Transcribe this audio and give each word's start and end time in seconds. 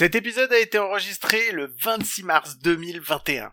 Cet 0.00 0.14
épisode 0.14 0.50
a 0.50 0.58
été 0.58 0.78
enregistré 0.78 1.52
le 1.52 1.74
26 1.82 2.22
mars 2.22 2.58
2021. 2.60 3.52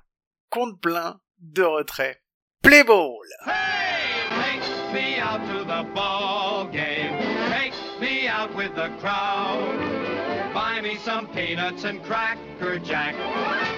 Compte 0.50 0.80
plein 0.80 1.20
de 1.42 1.62
retrait. 1.62 2.22
Play 2.64 2.86
ball! 2.86 3.18
Hey, 3.46 4.22
take 4.30 4.94
me 4.94 5.20
out 5.20 5.42
to 5.52 5.66
the 5.66 5.84
ball 5.94 6.70
game. 6.72 7.20
Take 7.50 7.74
me 8.00 8.30
out 8.30 8.56
with 8.56 8.74
the 8.76 8.88
crowd. 9.02 9.78
Buy 10.54 10.80
me 10.82 10.96
some 11.04 11.28
peanuts 11.34 11.84
and 11.84 12.02
cracker 12.06 12.80
jack. 12.80 13.16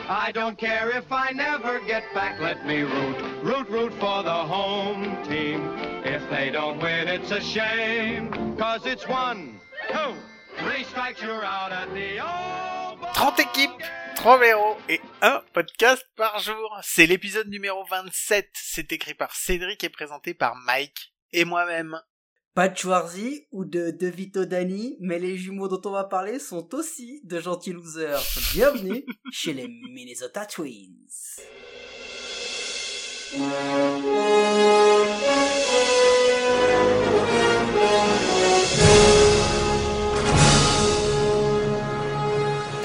I 0.08 0.32
don't 0.32 0.56
care 0.56 0.96
if 0.96 1.12
I 1.12 1.32
never 1.32 1.80
get 1.88 2.04
back. 2.14 2.40
Let 2.40 2.68
me 2.68 2.84
root, 2.84 3.18
root, 3.42 3.68
root 3.68 3.94
for 3.94 4.22
the 4.22 4.30
home 4.30 5.18
team. 5.24 5.74
If 6.06 6.22
they 6.30 6.52
don't 6.52 6.80
win, 6.80 7.08
it's 7.08 7.32
a 7.32 7.42
shame. 7.42 8.56
Cause 8.60 8.86
it's 8.86 9.08
one, 9.08 9.60
two, 9.92 10.14
three 10.60 10.84
strikes, 10.84 11.22
you're 11.22 11.44
out 11.44 11.72
at 11.72 11.88
the 11.94 12.20
old 12.20 13.00
ball 13.02 13.14
30 13.14 13.40
équipes, 13.40 13.84
3 14.16 14.46
héros 14.46 14.78
et 14.90 15.00
un 15.22 15.42
podcast 15.54 16.06
par 16.16 16.40
jour. 16.40 16.78
C'est 16.84 17.06
l'épisode 17.06 17.48
numéro 17.48 17.84
27. 17.90 18.50
C'est 18.54 18.92
écrit 18.92 19.14
par 19.14 19.34
Cédric 19.36 19.84
et 19.84 19.90
présenté 19.90 20.34
par 20.34 20.56
Mike 20.56 21.14
et 21.32 21.46
moi-même. 21.46 22.00
Pas 22.54 22.68
de 22.68 22.78
Schwarzy 22.78 23.48
ou 23.52 23.64
de 23.64 23.92
De 23.92 24.08
Vito 24.08 24.44
Dani, 24.46 24.98
mais 25.00 25.20
les 25.20 25.38
jumeaux 25.38 25.68
dont 25.70 25.82
on 25.86 25.94
va 25.94 26.04
parler 26.04 26.40
sont 26.40 26.74
aussi 26.76 27.22
de 27.24 27.40
gentils 27.40 27.74
losers. 27.74 28.22
Bienvenue 28.54 29.06
chez 29.32 29.54
les 29.54 29.68
Minnesota 29.68 30.46
Twins. 30.46 31.40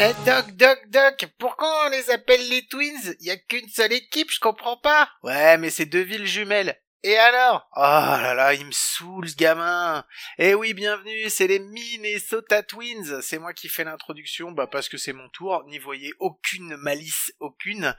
Eh 0.00 0.12
Doc, 0.26 0.50
Doc, 0.56 0.78
Doc, 0.88 1.26
pourquoi 1.38 1.86
on 1.86 1.90
les 1.90 2.10
appelle 2.10 2.48
les 2.48 2.66
Twins? 2.66 3.14
Y 3.20 3.30
a 3.30 3.36
qu'une 3.36 3.68
seule 3.68 3.92
équipe, 3.92 4.30
je 4.32 4.40
comprends 4.40 4.76
pas. 4.76 5.08
Ouais, 5.22 5.56
mais 5.56 5.70
c'est 5.70 5.86
deux 5.86 6.02
villes 6.02 6.26
jumelles. 6.26 6.76
Et 7.04 7.16
alors? 7.16 7.68
Oh 7.76 7.80
là 7.80 8.34
là, 8.34 8.54
il 8.54 8.66
me 8.66 8.72
saoule 8.72 9.28
ce 9.28 9.36
gamin. 9.36 10.04
Eh 10.38 10.54
oui, 10.54 10.74
bienvenue, 10.74 11.28
c'est 11.28 11.46
les 11.46 11.58
Minnesota 11.58 12.62
Twins. 12.62 13.20
C'est 13.22 13.38
moi 13.38 13.52
qui 13.52 13.68
fais 13.68 13.84
l'introduction, 13.84 14.50
bah 14.50 14.66
parce 14.66 14.88
que 14.88 14.96
c'est 14.96 15.12
mon 15.12 15.28
tour. 15.28 15.62
N'y 15.68 15.78
voyez 15.78 16.12
aucune 16.18 16.76
malice, 16.76 17.32
aucune. 17.38 17.94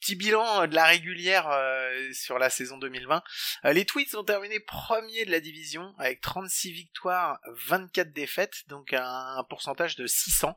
Petit 0.00 0.16
bilan 0.16 0.62
euh, 0.62 0.66
de 0.66 0.74
la 0.74 0.84
régulière 0.84 1.48
euh, 1.48 2.12
sur 2.12 2.38
la 2.38 2.50
saison 2.50 2.78
2020. 2.78 3.22
Euh, 3.64 3.72
les 3.72 3.86
Twins 3.86 4.16
ont 4.16 4.24
terminé 4.24 4.60
premier 4.60 5.24
de 5.24 5.30
la 5.30 5.40
division 5.40 5.94
avec 5.96 6.20
36 6.20 6.72
victoires, 6.72 7.38
24 7.68 8.12
défaites, 8.12 8.66
donc 8.66 8.92
un, 8.92 9.36
un 9.38 9.44
pourcentage 9.44 9.94
de 9.94 10.06
600. 10.06 10.54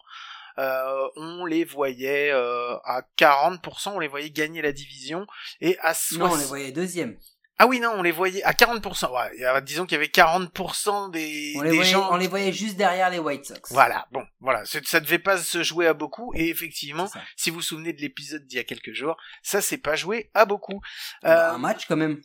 Euh, 0.57 1.07
on 1.15 1.45
les 1.45 1.63
voyait 1.63 2.31
euh, 2.31 2.75
à 2.83 3.03
40%, 3.17 3.89
on 3.95 3.99
les 3.99 4.07
voyait 4.07 4.29
gagner 4.31 4.61
la 4.61 4.71
division 4.71 5.25
et 5.59 5.77
à 5.79 5.93
Non, 6.17 6.25
on 6.25 6.29
60 6.29 6.39
les 6.39 6.45
voyait 6.45 6.71
deuxième. 6.71 7.17
ah 7.57 7.67
oui, 7.67 7.79
non, 7.79 7.91
on 7.95 8.01
les 8.01 8.11
voyait 8.11 8.43
à 8.43 8.53
40%. 8.53 9.11
Ouais, 9.11 9.31
il 9.35 9.41
y 9.41 9.45
a- 9.45 9.61
disons 9.61 9.85
qu'il 9.85 9.93
y 9.95 9.97
avait 9.97 10.07
40% 10.09 11.09
des, 11.11 11.53
On 11.57 11.61
les, 11.61 11.69
des 11.69 11.75
voyait, 11.75 11.91
gens. 11.91 12.09
on 12.11 12.17
les 12.17 12.27
voyait 12.27 12.51
juste 12.51 12.75
derrière 12.77 13.09
les 13.09 13.19
White 13.19 13.45
Sox. 13.45 13.61
Voilà, 13.71 14.07
bon, 14.11 14.25
voilà, 14.39 14.63
ça 14.65 14.99
devait 14.99 15.19
pas 15.19 15.37
se 15.37 15.61
jouer 15.63 15.87
à 15.87 15.93
beaucoup, 15.93 16.33
et 16.35 16.49
effectivement, 16.49 17.09
si 17.35 17.49
vous 17.49 17.57
vous 17.57 17.61
souvenez 17.61 17.93
de 17.93 18.01
l'épisode 18.01 18.45
d'il 18.47 18.57
y 18.57 18.59
a 18.59 18.63
quelques 18.63 18.93
jours, 18.93 19.15
ça 19.43 19.61
s'est 19.61 19.77
pas 19.77 19.95
joué 19.95 20.31
à 20.33 20.45
beaucoup. 20.45 20.81
Bah, 21.23 21.51
Euh, 21.51 21.55
un 21.55 21.57
match 21.59 21.85
quand 21.87 21.97
même. 21.97 22.19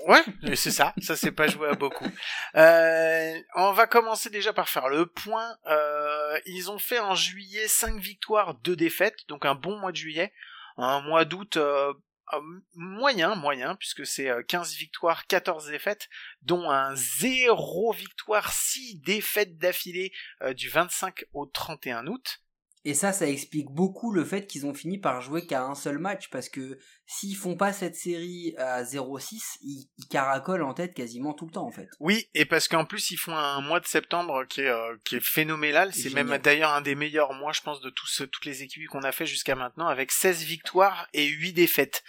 Ouais, 0.00 0.22
c'est 0.54 0.70
ça, 0.70 0.94
ça 1.00 1.16
s'est 1.16 1.32
pas 1.32 1.46
joué 1.46 1.68
à 1.68 1.74
beaucoup. 1.74 2.06
Euh, 2.54 3.40
on 3.54 3.72
va 3.72 3.86
commencer 3.86 4.30
déjà 4.30 4.52
par 4.52 4.68
faire 4.68 4.88
le 4.88 5.06
point. 5.06 5.56
Euh, 5.66 6.38
ils 6.46 6.70
ont 6.70 6.78
fait 6.78 6.98
en 6.98 7.14
juillet 7.14 7.66
5 7.66 7.98
victoires, 7.98 8.54
2 8.56 8.76
défaites, 8.76 9.26
donc 9.28 9.44
un 9.46 9.54
bon 9.54 9.78
mois 9.78 9.92
de 9.92 9.96
juillet. 9.96 10.32
Un 10.76 11.00
mois 11.00 11.24
d'août 11.24 11.56
euh, 11.56 11.94
euh, 12.34 12.40
moyen, 12.74 13.36
moyen, 13.36 13.76
puisque 13.76 14.04
c'est 14.04 14.28
euh, 14.28 14.42
15 14.42 14.74
victoires, 14.74 15.26
14 15.26 15.68
défaites, 15.68 16.08
dont 16.42 16.68
un 16.70 16.94
0 16.96 17.92
victoire, 17.92 18.52
6 18.52 19.00
défaites 19.00 19.56
d'affilée 19.58 20.12
euh, 20.42 20.52
du 20.52 20.68
25 20.68 21.24
au 21.32 21.46
31 21.46 22.08
août. 22.08 22.40
Et 22.86 22.94
ça, 22.94 23.12
ça 23.12 23.26
explique 23.26 23.66
beaucoup 23.72 24.12
le 24.12 24.24
fait 24.24 24.46
qu'ils 24.46 24.64
ont 24.64 24.72
fini 24.72 24.96
par 24.96 25.20
jouer 25.20 25.44
qu'à 25.44 25.64
un 25.64 25.74
seul 25.74 25.98
match, 25.98 26.28
parce 26.30 26.48
que 26.48 26.78
s'ils 27.04 27.34
font 27.34 27.56
pas 27.56 27.72
cette 27.72 27.96
série 27.96 28.54
à 28.58 28.84
0-6, 28.84 29.56
ils, 29.62 29.88
ils 29.98 30.06
caracolent 30.06 30.62
en 30.62 30.72
tête 30.72 30.94
quasiment 30.94 31.34
tout 31.34 31.46
le 31.46 31.50
temps 31.50 31.66
en 31.66 31.72
fait. 31.72 31.88
Oui, 31.98 32.28
et 32.34 32.44
parce 32.44 32.68
qu'en 32.68 32.84
plus 32.84 33.10
ils 33.10 33.16
font 33.16 33.34
un 33.34 33.60
mois 33.60 33.80
de 33.80 33.86
septembre 33.86 34.44
qui 34.44 34.60
est, 34.60 34.68
euh, 34.68 34.94
qui 35.04 35.16
est 35.16 35.20
phénoménal. 35.20 35.92
C'est 35.92 36.14
même 36.14 36.38
d'ailleurs 36.38 36.74
un 36.74 36.80
des 36.80 36.94
meilleurs 36.94 37.32
mois, 37.32 37.50
je 37.50 37.60
pense, 37.60 37.80
de 37.80 37.90
tous, 37.90 38.22
toutes 38.30 38.44
les 38.44 38.62
équipes 38.62 38.86
qu'on 38.86 39.02
a 39.02 39.10
fait 39.10 39.26
jusqu'à 39.26 39.56
maintenant, 39.56 39.88
avec 39.88 40.12
16 40.12 40.44
victoires 40.44 41.08
et 41.12 41.26
8 41.26 41.54
défaites. 41.54 42.04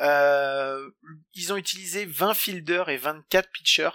Euh, 0.00 0.90
ils 1.32 1.50
ont 1.50 1.56
utilisé 1.56 2.04
20 2.04 2.34
fielders 2.34 2.90
et 2.90 2.98
24 2.98 3.50
pitchers. 3.50 3.88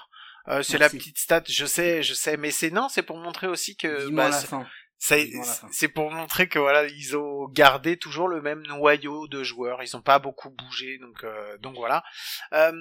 Euh, 0.48 0.64
c'est 0.64 0.80
la 0.80 0.90
petite 0.90 1.20
stat, 1.20 1.44
je 1.48 1.66
sais, 1.68 2.02
je 2.02 2.16
sais, 2.16 2.36
mais 2.38 2.50
c'est 2.50 2.72
non, 2.72 2.90
c'est 2.90 3.04
pour 3.04 3.18
montrer 3.18 3.46
aussi 3.46 3.76
que 3.78 4.10
bah, 4.10 4.30
la 4.30 4.42
fin. 4.42 4.68
C'est 4.98 5.88
pour 5.90 6.12
montrer 6.12 6.48
que 6.48 6.58
voilà, 6.58 6.86
ils 6.88 7.16
ont 7.16 7.48
gardé 7.50 7.98
toujours 7.98 8.28
le 8.28 8.42
même 8.42 8.64
noyau 8.64 9.28
de 9.28 9.44
joueurs. 9.44 9.84
Ils 9.84 9.96
ont 9.96 10.02
pas 10.02 10.20
beaucoup 10.20 10.50
bougé, 10.50 10.98
donc 11.00 11.24
euh, 11.24 11.58
donc 11.60 11.76
voilà. 11.76 12.04
Euh, 12.54 12.72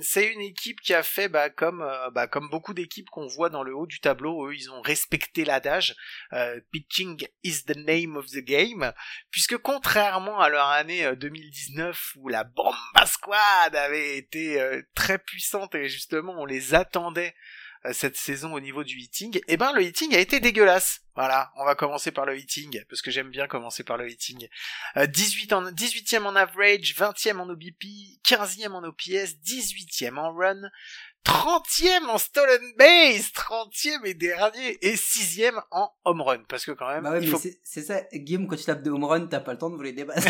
c'est 0.00 0.32
une 0.32 0.40
équipe 0.40 0.80
qui 0.80 0.94
a 0.94 1.02
fait 1.02 1.28
bah, 1.28 1.50
comme 1.50 1.82
euh, 1.82 2.10
bah, 2.10 2.26
comme 2.26 2.48
beaucoup 2.48 2.74
d'équipes 2.74 3.10
qu'on 3.10 3.26
voit 3.26 3.50
dans 3.50 3.62
le 3.62 3.74
haut 3.74 3.86
du 3.86 4.00
tableau. 4.00 4.48
Eux, 4.48 4.54
ils 4.54 4.70
ont 4.70 4.80
respecté 4.80 5.44
l'adage 5.44 5.94
euh, 6.32 6.60
pitching 6.72 7.26
is 7.42 7.64
the 7.64 7.76
name 7.76 8.16
of 8.16 8.26
the 8.26 8.44
game, 8.44 8.92
puisque 9.30 9.58
contrairement 9.58 10.40
à 10.40 10.48
leur 10.48 10.68
année 10.68 11.04
euh, 11.04 11.16
2019 11.16 12.14
où 12.16 12.28
la 12.28 12.44
Bomba 12.44 13.06
Squad 13.06 13.74
avait 13.74 14.16
été 14.16 14.60
euh, 14.60 14.82
très 14.94 15.18
puissante 15.18 15.74
et 15.74 15.88
justement 15.88 16.34
on 16.38 16.46
les 16.46 16.74
attendait 16.74 17.34
euh, 17.34 17.63
cette 17.92 18.16
saison 18.16 18.54
au 18.54 18.60
niveau 18.60 18.84
du 18.84 18.98
hitting, 18.98 19.40
eh 19.46 19.56
ben 19.56 19.72
le 19.72 19.82
hitting 19.82 20.14
a 20.14 20.18
été 20.18 20.40
dégueulasse. 20.40 21.00
Voilà, 21.16 21.52
on 21.56 21.64
va 21.64 21.74
commencer 21.74 22.10
par 22.10 22.26
le 22.26 22.36
hitting, 22.36 22.82
parce 22.88 23.00
que 23.00 23.10
j'aime 23.10 23.30
bien 23.30 23.46
commencer 23.46 23.84
par 23.84 23.96
le 23.96 24.10
hitting. 24.10 24.48
Euh, 24.96 25.06
18 25.06 25.52
en, 25.52 25.62
18e 25.70 26.24
en 26.24 26.34
average, 26.34 26.94
20e 26.96 27.38
en 27.38 27.48
OBP, 27.50 27.84
15e 28.24 28.72
en 28.72 28.82
OPS, 28.82 29.36
18e 29.44 30.16
en 30.18 30.34
run, 30.34 30.70
30e 31.24 32.08
en 32.08 32.18
stolen 32.18 32.72
base, 32.76 33.30
30e 33.32 34.04
et 34.06 34.14
dernier, 34.14 34.78
et 34.82 34.96
6e 34.96 35.62
en 35.70 35.92
home 36.04 36.22
run, 36.22 36.42
parce 36.48 36.64
que 36.64 36.72
quand 36.72 36.88
même, 36.88 37.04
Bah 37.04 37.12
ouais, 37.12 37.26
faut... 37.26 37.40
c'est 37.62 37.82
ça, 37.82 38.02
Guillaume, 38.12 38.48
quand 38.48 38.56
tu 38.56 38.64
tapes 38.64 38.82
de 38.82 38.90
home 38.90 39.04
run, 39.04 39.26
t'as 39.26 39.40
pas 39.40 39.52
le 39.52 39.58
temps 39.58 39.70
de 39.70 39.76
voler 39.76 39.92
des 39.92 40.04
bases. 40.04 40.24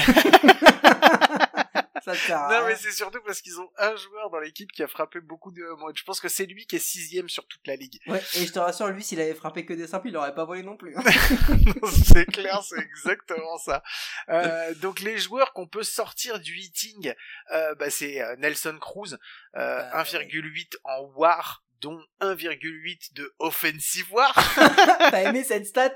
Ça 2.05 2.15
sert 2.15 2.39
à 2.39 2.53
Non 2.53 2.61
mais 2.67 2.75
rien. 2.75 2.77
c'est 2.77 2.93
surtout 2.93 3.21
parce 3.25 3.41
qu'ils 3.41 3.59
ont 3.61 3.71
un 3.79 3.97
joueur 3.97 4.31
dans 4.31 4.39
l'équipe 4.41 4.71
qui 4.73 4.83
a 4.83 4.89
frappé 4.89 5.21
beaucoup 5.21 5.51
de 5.53 5.63
home. 5.63 5.81
Je 5.97 6.05
pense 6.05 6.21
que 6.21 6.29
c'est 6.29 6.47
lui 6.47 6.67
qui 6.67 6.77
est 6.77 6.79
sixième 6.79 7.29
sur 7.29 7.47
toute 7.47 7.67
la 7.67 7.77
ligue. 7.77 7.99
Ouais, 8.07 8.23
et 8.37 8.47
je 8.47 8.53
te 8.53 8.59
rassure, 8.59 8.89
lui, 8.89 9.03
s'il 9.03 9.21
avait 9.21 9.35
frappé 9.35 9.65
que 9.65 9.73
des 9.73 9.87
simples, 9.87 10.09
il 10.09 10.17
aurait 10.17 10.35
pas 10.35 10.45
volé 10.45 10.63
non 10.63 10.77
plus. 10.77 10.95
c'est 12.05 12.27
clair, 12.27 12.63
c'est 12.63 12.79
exactement 12.79 13.59
ça. 13.59 13.83
Euh, 14.29 14.75
donc 14.77 15.01
les 15.01 15.19
joueurs 15.19 15.53
qu'on 15.53 15.67
peut 15.67 15.83
sortir 15.83 16.39
du 16.41 16.57
hitting, 16.59 17.15
euh, 17.53 17.75
bah, 17.77 17.91
c'est 17.91 18.21
euh, 18.21 18.37
Nelson 18.37 18.77
Cruz, 18.81 19.15
euh, 19.57 19.89
Ah, 19.93 20.03
1,8 20.05 20.77
en 20.85 21.03
WAR, 21.17 21.64
dont 21.85 22.01
1,8 22.23 23.13
de 23.15 23.31
offensive 23.39 24.11
WAR. 24.13 24.35
T'as 25.11 25.29
aimé 25.29 25.45
cette 25.45 25.67
stat? 25.67 25.95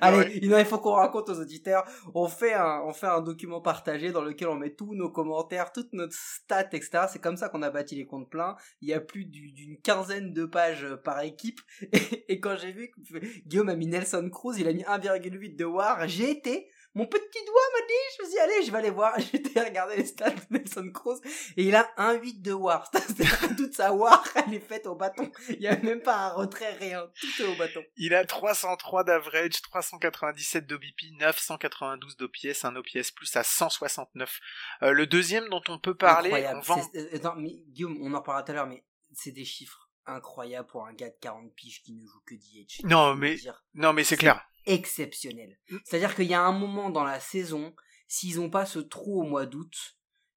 Adoré. 0.00 0.24
Allez, 0.26 0.40
il 0.42 0.64
faut 0.64 0.78
qu'on 0.78 0.92
raconte 0.94 1.28
aux 1.28 1.40
auditeurs. 1.40 1.84
On 2.14 2.28
fait 2.28 2.54
un, 2.54 2.82
on 2.86 2.92
fait 2.92 3.08
un 3.08 3.20
document 3.20 3.60
partagé 3.60 4.12
dans 4.12 4.22
lequel 4.22 4.46
on 4.48 4.54
met 4.54 4.70
tous 4.74 4.94
nos 4.94 5.10
commentaires, 5.10 5.72
toutes 5.72 5.92
nos 5.92 6.06
stats, 6.10 6.68
etc. 6.72 7.06
C'est 7.12 7.20
comme 7.20 7.36
ça 7.36 7.48
qu'on 7.48 7.62
a 7.62 7.70
bâti 7.70 7.96
les 7.96 8.06
comptes 8.06 8.30
pleins. 8.30 8.54
Il 8.80 8.88
y 8.88 8.94
a 8.94 9.00
plus 9.00 9.24
du- 9.24 9.50
d'une 9.52 9.80
quinzaine 9.80 10.32
de 10.32 10.44
pages 10.44 10.86
par 11.04 11.20
équipe. 11.22 11.60
Et, 11.92 12.32
et 12.34 12.40
quand 12.40 12.56
j'ai 12.56 12.72
vu 12.72 12.90
que 12.90 13.18
Guillaume 13.46 13.68
a 13.68 13.74
mis 13.74 13.86
Nelson 13.86 14.28
Cruz, 14.30 14.54
il 14.58 14.68
a 14.68 14.72
mis 14.72 14.82
1,8 14.82 15.56
de 15.56 15.64
WAR, 15.64 16.06
j'ai 16.08 16.30
été, 16.30 16.68
mon 16.96 17.06
petit 17.06 17.44
doigt 17.44 17.62
m'a 17.74 17.86
dit, 17.86 17.92
je 18.16 18.22
me 18.22 18.26
suis 18.28 18.34
dit, 18.34 18.38
allez, 18.40 18.66
je 18.66 18.72
vais 18.72 18.78
aller 18.78 18.90
voir. 18.90 19.16
Été 19.32 19.60
regarder 19.60 19.96
les 19.96 20.06
stats 20.06 20.30
de 20.30 20.40
Nelson 20.50 20.90
Cruz 20.92 21.20
et 21.56 21.62
il 21.64 21.74
a 21.76 21.82
1,8 21.98 22.40
de 22.42 22.52
WAR. 22.52 22.90
C'est-à-dire 22.92 23.56
toute 23.56 23.74
sa 23.74 23.92
WAR, 23.92 24.26
elle 24.34 24.54
est 24.54 24.60
faite 24.60 24.86
au 24.86 24.94
bâton. 24.94 25.30
Il 25.50 25.60
y 25.60 25.68
a 25.68 25.76
même 25.76 26.00
pas 26.00 26.16
un 26.16 26.32
retrait, 26.32 26.72
rien. 26.78 27.06
Tout 27.20 27.42
est 27.42 27.46
au 27.46 27.54
bâton. 27.56 27.84
Il 27.96 28.14
a 28.14 28.24
303 28.24 29.04
d'average, 29.04 29.60
397 29.62 30.66
d'OBP, 30.66 31.12
992 31.20 32.16
d'OPS, 32.16 32.64
un 32.64 32.74
OPS 32.76 33.10
plus 33.10 33.36
à 33.36 33.42
169. 33.44 34.40
Euh, 34.82 34.92
le 34.92 35.06
deuxième 35.06 35.48
dont 35.50 35.62
on 35.68 35.78
peut 35.78 35.94
parler, 35.94 36.46
on 36.54 36.62
C'est- 36.62 36.96
euh, 36.98 37.16
attends, 37.16 37.36
mais 37.36 37.62
Guillaume, 37.68 37.98
on 38.00 38.14
en 38.14 38.22
parlera 38.22 38.42
tout 38.42 38.52
à 38.52 38.54
l'heure, 38.54 38.66
mais 38.66 38.82
c'est 39.12 39.32
des 39.32 39.44
chiffres 39.44 39.85
incroyables 40.06 40.68
pour 40.68 40.86
un 40.86 40.92
gars 40.94 41.08
de 41.10 41.16
40 41.20 41.52
piges 41.54 41.82
qui 41.82 41.92
ne 41.94 42.04
joue 42.06 42.20
que 42.26 42.34
DH. 42.34 42.84
Non, 42.84 43.14
mais- 43.14 43.36
Non 43.74 43.92
mais 43.92 44.04
c'est 44.04 44.16
clair. 44.16 44.44
exceptionnel. 44.66 45.58
C'est-à-dire 45.84 46.14
qu'il 46.14 46.26
y 46.26 46.34
a 46.34 46.42
un 46.42 46.52
moment 46.52 46.90
dans 46.90 47.04
la 47.04 47.20
saison, 47.20 47.74
s'ils 48.08 48.40
ont 48.40 48.50
pas 48.50 48.66
ce 48.66 48.78
trou 48.78 49.20
au 49.20 49.24
mois 49.24 49.46
d'août, 49.46 49.72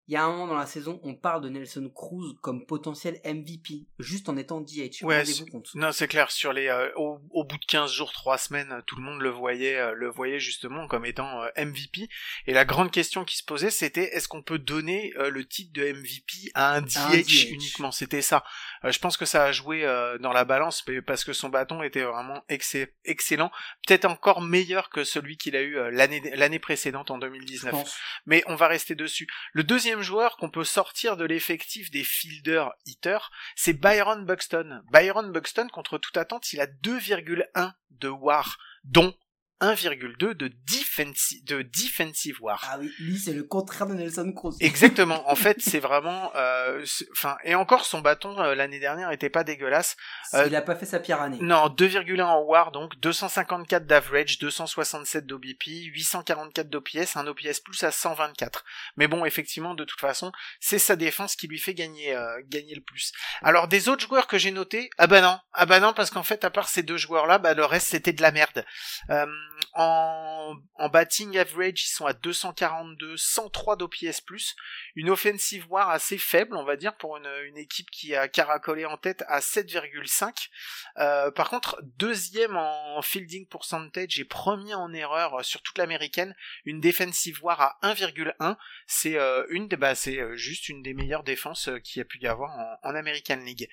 il 0.07 0.13
y 0.13 0.15
a 0.15 0.23
un 0.25 0.31
moment 0.31 0.47
dans 0.47 0.57
la 0.57 0.65
saison, 0.65 0.99
on 1.03 1.13
parle 1.13 1.43
de 1.43 1.49
Nelson 1.49 1.87
Cruz 1.93 2.33
comme 2.41 2.65
potentiel 2.65 3.21
MVP, 3.23 3.85
juste 3.99 4.27
en 4.27 4.37
étant 4.37 4.59
DH. 4.59 5.03
Ouais, 5.03 5.23
c'est- 5.23 5.47
compte. 5.51 5.69
Non, 5.75 5.91
c'est 5.91 6.07
clair. 6.07 6.31
Sur 6.31 6.51
les, 6.51 6.65
euh, 6.67 6.89
au, 6.95 7.19
au 7.29 7.43
bout 7.43 7.59
de 7.59 7.65
15 7.65 7.91
jours, 7.91 8.11
3 8.11 8.39
semaines, 8.39 8.81
tout 8.87 8.95
le 8.95 9.03
monde 9.03 9.21
le 9.21 9.29
voyait, 9.29 9.75
euh, 9.75 9.93
le 9.93 10.09
voyait 10.09 10.39
justement 10.39 10.87
comme 10.87 11.05
étant 11.05 11.43
euh, 11.43 11.49
MVP. 11.57 12.09
Et 12.47 12.53
la 12.53 12.65
grande 12.65 12.89
question 12.89 13.23
qui 13.23 13.37
se 13.37 13.43
posait, 13.43 13.69
c'était 13.69 14.15
est-ce 14.15 14.27
qu'on 14.27 14.41
peut 14.41 14.57
donner 14.57 15.13
le 15.15 15.47
titre 15.47 15.73
de 15.73 15.83
MVP 15.83 16.49
à 16.55 16.73
un 16.73 16.81
DH, 16.81 16.97
À 16.97 17.05
un 17.09 17.11
DH. 17.11 17.51
uniquement? 17.51 17.91
C'était 17.91 18.23
ça. 18.23 18.43
Euh, 18.85 18.91
je 18.91 18.99
pense 18.99 19.17
que 19.17 19.25
ça 19.25 19.45
a 19.45 19.51
joué 19.51 19.85
euh, 19.85 20.17
dans 20.17 20.31
la 20.31 20.45
balance, 20.45 20.83
mais 20.87 21.01
parce 21.01 21.23
que 21.23 21.33
son 21.33 21.49
bâton 21.49 21.83
était 21.83 22.03
vraiment 22.03 22.43
excellent, 22.47 23.51
peut-être 23.87 24.05
encore 24.05 24.41
meilleur 24.41 24.89
que 24.89 25.03
celui 25.03 25.37
qu'il 25.37 25.55
a 25.55 25.61
eu 25.61 25.77
euh, 25.77 25.91
l'année 25.91 26.59
précédente 26.59 27.11
en 27.11 27.15
Je 27.15 27.21
2019 27.21 27.71
pense. 27.71 27.97
mais 28.25 28.43
on 28.47 28.55
va 28.55 28.67
rester 28.67 28.95
dessus. 28.95 29.27
Le 29.53 29.63
deuxième 29.63 30.01
joueur 30.01 30.37
qu'on 30.37 30.49
peut 30.49 30.63
sortir 30.63 31.17
de 31.17 31.25
l'effectif 31.25 31.91
des 31.91 32.03
fielders 32.03 32.71
hitters, 32.85 33.31
c'est 33.55 33.73
Byron 33.73 34.25
Buxton. 34.25 34.81
Byron 34.91 35.31
Buxton, 35.31 35.67
contre 35.71 35.97
toute 35.97 36.17
attente, 36.17 36.51
il 36.53 36.61
a 36.61 36.67
2,1 36.67 37.73
de 37.91 38.09
war, 38.09 38.57
dont 38.83 39.13
1,2 39.61 40.33
de, 40.33 40.51
defensi- 40.67 41.43
de 41.45 41.61
defensive 41.63 42.37
war. 42.41 42.65
Ah 42.71 42.77
oui, 42.79 42.91
lui 42.99 43.17
c'est 43.19 43.33
le 43.33 43.43
contraire 43.43 43.87
de 43.87 43.93
Nelson 43.93 44.31
Cruz. 44.31 44.55
Exactement. 44.59 45.29
En 45.29 45.35
fait, 45.35 45.57
c'est 45.61 45.79
vraiment, 45.79 46.31
euh, 46.35 46.85
enfin, 47.11 47.37
et 47.43 47.55
encore 47.55 47.85
son 47.85 47.99
bâton 48.01 48.39
euh, 48.39 48.55
l'année 48.55 48.79
dernière 48.79 49.11
était 49.11 49.29
pas 49.29 49.43
dégueulasse. 49.43 49.97
Euh, 50.33 50.45
Il 50.47 50.55
a 50.55 50.61
pas 50.61 50.75
fait 50.75 50.85
sa 50.85 50.99
pire 50.99 51.21
année. 51.21 51.37
Non, 51.41 51.67
2,1 51.67 52.21
en 52.21 52.41
WAR, 52.43 52.71
donc 52.71 52.97
254 52.99 53.85
d'average, 53.85 54.39
267 54.39 55.25
d'OBP, 55.25 55.65
844 55.93 56.69
d'OPS, 56.69 57.17
un 57.17 57.27
OPS 57.27 57.59
plus 57.59 57.83
à 57.83 57.91
124. 57.91 58.63
Mais 58.97 59.07
bon, 59.07 59.25
effectivement, 59.25 59.73
de 59.75 59.83
toute 59.83 59.99
façon, 59.99 60.31
c'est 60.59 60.79
sa 60.79 60.95
défense 60.95 61.35
qui 61.35 61.47
lui 61.47 61.59
fait 61.59 61.73
gagner, 61.73 62.15
euh, 62.15 62.41
gagner 62.47 62.75
le 62.75 62.81
plus. 62.81 63.11
Alors, 63.41 63.67
des 63.67 63.89
autres 63.89 64.07
joueurs 64.07 64.27
que 64.27 64.37
j'ai 64.37 64.51
notés, 64.51 64.89
ah 64.97 65.07
bah 65.07 65.21
non, 65.21 65.37
ah 65.53 65.65
bah 65.65 65.79
non, 65.79 65.93
parce 65.93 66.11
qu'en 66.11 66.23
fait, 66.23 66.43
à 66.45 66.49
part 66.49 66.69
ces 66.69 66.83
deux 66.83 66.97
joueurs-là, 66.97 67.39
bah 67.39 67.53
le 67.53 67.65
reste 67.65 67.87
c'était 67.87 68.13
de 68.13 68.21
la 68.21 68.31
merde. 68.31 68.65
Euh, 69.77 69.81
en, 69.81 70.55
en 70.75 70.89
batting 70.89 71.37
average, 71.37 71.83
ils 71.83 71.93
sont 71.93 72.05
à 72.05 72.13
242, 72.13 73.17
103 73.17 73.75
d'OPS 73.77 74.21
une 74.95 75.09
offensive 75.09 75.65
war 75.69 75.89
assez 75.89 76.17
faible, 76.17 76.55
on 76.55 76.63
va 76.63 76.75
dire, 76.75 76.95
pour 76.97 77.17
une, 77.17 77.29
une 77.45 77.57
équipe 77.57 77.89
qui 77.91 78.15
a 78.15 78.27
caracolé 78.27 78.85
en 78.85 78.97
tête 78.97 79.23
à 79.27 79.39
7,5. 79.39 80.49
Euh, 80.97 81.31
par 81.31 81.49
contre, 81.49 81.79
deuxième 81.97 82.57
en 82.57 83.01
fielding 83.01 83.47
percentage 83.47 84.19
et 84.19 84.25
premier 84.25 84.73
en 84.73 84.93
erreur 84.93 85.43
sur 85.45 85.61
toute 85.61 85.77
l'américaine, 85.77 86.35
une 86.65 86.81
defensive 86.81 87.43
war 87.43 87.61
à 87.61 87.77
1,1. 87.83 88.57
C'est 88.87 89.17
euh, 89.17 89.45
une, 89.49 89.67
bah, 89.67 89.95
c'est 89.95 90.19
euh, 90.19 90.35
juste 90.35 90.69
une 90.69 90.81
des 90.81 90.93
meilleures 90.93 91.23
défenses 91.23 91.69
euh, 91.69 91.79
qu'il 91.79 91.99
y 91.99 92.01
a 92.01 92.05
pu 92.05 92.19
y 92.19 92.27
avoir 92.27 92.51
en, 92.51 92.89
en 92.89 92.95
American 92.95 93.37
League. 93.37 93.69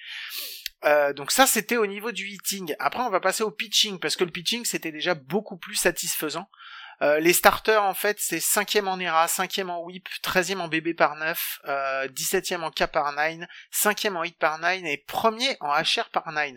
Euh, 0.87 1.13
donc 1.13 1.33
ça 1.33 1.47
c'était 1.47 1.77
au 1.77 1.87
niveau 1.87 2.13
du 2.13 2.29
hitting. 2.29 2.75
Après 2.79 3.03
on 3.03 3.11
va 3.11 3.21
passer 3.21 3.43
au 3.43 3.51
pitching 3.51 3.99
parce 3.99 4.17
que 4.17 4.25
le 4.25 4.31
pitching 4.31 4.65
c'était 4.65 4.93
déjà 4.93 5.15
beaucoup 5.15 5.57
plus 5.57 5.75
satisfaisant. 5.75 6.49
Euh, 7.03 7.21
les 7.21 7.35
starters 7.35 7.83
en 7.83 7.93
fait 7.93 8.17
c'est 8.21 8.39
5e 8.39 8.87
en 8.87 8.99
ERA, 8.99 9.27
5e 9.27 9.69
en 9.69 9.83
whip, 9.83 10.09
13e 10.23 10.61
en 10.61 10.69
BB 10.69 10.95
par 10.95 11.17
9, 11.17 11.61
euh, 11.67 12.09
17e 12.09 12.63
en 12.63 12.71
K 12.71 12.87
par 12.87 13.13
9, 13.13 13.47
5e 13.71 14.17
en 14.17 14.25
hit 14.25 14.39
par 14.39 14.59
9 14.59 14.83
et 14.85 15.05
premier 15.07 15.59
en 15.61 15.75
HR 15.75 16.09
par 16.11 16.33
9. 16.33 16.55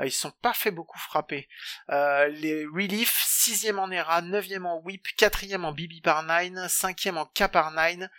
Euh, 0.00 0.06
ils 0.06 0.12
sont 0.12 0.30
pas 0.42 0.52
fait 0.52 0.70
beaucoup 0.70 0.98
frapper. 0.98 1.48
Euh, 1.90 2.28
les 2.28 2.66
relief 2.66 3.24
6e 3.26 3.78
en 3.78 3.90
ERA, 3.90 4.20
9e 4.20 4.64
en 4.64 4.80
whip, 4.84 5.06
4e 5.16 5.62
en 5.62 5.72
BB 5.72 6.02
par 6.02 6.22
9, 6.22 6.70
5e 6.70 7.16
en 7.16 7.24
K 7.24 7.48
par 7.50 7.70
9, 7.70 8.10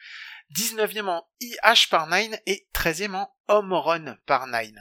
19e 0.56 1.08
en 1.08 1.28
IH 1.40 1.88
par 1.92 2.08
9 2.08 2.30
et 2.48 2.68
13e 2.74 3.14
en 3.14 3.32
home 3.48 3.74
run 3.74 4.18
par 4.26 4.48
9. 4.48 4.72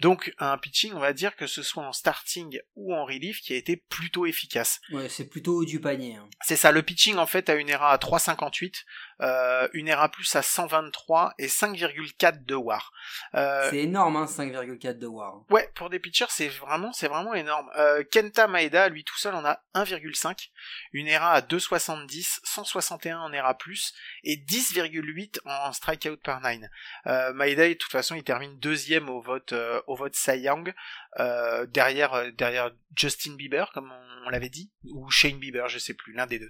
Donc 0.00 0.34
un 0.38 0.58
pitching, 0.58 0.92
on 0.92 0.98
va 0.98 1.12
dire 1.12 1.36
que 1.36 1.46
ce 1.46 1.62
soit 1.62 1.82
en 1.82 1.92
starting 1.92 2.58
ou 2.74 2.94
en 2.94 3.04
relief, 3.06 3.40
qui 3.40 3.54
a 3.54 3.56
été 3.56 3.76
plutôt 3.76 4.26
efficace. 4.26 4.80
Ouais, 4.92 5.08
c'est 5.08 5.26
plutôt 5.28 5.56
haut 5.56 5.64
du 5.64 5.80
panier. 5.80 6.16
hein. 6.16 6.28
C'est 6.42 6.56
ça, 6.56 6.70
le 6.72 6.82
pitching 6.82 7.16
en 7.16 7.26
fait 7.26 7.48
a 7.48 7.54
une 7.54 7.68
ERA 7.70 7.92
à 7.92 7.96
3,58, 7.96 8.84
euh, 9.20 9.68
une 9.72 9.88
ERA 9.88 10.08
plus 10.10 10.36
à 10.36 10.42
123 10.42 11.34
et 11.38 11.46
5,4 11.46 12.44
de 12.44 12.54
WAR. 12.54 12.92
Euh, 13.34 13.70
C'est 13.70 13.78
énorme, 13.78 14.16
hein, 14.16 14.26
5,4 14.26 14.98
de 14.98 15.06
war. 15.06 15.42
Ouais, 15.50 15.70
pour 15.74 15.90
des 15.90 15.98
pitchers, 15.98 16.26
c'est 16.28 16.48
vraiment, 16.48 16.92
c'est 16.92 17.08
vraiment 17.08 17.34
énorme. 17.34 17.70
Euh, 17.76 18.04
Kenta 18.10 18.46
Maeda, 18.46 18.88
lui 18.88 19.04
tout 19.04 19.16
seul, 19.16 19.34
en 19.34 19.44
a 19.44 19.60
1,5, 19.74 20.50
une 20.92 21.08
ERA 21.08 21.32
à 21.32 21.40
2,70, 21.40 22.40
161 22.44 23.20
en 23.20 23.32
ERA 23.32 23.54
plus 23.54 23.94
et 24.22 24.36
10,8 24.36 25.40
en 25.44 25.72
strikeout 25.72 26.16
par 26.22 26.40
9. 26.40 26.60
Euh, 27.06 27.32
Maeda, 27.32 27.68
de 27.68 27.74
toute 27.74 27.92
façon, 27.92 28.14
il 28.14 28.24
termine 28.24 28.58
deuxième 28.58 29.08
au 29.08 29.20
vote, 29.20 29.52
euh, 29.52 29.80
au 29.86 29.96
vote 29.96 30.14
Cy 30.14 30.38
Young, 30.38 30.74
euh, 31.18 31.66
derrière, 31.66 32.32
derrière 32.32 32.70
Justin 32.94 33.34
Bieber, 33.34 33.70
comme 33.72 33.90
on, 33.90 34.26
on 34.26 34.30
l'avait 34.30 34.48
dit, 34.48 34.70
ou 34.84 35.10
Shane 35.10 35.38
Bieber, 35.38 35.68
je 35.68 35.78
sais 35.78 35.94
plus, 35.94 36.12
l'un 36.12 36.26
des 36.26 36.38
deux. 36.38 36.48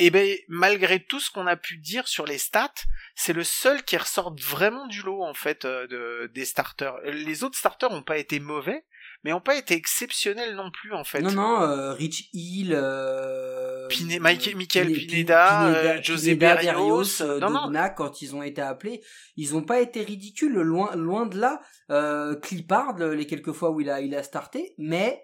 Euh, 0.00 0.04
et 0.04 0.10
ben, 0.10 0.36
malgré 0.48 1.00
tout 1.04 1.20
ce 1.20 1.30
qu'on 1.30 1.46
a 1.46 1.56
pu 1.56 1.76
dire 1.78 2.08
sur 2.08 2.26
les 2.26 2.38
stats, 2.38 2.72
c'est 3.14 3.32
le 3.32 3.44
seul 3.44 3.82
qui 3.84 3.96
ressort 3.96 4.34
vraiment 4.40 4.86
du 4.86 5.02
lot 5.02 5.22
en 5.22 5.34
fait 5.34 5.64
euh, 5.64 5.86
de, 5.86 6.30
des 6.34 6.44
starters. 6.44 6.96
Les 7.04 7.44
autres 7.44 7.58
starters 7.58 7.90
ont 7.92 8.02
pas 8.02 8.18
été 8.18 8.40
mauvais, 8.40 8.84
mais 9.22 9.32
ont 9.32 9.40
pas 9.40 9.54
été 9.56 9.74
exceptionnels 9.74 10.54
non 10.56 10.70
plus 10.70 10.92
en 10.92 11.04
fait. 11.04 11.20
Non, 11.20 11.30
non, 11.32 11.62
euh, 11.62 11.92
Rich 11.92 12.28
Hill, 12.32 12.74
euh, 12.76 13.86
Pine- 13.88 14.18
Mike- 14.20 14.48
euh, 14.48 14.56
Michael 14.56 14.86
Pine- 14.92 15.06
Pineda, 15.06 15.48
Pineda, 15.48 15.94
euh, 15.98 16.02
José 16.02 16.34
Berrios, 16.34 17.22
euh, 17.22 17.38
non, 17.52 17.70
quand 17.96 18.20
ils 18.22 18.34
ont 18.34 18.42
été 18.42 18.60
appelés, 18.62 19.02
ils 19.36 19.54
ont 19.54 19.62
pas 19.62 19.80
été 19.80 20.02
ridicules, 20.02 20.52
loin, 20.54 20.94
loin 20.96 21.26
de 21.26 21.38
là. 21.38 21.60
Euh, 21.90 22.34
Clippard, 22.36 22.96
le- 22.98 23.14
les 23.14 23.26
quelques 23.26 23.52
fois 23.52 23.70
où 23.70 23.80
il 23.80 23.90
a, 23.90 24.00
il 24.00 24.14
a 24.14 24.22
starté, 24.22 24.74
mais 24.78 25.22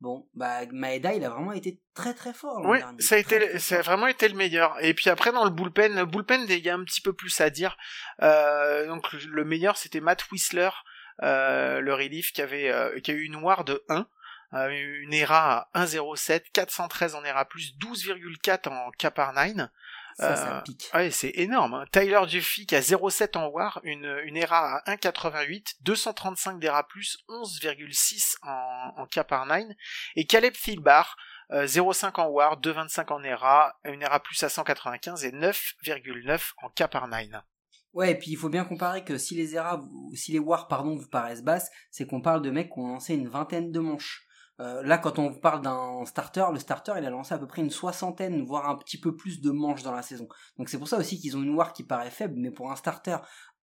bon, 0.00 0.28
bah 0.34 0.60
Maeda, 0.72 1.14
il 1.14 1.24
a 1.24 1.30
vraiment 1.30 1.52
été 1.52 1.80
très 1.94 2.14
très 2.14 2.32
fort. 2.32 2.60
Oui, 2.64 2.78
dernier. 2.78 3.00
ça 3.02 3.16
a 3.16 3.18
été, 3.18 3.38
très 3.38 3.58
ça 3.58 3.78
a 3.78 3.82
vraiment 3.82 4.06
été 4.06 4.28
le 4.28 4.34
meilleur. 4.36 4.76
Et 4.82 4.94
puis 4.94 5.10
après 5.10 5.32
dans 5.32 5.44
le 5.44 5.50
bullpen, 5.50 5.94
le 5.94 6.06
bullpen, 6.06 6.46
il 6.48 6.58
y 6.58 6.70
a 6.70 6.74
un 6.74 6.84
petit 6.84 7.00
peu 7.00 7.12
plus 7.12 7.40
à 7.40 7.50
dire. 7.50 7.76
Euh, 8.22 8.86
donc 8.86 9.12
le 9.12 9.44
meilleur 9.44 9.76
c'était 9.76 10.00
Matt 10.00 10.30
Whistler, 10.30 10.70
euh, 11.22 11.80
le 11.80 11.94
relief 11.94 12.32
qui 12.32 12.42
avait, 12.42 12.70
euh, 12.70 13.00
qui 13.00 13.10
a 13.10 13.14
eu 13.14 13.24
une 13.24 13.36
WAR 13.36 13.64
de 13.64 13.84
1. 13.88 14.06
euh, 14.54 14.68
une 15.02 15.12
ERA 15.12 15.68
à 15.74 15.84
1,07, 15.84 16.44
413 16.52 17.14
en 17.14 17.24
ERA+, 17.24 17.44
12,4 17.44 18.68
en 18.68 18.90
K 18.92 19.10
par 19.10 19.32
9. 19.34 19.68
Ça, 20.18 20.34
ça 20.36 20.58
Euh, 20.58 20.60
pique. 20.62 20.90
Ouais, 20.94 21.10
c'est 21.12 21.30
énorme. 21.36 21.74
hein. 21.74 21.84
Tyler 21.92 22.20
Duffy 22.28 22.66
qui 22.66 22.74
a 22.74 22.80
0,7 22.80 23.36
en 23.38 23.46
WAR, 23.48 23.80
une, 23.84 24.20
une 24.24 24.36
ERA 24.36 24.78
à 24.78 24.94
1,88, 24.96 25.76
235 25.82 26.58
d'ERA+, 26.58 26.84
11,6 27.28 28.36
en, 28.42 28.92
en 28.96 29.06
K 29.06 29.22
par 29.22 29.46
9. 29.46 29.64
Et 30.16 30.26
Caleb 30.26 30.54
Thielbar, 30.54 31.16
euh, 31.52 31.66
0,5 31.66 32.20
en 32.20 32.26
WAR, 32.28 32.60
2,25 32.60 33.12
en 33.12 33.22
ERA, 33.22 33.74
une 33.84 34.02
ERA 34.02 34.20
plus 34.20 34.42
à 34.42 34.48
195 34.48 35.24
et 35.24 35.30
9,9 35.32 36.52
en 36.62 36.68
K 36.70 36.86
par 36.90 37.08
9. 37.08 37.26
Ouais, 37.94 38.12
et 38.12 38.14
puis 38.18 38.30
il 38.32 38.36
faut 38.36 38.50
bien 38.50 38.64
comparer 38.64 39.02
que 39.04 39.16
si 39.18 39.34
les 39.34 39.54
ERA, 39.56 39.80
si 40.14 40.32
les 40.32 40.38
WAR 40.38 40.68
pardon 40.68 40.94
vous 40.96 41.08
paraissent 41.08 41.42
basses, 41.42 41.70
c'est 41.90 42.06
qu'on 42.06 42.20
parle 42.20 42.42
de 42.42 42.50
mecs 42.50 42.68
qui 42.72 42.78
ont 42.78 42.88
lancé 42.88 43.14
une 43.14 43.28
vingtaine 43.28 43.72
de 43.72 43.80
manches. 43.80 44.24
Euh, 44.60 44.82
là, 44.82 44.98
quand 44.98 45.18
on 45.18 45.32
parle 45.32 45.62
d'un 45.62 46.04
starter, 46.04 46.46
le 46.52 46.58
starter, 46.58 46.94
il 46.98 47.04
a 47.04 47.10
lancé 47.10 47.34
à 47.34 47.38
peu 47.38 47.46
près 47.46 47.62
une 47.62 47.70
soixantaine, 47.70 48.44
voire 48.44 48.68
un 48.68 48.76
petit 48.76 48.98
peu 48.98 49.16
plus 49.16 49.40
de 49.40 49.50
manches 49.50 49.82
dans 49.82 49.92
la 49.92 50.02
saison. 50.02 50.28
Donc 50.58 50.68
c'est 50.68 50.78
pour 50.78 50.88
ça 50.88 50.96
aussi 50.96 51.20
qu'ils 51.20 51.36
ont 51.36 51.42
une 51.42 51.54
WAR 51.54 51.72
qui 51.72 51.84
paraît 51.84 52.10
faible, 52.10 52.34
mais 52.36 52.50
pour 52.50 52.70
un 52.70 52.76
starter, 52.76 53.18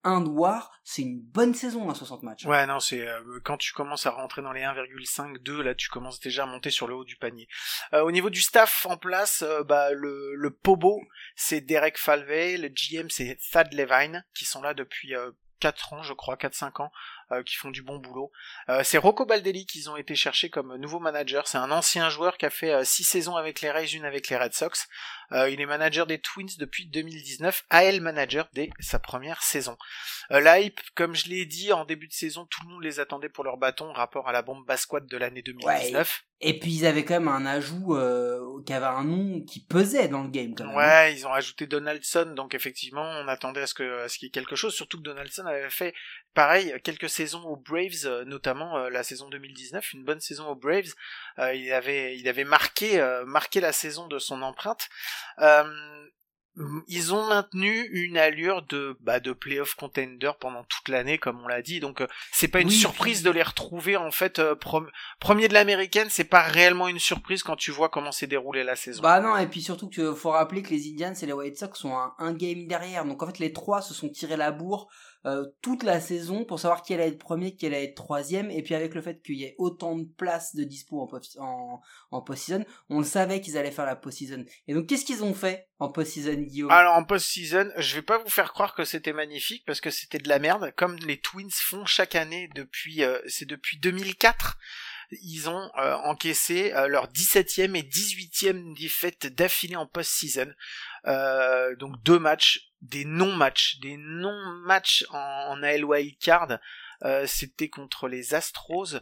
un 0.06 0.24
WAR, 0.24 0.72
c'est 0.84 1.02
une 1.02 1.20
bonne 1.20 1.56
saison 1.56 1.90
à 1.90 1.96
60 1.96 2.24
matchs. 2.24 2.46
Ouais, 2.46 2.66
non, 2.68 2.80
c'est 2.80 3.06
euh, 3.06 3.40
quand 3.44 3.58
tu 3.58 3.74
commences 3.74 4.06
à 4.06 4.12
rentrer 4.12 4.44
dans 4.44 4.52
les 4.54 4.62
1,5, 4.62 5.40
2, 5.42 5.64
là, 5.64 5.74
tu 5.74 5.90
commences 5.90 6.20
déjà 6.20 6.44
à 6.44 6.46
monter 6.46 6.70
sur 6.70 6.88
le 6.88 6.96
haut 6.96 7.04
du 7.04 7.16
panier. 7.16 7.48
Euh, 7.94 8.04
au 8.04 8.12
niveau 8.12 8.30
du 8.30 8.42
staff 8.42 8.86
en 8.86 8.98
place, 8.98 9.42
euh, 9.42 9.64
bah, 9.64 9.92
le, 9.92 10.36
le 10.36 10.52
Pobo, 10.52 11.02
c'est 11.36 11.60
Derek 11.60 11.98
Falvey, 11.98 12.58
le 12.58 12.70
GM, 12.70 13.10
c'est 13.10 13.38
Thad 13.52 13.74
Levine, 13.74 14.24
qui 14.36 14.46
sont 14.46 14.62
là 14.62 14.76
depuis 14.76 15.16
euh, 15.16 15.32
4 15.60 15.94
ans, 15.94 16.04
je 16.04 16.14
crois, 16.14 16.36
4-5 16.36 16.84
ans, 16.84 16.92
qui 17.46 17.56
font 17.56 17.72
du 17.72 17.82
bon 17.82 17.98
boulot. 17.98 18.32
Euh, 18.70 18.82
c'est 18.84 18.98
Rocco 18.98 19.26
Baldelli 19.26 19.66
qu'ils 19.66 19.90
ont 19.90 19.98
été 19.98 20.16
chercher 20.16 20.50
comme 20.50 20.76
nouveau 20.78 21.00
manager. 21.00 21.48
C'est 21.48 21.58
un 21.58 21.72
ancien 21.72 22.10
joueur 22.10 22.38
qui 22.38 22.46
a 22.46 22.50
fait 22.50 22.84
6 22.84 23.04
saisons 23.04 23.36
avec 23.36 23.62
les 23.62 23.72
Rays, 23.72 23.94
une 23.94 24.06
avec 24.06 24.30
les 24.30 24.38
Red 24.38 24.54
Sox. 24.54 24.88
Euh, 25.32 25.50
il 25.50 25.60
est 25.62 25.66
manager 25.66 26.06
des 26.06 26.20
Twins 26.20 26.50
depuis 26.60 26.88
2019, 26.88 27.66
AL 27.70 28.02
manager 28.02 28.48
dès 28.54 28.70
sa 28.80 29.00
première 29.00 29.42
saison. 29.42 29.78
Euh, 30.32 30.40
la 30.40 30.60
hype, 30.60 30.80
comme 30.96 31.16
je 31.16 31.28
l'ai 31.30 31.46
dit 31.46 31.74
en 31.74 31.86
début 31.86 32.08
de 32.08 32.14
saison, 32.14 32.46
tout 32.46 32.62
le 32.66 32.74
monde 32.74 32.84
les 32.84 33.00
attendait 33.00 33.30
pour 33.30 33.44
leur 33.44 33.58
bâton, 33.58 33.92
rapport 33.92 34.28
à 34.28 34.32
la 34.32 34.42
bombe 34.42 34.66
Basquad 34.66 35.08
de 35.08 35.18
l'année 35.18 35.42
2019. 35.42 36.24
Et 36.42 36.60
puis 36.60 36.72
ils 36.72 36.86
avaient 36.86 37.06
quand 37.06 37.16
même 37.16 37.30
un 37.30 37.46
ajout 37.46 37.96
euh, 37.96 38.62
qui 38.66 38.74
avait 38.74 38.86
un 38.86 39.06
nom 39.06 39.42
qui 39.42 39.62
pesait 39.62 40.10
dans 40.10 40.24
le 40.24 40.30
game 40.30 40.54
quand 40.54 40.68
même. 40.68 40.76
Ouais, 40.76 41.14
ils 41.14 41.26
ont 41.26 41.34
ajouté 41.34 41.66
Donaldson, 41.66 42.34
donc 42.36 42.54
effectivement, 42.54 43.04
on 43.04 43.28
attendait 43.28 43.62
à 43.62 43.68
ce 43.68 43.74
que 43.74 44.04
à 44.04 44.10
ce 44.10 44.18
qu'il 44.18 44.28
y 44.28 44.30
ait 44.30 44.32
quelque 44.32 44.56
chose. 44.56 44.76
Surtout 44.76 44.98
que 44.98 45.04
Donaldson 45.04 45.46
avait 45.46 45.70
fait 45.70 45.94
pareil 46.34 46.74
quelques 46.84 47.10
saisons 47.16 47.44
aux 47.44 47.56
Braves, 47.56 48.06
euh, 48.06 48.26
notamment 48.26 48.78
euh, 48.78 48.90
la 48.90 49.04
saison 49.04 49.30
2019, 49.30 49.94
une 49.94 50.04
bonne 50.04 50.20
saison 50.20 50.48
aux 50.50 50.56
Braves. 50.56 50.94
Euh, 51.40 51.54
il 51.54 51.72
avait 51.72 52.18
il 52.18 52.28
avait 52.28 52.44
marqué 52.44 52.88
marqué 53.26 53.60
la 53.62 53.72
saison 53.72 54.08
de 54.08 54.20
son 54.20 54.42
empreinte. 54.42 54.90
Ils 56.88 57.14
ont 57.14 57.28
maintenu 57.28 57.90
une 57.92 58.18
allure 58.18 58.62
de 58.62 58.96
bah 59.02 59.20
de 59.20 59.34
playoff 59.34 59.76
contender 59.76 60.32
pendant 60.40 60.64
toute 60.64 60.88
l'année 60.88 61.18
comme 61.18 61.42
on 61.44 61.50
l'a 61.50 61.62
dit 61.62 61.82
donc 61.82 62.00
euh, 62.00 62.08
c'est 62.32 62.48
pas 62.48 62.62
une 62.62 62.70
Oui, 62.70 62.74
surprise 62.74 63.24
de 63.24 63.30
les 63.30 63.44
retrouver 63.44 63.98
en 63.98 64.10
fait 64.10 64.40
euh, 64.40 64.56
premier 65.20 65.50
de 65.50 65.54
l'américaine 65.54 66.08
c'est 66.10 66.24
pas 66.24 66.44
réellement 66.44 66.88
une 66.88 67.00
surprise 67.00 67.44
quand 67.44 67.58
tu 67.58 67.72
vois 67.72 67.90
comment 67.90 68.14
s'est 68.14 68.28
déroulée 68.28 68.64
la 68.64 68.78
saison 68.78 69.02
Bah 69.04 69.20
non, 69.20 69.36
et 69.36 69.48
puis 69.48 69.62
surtout 69.62 69.90
que 69.90 70.14
faut 70.14 70.32
rappeler 70.32 70.62
que 70.62 70.70
les 70.70 70.88
Indians 70.88 71.14
et 71.22 71.26
les 71.26 71.34
White 71.34 71.58
Sox 71.58 71.78
sont 71.78 71.94
un, 71.94 72.14
un 72.20 72.34
game 72.34 72.68
derrière. 72.68 73.04
Donc 73.04 73.22
en 73.22 73.28
fait, 73.28 73.40
les 73.40 73.52
trois 73.52 73.82
se 73.82 73.94
sont 73.94 74.08
tirés 74.08 74.38
la 74.38 74.52
bourre 74.52 74.88
euh, 75.26 75.46
toute 75.62 75.84
la 75.84 76.00
saison 76.00 76.46
pour 76.46 76.60
savoir 76.60 76.84
qui 76.84 76.94
allait 76.94 77.08
être 77.08 77.18
premier, 77.18 77.56
qui 77.56 77.66
allait 77.66 77.84
être 77.86 77.96
troisième. 77.96 78.52
Et 78.52 78.62
puis 78.62 78.76
avec 78.76 78.94
le 78.94 79.02
fait 79.02 79.22
qu'il 79.24 79.36
y 79.36 79.44
ait 79.44 79.56
autant 79.58 79.96
de 79.98 80.04
places 80.06 80.56
de 80.56 80.64
dispo 80.64 81.02
en, 81.02 81.08
post- 81.08 81.38
en, 81.40 81.82
en 82.12 82.22
post-season, 82.22 82.64
on 82.90 83.04
savait 83.04 83.42
qu'ils 83.42 83.58
allaient 83.58 83.72
faire 83.72 83.86
la 83.86 83.96
post-season. 83.96 84.46
Et 84.68 84.74
donc 84.74 84.88
qu'est-ce 84.88 85.06
qu'ils 85.06 85.24
ont 85.24 85.34
fait 85.34 85.68
en 85.80 85.90
post-season, 85.90 86.42
Guillaume? 86.42 86.72
Alors 86.72 86.96
en 86.96 87.04
post-season 87.04 87.70
je 87.78 87.96
vais 87.96 88.02
pas 88.02 88.18
vous 88.20 88.30
faire 88.30 88.54
croire 88.54 88.76
que 88.76 88.86
c'était 88.86 89.14
magnifique 89.14 89.64
parce 89.66 89.82
que 89.82 89.90
c'était 89.90 90.20
de 90.20 90.30
la 90.30 90.40
merde 90.40 90.72
comme 90.76 90.96
les 90.98 91.20
Twins 91.20 91.50
font 91.52 91.86
chaque 91.86 92.16
année 92.16 92.50
depuis 92.56 93.04
euh, 93.04 93.20
c'est 93.28 93.46
depuis 93.48 93.78
2004 93.80 94.58
ils 95.12 95.50
ont 95.50 95.72
euh, 95.78 95.94
encaissé 96.04 96.74
euh, 96.74 96.88
leur 96.88 97.08
17e 97.08 97.76
et 97.76 97.84
18e 97.84 98.78
défaite 98.78 99.28
d'affilée 99.28 99.76
en 99.76 99.86
post-season. 99.86 100.54
Euh, 101.08 101.76
donc 101.76 102.02
deux 102.04 102.20
matchs, 102.20 102.72
des 102.82 103.06
non-matchs, 103.06 103.80
des 103.80 103.98
non-matchs 103.98 105.06
en, 105.12 105.58
en 105.58 105.84
Wildcard. 105.84 106.60
Euh, 107.04 107.26
c'était 107.28 107.70
contre 107.70 108.08
les 108.08 108.34
Astros. 108.34 108.96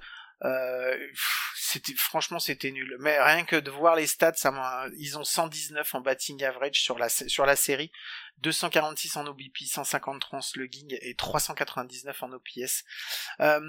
C'était 1.55 1.93
franchement 1.95 2.39
c'était 2.39 2.71
nul. 2.71 2.95
Mais 2.99 3.21
rien 3.21 3.43
que 3.45 3.55
de 3.55 3.69
voir 3.71 3.95
les 3.95 4.07
stats, 4.07 4.33
ça. 4.35 4.51
Ils 4.97 5.17
ont 5.17 5.23
119 5.23 5.95
en 5.95 6.01
batting 6.01 6.43
average 6.43 6.81
sur 6.81 6.97
la 6.97 7.09
sur 7.09 7.45
la 7.45 7.55
série, 7.55 7.91
246 8.39 9.17
en 9.17 9.25
OBP, 9.27 9.57
153 9.65 10.39
en 10.39 10.41
slugging 10.41 10.97
et 11.01 11.15
399 11.15 12.23
en 12.23 12.31
OPS. 12.33 12.83
Euh, 13.39 13.59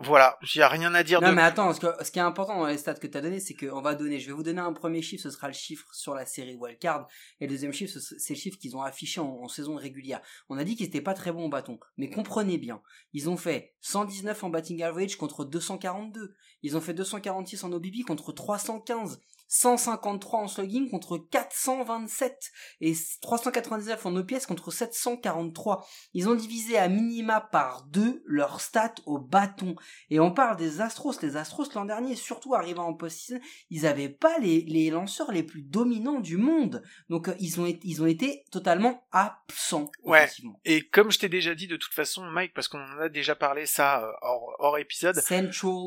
voilà, 0.00 0.38
il 0.42 0.58
y 0.58 0.62
a 0.62 0.68
rien 0.68 0.94
à 0.94 1.02
dire 1.02 1.20
Non 1.20 1.30
de 1.30 1.34
mais 1.34 1.42
attends, 1.42 1.72
ce, 1.72 1.80
que- 1.80 2.04
ce 2.04 2.10
qui 2.10 2.18
est 2.18 2.22
important 2.22 2.58
dans 2.58 2.66
les 2.66 2.78
stats 2.78 2.94
que 2.94 3.06
tu 3.06 3.16
as 3.16 3.20
donné, 3.20 3.40
c'est 3.40 3.54
qu'on 3.54 3.80
va 3.82 3.94
donner, 3.94 4.20
je 4.20 4.26
vais 4.26 4.32
vous 4.32 4.42
donner 4.42 4.60
un 4.60 4.72
premier 4.72 5.02
chiffre, 5.02 5.22
ce 5.22 5.30
sera 5.30 5.48
le 5.48 5.54
chiffre 5.54 5.86
sur 5.94 6.14
la 6.14 6.26
série 6.26 6.54
Wildcard, 6.56 7.06
et 7.40 7.46
le 7.46 7.50
deuxième 7.50 7.72
chiffre, 7.72 7.98
ce- 7.98 8.18
c'est 8.18 8.34
le 8.34 8.38
chiffre 8.38 8.58
qu'ils 8.58 8.76
ont 8.76 8.82
affiché 8.82 9.20
en, 9.20 9.26
en 9.42 9.48
saison 9.48 9.76
régulière. 9.76 10.20
On 10.48 10.58
a 10.58 10.64
dit 10.64 10.76
qu'ils 10.76 10.86
étaient 10.86 11.00
pas 11.00 11.14
très 11.14 11.32
bons 11.32 11.46
au 11.46 11.48
bâton, 11.48 11.78
mais 11.96 12.08
comprenez 12.10 12.58
bien, 12.58 12.82
ils 13.12 13.28
ont 13.28 13.36
fait 13.36 13.74
119 13.80 14.44
en 14.44 14.48
batting 14.50 14.82
average 14.82 15.16
contre 15.16 15.44
242, 15.44 16.34
ils 16.62 16.76
ont 16.76 16.80
fait 16.80 16.94
246 17.04 17.64
en 17.64 17.72
OBP 17.72 18.04
contre 18.06 18.32
315, 18.32 19.20
153 19.48 20.40
en 20.40 20.48
slugging 20.48 20.90
contre 20.90 21.18
427 21.18 22.50
et 22.80 22.94
399 23.22 24.06
en 24.06 24.16
OPS 24.16 24.46
contre 24.46 24.70
743. 24.70 25.86
Ils 26.12 26.28
ont 26.28 26.34
divisé 26.34 26.78
à 26.78 26.88
minima 26.88 27.40
par 27.40 27.84
deux 27.84 28.22
leurs 28.26 28.60
stats 28.60 28.94
au 29.06 29.18
bâton. 29.18 29.76
Et 30.10 30.20
on 30.20 30.32
parle 30.32 30.56
des 30.56 30.80
Astros. 30.80 31.14
Les 31.22 31.36
Astros 31.36 31.66
l'an 31.74 31.84
dernier, 31.84 32.14
surtout 32.16 32.54
arrivant 32.54 32.86
en 32.86 32.94
post-season, 32.94 33.40
ils 33.70 33.86
avaient 33.86 34.08
pas 34.08 34.38
les, 34.38 34.62
les 34.62 34.90
lanceurs 34.90 35.30
les 35.32 35.42
plus 35.42 35.62
dominants 35.62 36.20
du 36.20 36.36
monde. 36.36 36.82
Donc 37.08 37.28
euh, 37.28 37.34
ils 37.38 37.60
ont 37.60 37.66
été, 37.66 37.80
ils 37.86 38.02
ont 38.02 38.06
été 38.06 38.44
totalement 38.50 39.06
absents. 39.12 39.90
Ouais. 40.02 40.28
Et 40.64 40.82
comme 40.88 41.10
je 41.10 41.18
t'ai 41.18 41.28
déjà 41.28 41.54
dit 41.54 41.66
de 41.66 41.76
toute 41.76 41.92
façon, 41.94 42.24
Mike, 42.24 42.52
parce 42.54 42.68
qu'on 42.68 42.80
en 42.82 42.98
a 43.00 43.08
déjà 43.08 43.34
parlé 43.34 43.66
ça 43.66 44.02
euh, 44.04 44.12
hors, 44.22 44.56
hors 44.58 44.78
épisode. 44.78 45.14
Central. 45.16 45.84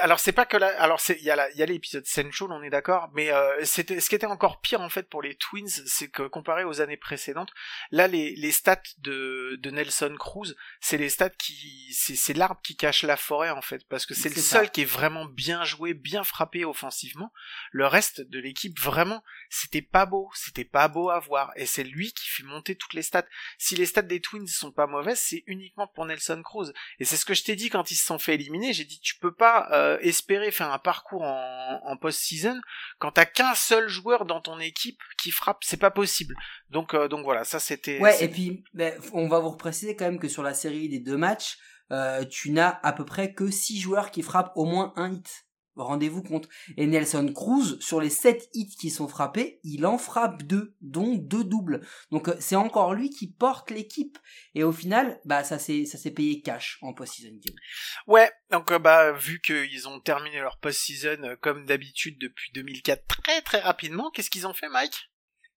Alors 0.00 0.18
c'est 0.20 0.32
pas 0.32 0.44
que 0.46 0.56
là, 0.56 0.68
alors 0.80 1.00
c'est 1.00 1.16
il 1.18 1.24
y 1.24 1.30
a 1.30 1.36
la- 1.36 1.50
il 1.50 1.56
y 1.56 1.62
a 1.62 1.66
l'épisode 1.66 2.04
Central, 2.04 2.50
on 2.52 2.62
est 2.62 2.70
d'accord, 2.70 2.97
mais 3.14 3.30
euh, 3.30 3.64
c'était 3.64 4.00
ce 4.00 4.08
qui 4.08 4.14
était 4.14 4.26
encore 4.26 4.60
pire 4.60 4.80
en 4.80 4.88
fait 4.88 5.08
pour 5.08 5.22
les 5.22 5.36
Twins, 5.36 5.68
c'est 5.86 6.08
que 6.08 6.22
comparé 6.26 6.64
aux 6.64 6.80
années 6.80 6.96
précédentes, 6.96 7.50
là 7.90 8.08
les 8.08 8.34
les 8.36 8.52
stats 8.52 8.82
de 8.98 9.56
de 9.60 9.70
Nelson 9.70 10.14
Cruz, 10.18 10.54
c'est 10.80 10.98
les 10.98 11.08
stats 11.08 11.30
qui 11.30 11.92
c'est 11.92 12.34
l'arbre 12.34 12.60
qui 12.62 12.76
cache 12.76 13.02
la 13.02 13.16
forêt 13.16 13.50
en 13.50 13.62
fait, 13.62 13.86
parce 13.88 14.06
que 14.06 14.14
c'est 14.14 14.28
le 14.28 14.40
seul 14.40 14.66
ça. 14.66 14.70
qui 14.70 14.82
est 14.82 14.84
vraiment 14.84 15.24
bien 15.24 15.64
joué, 15.64 15.94
bien 15.94 16.24
frappé 16.24 16.64
offensivement. 16.64 17.32
Le 17.70 17.86
reste 17.86 18.20
de 18.20 18.38
l'équipe 18.38 18.78
vraiment, 18.78 19.22
c'était 19.50 19.82
pas 19.82 20.06
beau, 20.06 20.30
c'était 20.34 20.64
pas 20.64 20.88
beau 20.88 21.10
à 21.10 21.20
voir, 21.20 21.52
et 21.56 21.66
c'est 21.66 21.84
lui 21.84 22.12
qui 22.12 22.28
fait 22.28 22.42
monter 22.42 22.76
toutes 22.76 22.94
les 22.94 23.02
stats. 23.02 23.26
Si 23.58 23.76
les 23.76 23.86
stats 23.86 24.02
des 24.02 24.20
Twins 24.20 24.46
sont 24.46 24.72
pas 24.72 24.86
mauvaises, 24.86 25.20
c'est 25.20 25.44
uniquement 25.46 25.86
pour 25.86 26.06
Nelson 26.06 26.42
Cruz. 26.42 26.72
Et 26.98 27.04
c'est 27.04 27.16
ce 27.16 27.24
que 27.24 27.34
je 27.34 27.44
t'ai 27.44 27.56
dit 27.56 27.70
quand 27.70 27.90
ils 27.90 27.96
se 27.96 28.06
sont 28.06 28.18
fait 28.18 28.34
éliminer. 28.34 28.72
J'ai 28.72 28.84
dit, 28.84 29.00
tu 29.00 29.16
peux 29.16 29.34
pas 29.34 29.68
euh, 29.72 29.98
espérer 30.00 30.50
faire 30.50 30.72
un 30.72 30.78
parcours 30.78 31.22
en, 31.22 31.80
en 31.84 31.96
post-season 31.96 32.60
quand 32.98 33.12
t'as 33.12 33.26
qu'un 33.26 33.54
seul 33.54 33.88
joueur 33.88 34.24
dans 34.24 34.40
ton 34.40 34.58
équipe 34.58 34.98
qui 35.22 35.30
frappe. 35.30 35.58
C'est 35.62 35.76
pas 35.76 35.90
possible. 35.90 36.34
Donc, 36.70 36.94
euh, 36.94 37.08
donc 37.08 37.24
voilà, 37.24 37.44
ça 37.44 37.60
c'était. 37.60 38.00
Ouais, 38.00 38.22
et 38.22 38.28
puis 38.28 38.64
ben, 38.74 38.94
on 39.12 39.28
va 39.28 39.38
vous 39.38 39.50
repréciser 39.50 39.96
quand 39.96 40.04
même 40.04 40.18
que 40.18 40.28
sur 40.28 40.42
la 40.42 40.54
série 40.54 40.88
des 40.88 41.00
deux 41.00 41.16
matchs, 41.16 41.58
euh, 41.90 42.24
tu 42.24 42.50
n'as 42.50 42.78
à 42.82 42.92
peu 42.92 43.04
près 43.04 43.32
que 43.32 43.50
six 43.50 43.80
joueurs 43.80 44.10
qui 44.10 44.22
frappent 44.22 44.52
au 44.56 44.64
moins 44.64 44.92
un 44.96 45.12
hit. 45.12 45.47
Rendez-vous 45.78 46.22
compte. 46.22 46.48
Et 46.76 46.86
Nelson 46.86 47.32
Cruz, 47.34 47.78
sur 47.80 48.00
les 48.00 48.10
7 48.10 48.50
hits 48.54 48.76
qui 48.78 48.90
sont 48.90 49.08
frappés, 49.08 49.60
il 49.64 49.86
en 49.86 49.98
frappe 49.98 50.42
deux, 50.42 50.74
dont 50.80 51.14
deux 51.14 51.44
doubles. 51.44 51.86
Donc 52.10 52.28
euh, 52.28 52.36
c'est 52.40 52.56
encore 52.56 52.94
lui 52.94 53.10
qui 53.10 53.28
porte 53.28 53.70
l'équipe. 53.70 54.18
Et 54.54 54.64
au 54.64 54.72
final, 54.72 55.20
bah 55.24 55.44
ça 55.44 55.58
s'est 55.58 55.84
ça 55.84 55.98
s'est 55.98 56.10
payé 56.10 56.40
cash 56.40 56.78
en 56.82 56.92
post-season 56.92 57.38
game. 57.40 57.56
Ouais, 58.06 58.30
donc 58.50 58.70
euh, 58.72 58.78
bah 58.78 59.12
vu 59.12 59.40
qu'ils 59.40 59.88
ont 59.88 60.00
terminé 60.00 60.38
leur 60.40 60.58
post-season 60.58 61.22
euh, 61.22 61.36
comme 61.40 61.66
d'habitude 61.66 62.18
depuis 62.18 62.50
2004 62.52 63.06
très 63.06 63.42
très 63.42 63.60
rapidement, 63.60 64.10
qu'est-ce 64.10 64.30
qu'ils 64.30 64.46
ont 64.46 64.54
fait, 64.54 64.68
Mike? 64.68 65.10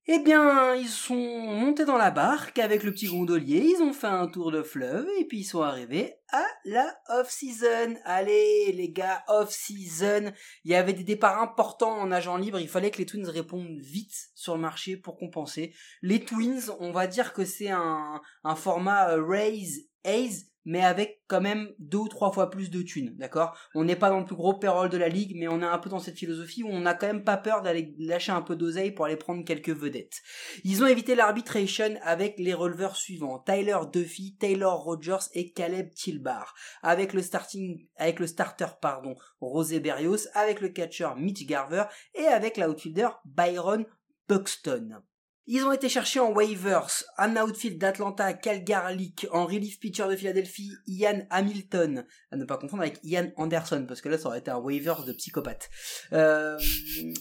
Eh 0.07 0.17
bien, 0.17 0.73
ils 0.73 0.89
sont 0.89 1.15
montés 1.15 1.85
dans 1.85 1.97
la 1.97 2.09
barque 2.09 2.57
avec 2.57 2.81
le 2.81 2.91
petit 2.91 3.05
gondolier, 3.05 3.63
ils 3.63 3.83
ont 3.83 3.93
fait 3.93 4.07
un 4.07 4.27
tour 4.27 4.51
de 4.51 4.63
fleuve 4.63 5.07
et 5.19 5.25
puis 5.25 5.41
ils 5.41 5.45
sont 5.45 5.61
arrivés 5.61 6.15
à 6.29 6.43
la 6.65 6.91
off-season. 7.09 7.95
Allez, 8.05 8.71
les 8.71 8.89
gars, 8.91 9.23
off-season. 9.27 10.33
Il 10.63 10.71
y 10.71 10.75
avait 10.75 10.93
des 10.93 11.03
départs 11.03 11.39
importants 11.39 11.99
en 11.99 12.11
agent 12.11 12.35
libre, 12.37 12.59
il 12.59 12.67
fallait 12.67 12.89
que 12.89 12.97
les 12.97 13.05
Twins 13.05 13.29
répondent 13.29 13.79
vite 13.79 14.31
sur 14.33 14.55
le 14.55 14.61
marché 14.61 14.97
pour 14.97 15.17
compenser. 15.17 15.75
Les 16.01 16.25
Twins, 16.25 16.71
on 16.79 16.91
va 16.91 17.05
dire 17.05 17.31
que 17.31 17.45
c'est 17.45 17.69
un, 17.69 18.21
format 18.55 19.11
euh, 19.11 19.23
Raise 19.23 19.87
Ace, 20.03 20.45
mais 20.65 20.81
avec 20.81 21.21
quand 21.27 21.41
même 21.41 21.69
deux 21.79 21.99
ou 21.99 22.07
trois 22.07 22.31
fois 22.31 22.49
plus 22.49 22.69
de 22.69 22.81
thunes, 22.81 23.15
d'accord? 23.17 23.57
On 23.75 23.83
n'est 23.83 23.95
pas 23.95 24.09
dans 24.09 24.19
le 24.19 24.25
plus 24.25 24.35
gros 24.35 24.53
payroll 24.53 24.89
de 24.89 24.97
la 24.97 25.09
ligue, 25.09 25.35
mais 25.35 25.47
on 25.47 25.61
est 25.61 25.65
un 25.65 25.77
peu 25.77 25.89
dans 25.89 25.99
cette 25.99 26.17
philosophie 26.17 26.63
où 26.63 26.69
on 26.69 26.81
n'a 26.81 26.93
quand 26.93 27.07
même 27.07 27.23
pas 27.23 27.37
peur 27.37 27.61
d'aller 27.61 27.95
lâcher 27.97 28.31
un 28.31 28.41
peu 28.41 28.55
d'oseille 28.55 28.91
pour 28.91 29.05
aller 29.05 29.17
prendre 29.17 29.43
quelques 29.43 29.69
vedettes. 29.69 30.21
Ils 30.63 30.83
ont 30.83 30.87
évité 30.87 31.15
l'arbitration 31.15 31.95
avec 32.03 32.37
les 32.37 32.53
releveurs 32.53 32.95
suivants 32.95 33.39
Tyler 33.39 33.79
Duffy, 33.91 34.35
Taylor 34.37 34.83
Rogers 34.83 35.29
et 35.33 35.51
Caleb 35.51 35.93
Tilbar, 35.93 36.53
avec 36.81 37.13
le 37.13 37.21
starting, 37.21 37.87
avec 37.95 38.19
le 38.19 38.27
starter 38.27 38.67
pardon 38.81 39.15
Rosé 39.39 39.79
Berrios, 39.79 40.27
avec 40.33 40.61
le 40.61 40.69
catcher 40.69 41.09
Mitch 41.17 41.45
Garver 41.45 41.83
et 42.15 42.25
avec 42.25 42.57
l'outfielder 42.57 43.09
Byron 43.25 43.85
Buxton. 44.27 45.01
Ils 45.47 45.63
ont 45.63 45.71
été 45.71 45.89
cherchés 45.89 46.19
en 46.19 46.31
waivers, 46.31 47.03
un 47.17 47.35
outfield 47.35 47.79
d'Atlanta, 47.79 48.33
Cal 48.33 48.63
Garlick, 48.63 49.27
en 49.31 49.45
relief 49.47 49.79
pitcher 49.79 50.07
de 50.07 50.15
Philadelphie, 50.15 50.71
Ian 50.87 51.25
Hamilton, 51.29 52.05
à 52.31 52.37
ne 52.37 52.45
pas 52.45 52.57
confondre 52.57 52.83
avec 52.83 52.99
Ian 53.03 53.31
Anderson, 53.37 53.85
parce 53.87 54.01
que 54.01 54.09
là 54.09 54.17
ça 54.17 54.27
aurait 54.27 54.39
été 54.39 54.51
un 54.51 54.59
waivers 54.59 55.03
de 55.03 55.13
psychopathe. 55.13 55.69
Euh, 56.13 56.57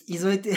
ils 0.06 0.26
ont 0.26 0.30
été, 0.30 0.54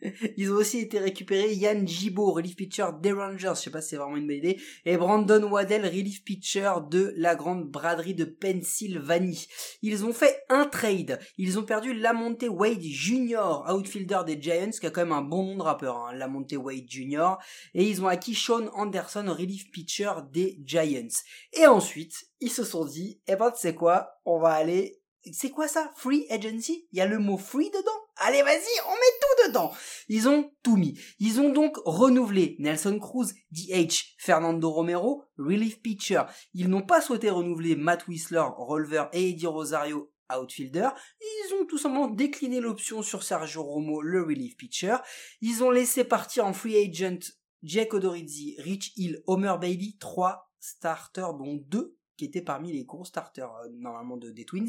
ils 0.36 0.52
ont 0.52 0.56
aussi 0.56 0.78
été 0.78 0.98
récupérés 0.98 1.54
Yann 1.54 1.86
Gibault, 1.86 2.32
relief 2.32 2.56
pitcher 2.56 2.86
des 3.02 3.12
Rangers, 3.12 3.52
je 3.54 3.60
sais 3.60 3.70
pas 3.70 3.80
si 3.80 3.90
c'est 3.90 3.96
vraiment 3.96 4.16
une 4.16 4.26
bonne 4.26 4.36
idée, 4.36 4.60
et 4.84 4.96
Brandon 4.96 5.42
Waddell, 5.44 5.86
relief 5.86 6.24
pitcher 6.24 6.72
de 6.90 7.12
la 7.16 7.34
grande 7.34 7.68
braderie 7.68 8.14
de 8.14 8.24
Pennsylvanie. 8.24 9.46
Ils 9.82 10.04
ont 10.04 10.12
fait 10.12 10.42
un 10.48 10.64
trade. 10.64 11.18
Ils 11.36 11.58
ont 11.58 11.64
perdu 11.64 11.94
Lamonte 11.94 12.44
Wade 12.48 12.82
Jr., 12.82 13.64
outfielder 13.72 14.20
des 14.26 14.40
Giants, 14.40 14.70
qui 14.70 14.86
a 14.86 14.90
quand 14.90 15.02
même 15.02 15.12
un 15.12 15.22
bon 15.22 15.44
nom 15.44 15.56
de 15.56 15.62
rappeur, 15.62 15.96
hein, 15.96 16.14
Lamonte 16.14 16.52
Wade 16.52 16.88
Jr., 16.88 17.36
et 17.74 17.88
ils 17.88 18.02
ont 18.02 18.08
acquis 18.08 18.34
Sean 18.34 18.68
Anderson, 18.74 19.24
relief 19.28 19.70
pitcher 19.70 20.12
des 20.32 20.58
Giants. 20.64 21.08
Et 21.52 21.66
ensuite, 21.66 22.14
ils 22.40 22.50
se 22.50 22.64
sont 22.64 22.84
dit, 22.84 23.20
eh 23.26 23.36
ben, 23.36 23.50
tu 23.50 23.60
sais 23.60 23.74
quoi, 23.74 24.20
on 24.24 24.38
va 24.38 24.50
aller 24.50 24.98
c'est 25.32 25.50
quoi 25.50 25.68
ça? 25.68 25.90
Free 25.96 26.26
agency? 26.30 26.86
Il 26.92 26.98
y 26.98 27.00
a 27.00 27.06
le 27.06 27.18
mot 27.18 27.38
free 27.38 27.70
dedans? 27.70 28.07
Allez, 28.20 28.42
vas-y, 28.42 28.80
on 28.86 28.92
met 28.92 29.18
tout 29.20 29.48
dedans 29.48 29.72
Ils 30.08 30.28
ont 30.28 30.50
tout 30.64 30.76
mis. 30.76 30.98
Ils 31.20 31.40
ont 31.40 31.50
donc 31.50 31.76
renouvelé 31.84 32.56
Nelson 32.58 32.98
Cruz, 32.98 33.28
DH, 33.52 34.16
Fernando 34.18 34.70
Romero, 34.70 35.24
relief 35.38 35.80
pitcher. 35.80 36.22
Ils 36.52 36.68
n'ont 36.68 36.82
pas 36.82 37.00
souhaité 37.00 37.30
renouveler 37.30 37.76
Matt 37.76 38.08
Whistler, 38.08 38.42
releveur, 38.56 39.08
et 39.12 39.30
Eddie 39.30 39.46
Rosario, 39.46 40.12
outfielder. 40.36 40.88
Ils 41.20 41.54
ont 41.60 41.66
tout 41.66 41.78
simplement 41.78 42.08
décliné 42.08 42.60
l'option 42.60 43.02
sur 43.02 43.22
Sergio 43.22 43.62
Romo, 43.62 44.02
le 44.02 44.22
relief 44.22 44.56
pitcher. 44.56 44.96
Ils 45.40 45.62
ont 45.62 45.70
laissé 45.70 46.02
partir 46.02 46.44
en 46.44 46.52
free 46.52 46.76
agent 46.76 47.34
Jake 47.62 47.94
Odorizzi, 47.94 48.56
Rich 48.58 48.92
Hill, 48.96 49.22
Homer 49.26 49.54
Bailey, 49.60 49.94
trois 50.00 50.50
starters 50.60 51.34
dont 51.34 51.60
deux 51.66 51.97
qui 52.18 52.26
était 52.26 52.42
parmi 52.42 52.72
les 52.72 52.84
gros 52.84 53.04
starters 53.04 53.54
euh, 53.64 53.68
normalement 53.72 54.18
de, 54.18 54.30
des 54.30 54.44
Twins. 54.44 54.68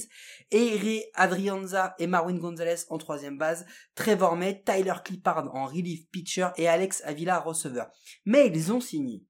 Et 0.51 1.09
Adrianza 1.15 1.95
et 1.99 2.07
Marwin 2.07 2.37
Gonzalez 2.37 2.85
en 2.89 2.97
troisième 2.97 3.37
base, 3.37 3.65
Trevor 3.95 4.37
May, 4.37 4.63
Tyler 4.63 4.93
Clippard 5.03 5.53
en 5.53 5.65
relief 5.65 6.07
pitcher 6.09 6.49
et 6.55 6.67
Alex 6.67 7.01
Avila 7.03 7.39
receveur. 7.39 7.89
Mais 8.25 8.47
ils 8.47 8.71
ont 8.71 8.79
signé 8.79 9.25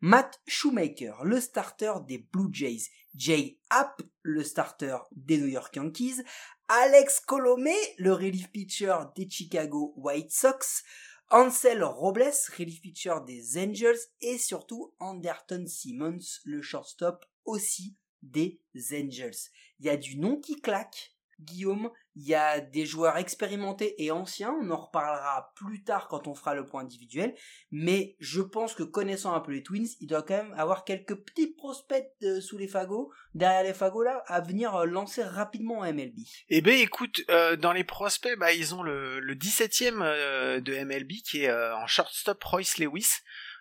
Matt 0.00 0.40
Shoemaker, 0.46 1.24
le 1.24 1.40
starter 1.40 1.92
des 2.08 2.18
Blue 2.32 2.48
Jays, 2.50 2.88
Jay 3.14 3.58
Happ, 3.68 4.00
le 4.22 4.42
starter 4.42 4.96
des 5.12 5.36
New 5.36 5.46
York 5.46 5.76
Yankees, 5.76 6.22
Alex 6.68 7.20
Colomé, 7.20 7.74
le 7.98 8.14
relief 8.14 8.50
pitcher 8.50 8.96
des 9.14 9.28
Chicago 9.28 9.92
White 9.96 10.32
Sox, 10.32 10.84
Ansel 11.32 11.84
Robles, 11.84 12.32
relief 12.56 12.80
pitcher 12.80 13.14
des 13.26 13.58
Angels, 13.58 13.98
et 14.20 14.38
surtout 14.38 14.94
Anderton 15.00 15.66
Simmons, 15.66 16.40
le 16.44 16.62
shortstop 16.62 17.24
aussi 17.44 17.96
des 18.22 18.60
Angels. 18.92 19.50
Il 19.78 19.86
y 19.86 19.90
a 19.90 19.96
du 19.96 20.18
nom 20.18 20.40
qui 20.40 20.60
claque, 20.60 21.12
Guillaume. 21.40 21.90
Il 22.16 22.26
y 22.26 22.34
a 22.34 22.60
des 22.60 22.84
joueurs 22.84 23.16
expérimentés 23.16 24.02
et 24.02 24.10
anciens. 24.10 24.54
On 24.60 24.70
en 24.70 24.76
reparlera 24.76 25.52
plus 25.54 25.82
tard 25.82 26.08
quand 26.08 26.26
on 26.26 26.34
fera 26.34 26.54
le 26.54 26.66
point 26.66 26.82
individuel. 26.82 27.34
Mais 27.70 28.16
je 28.18 28.42
pense 28.42 28.74
que 28.74 28.82
connaissant 28.82 29.32
un 29.32 29.40
peu 29.40 29.52
les 29.52 29.62
Twins, 29.62 29.86
il 30.00 30.06
doit 30.06 30.22
quand 30.22 30.36
même 30.36 30.54
avoir 30.58 30.84
quelques 30.84 31.14
petits 31.14 31.54
prospects 31.54 32.10
euh, 32.22 32.40
sous 32.40 32.58
les 32.58 32.68
fagots, 32.68 33.12
derrière 33.34 33.62
les 33.62 33.74
fagots 33.74 34.02
là, 34.02 34.22
à 34.26 34.40
venir 34.40 34.74
euh, 34.74 34.86
lancer 34.86 35.22
rapidement 35.22 35.78
en 35.78 35.92
MLB. 35.92 36.18
Eh 36.48 36.60
ben 36.60 36.78
écoute, 36.78 37.22
euh, 37.30 37.56
dans 37.56 37.72
les 37.72 37.84
prospects, 37.84 38.38
bah, 38.38 38.52
ils 38.52 38.74
ont 38.74 38.82
le, 38.82 39.20
le 39.20 39.34
17e 39.34 40.60
de 40.60 40.84
MLB 40.84 41.12
qui 41.24 41.44
est 41.44 41.52
en 41.52 41.86
shortstop 41.86 42.42
Royce 42.42 42.78
Lewis. 42.78 43.08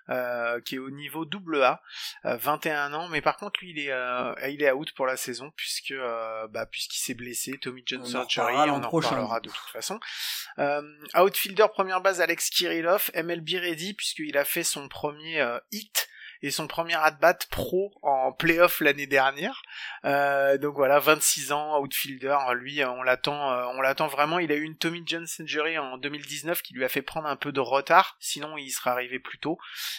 Euh, 0.09 0.59
qui 0.61 0.75
est 0.75 0.79
au 0.79 0.89
niveau 0.89 1.23
double 1.23 1.61
A, 1.61 1.83
21 2.23 2.93
euh, 2.93 2.97
ans, 2.97 3.09
mais 3.09 3.21
par 3.21 3.37
contre 3.37 3.59
lui 3.59 3.69
il 3.71 3.79
est 3.79 3.91
euh, 3.91 4.33
il 4.49 4.63
est 4.63 4.71
out 4.71 4.91
pour 4.93 5.05
la 5.05 5.17
saison 5.17 5.51
puisque 5.55 5.93
bah, 6.49 6.65
puisqu'il 6.65 6.97
s'est 6.97 7.13
blessé, 7.13 7.59
Tommy 7.61 7.83
John 7.85 8.03
surgery, 8.03 8.71
on 8.71 8.83
en 8.83 8.89
reparlera 8.89 9.39
de 9.39 9.49
toute 9.49 9.69
façon. 9.71 9.99
outfielder 11.15 11.67
première 11.71 12.01
base 12.01 12.21
Alex 12.21 12.49
Kirillov, 12.49 13.11
MLB 13.13 13.49
ready 13.61 13.93
puisqu'il 13.93 14.35
a 14.35 14.45
fait 14.45 14.63
son 14.63 14.87
premier 14.87 15.45
hit 15.71 16.09
et 16.41 16.51
son 16.51 16.67
premier 16.67 16.95
at-bat 16.95 17.37
pro 17.49 17.93
en 18.01 18.31
playoff 18.31 18.79
l'année 18.79 19.07
dernière. 19.07 19.61
Euh, 20.05 20.57
donc 20.57 20.75
voilà, 20.75 20.99
26 20.99 21.51
ans, 21.51 21.79
outfielder. 21.81 22.37
Lui, 22.55 22.83
on 22.83 23.03
l'attend, 23.03 23.51
euh, 23.51 23.65
on 23.75 23.81
l'attend 23.81 24.07
vraiment. 24.07 24.39
Il 24.39 24.51
a 24.51 24.55
eu 24.55 24.63
une 24.63 24.77
Tommy 24.77 25.03
John 25.05 25.25
injury 25.39 25.77
en 25.77 25.97
2019 25.97 26.61
qui 26.61 26.73
lui 26.73 26.85
a 26.85 26.89
fait 26.89 27.01
prendre 27.01 27.27
un 27.27 27.35
peu 27.35 27.51
de 27.51 27.59
retard. 27.59 28.17
Sinon, 28.19 28.57
il 28.57 28.71
serait 28.71 28.91
arrivé 28.91 29.19
plus 29.19 29.39
tôt. 29.39 29.57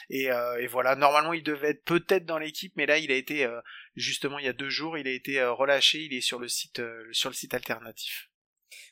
Et, 0.09 0.31
euh, 0.31 0.59
et 0.61 0.67
voilà, 0.67 0.97
normalement, 0.97 1.33
il 1.33 1.43
devait 1.43 1.71
être 1.71 1.85
peut-être 1.85 2.25
dans 2.25 2.39
l'équipe, 2.39 2.73
mais 2.77 2.87
là, 2.87 2.99
il 2.99 3.11
a 3.13 3.17
été 3.17 3.49
justement 3.97 4.39
il 4.39 4.45
y 4.45 4.49
a 4.49 4.53
deux 4.53 4.71
jours, 4.71 4.97
il 4.97 5.07
a 5.07 5.13
été 5.13 5.43
relâché. 5.45 5.99
Il 5.99 6.15
est 6.15 6.21
sur 6.21 6.39
le 6.39 6.49
site, 6.49 6.83
sur 7.13 7.31
le 7.31 7.35
site 7.35 7.55
alternatif. 7.55 8.31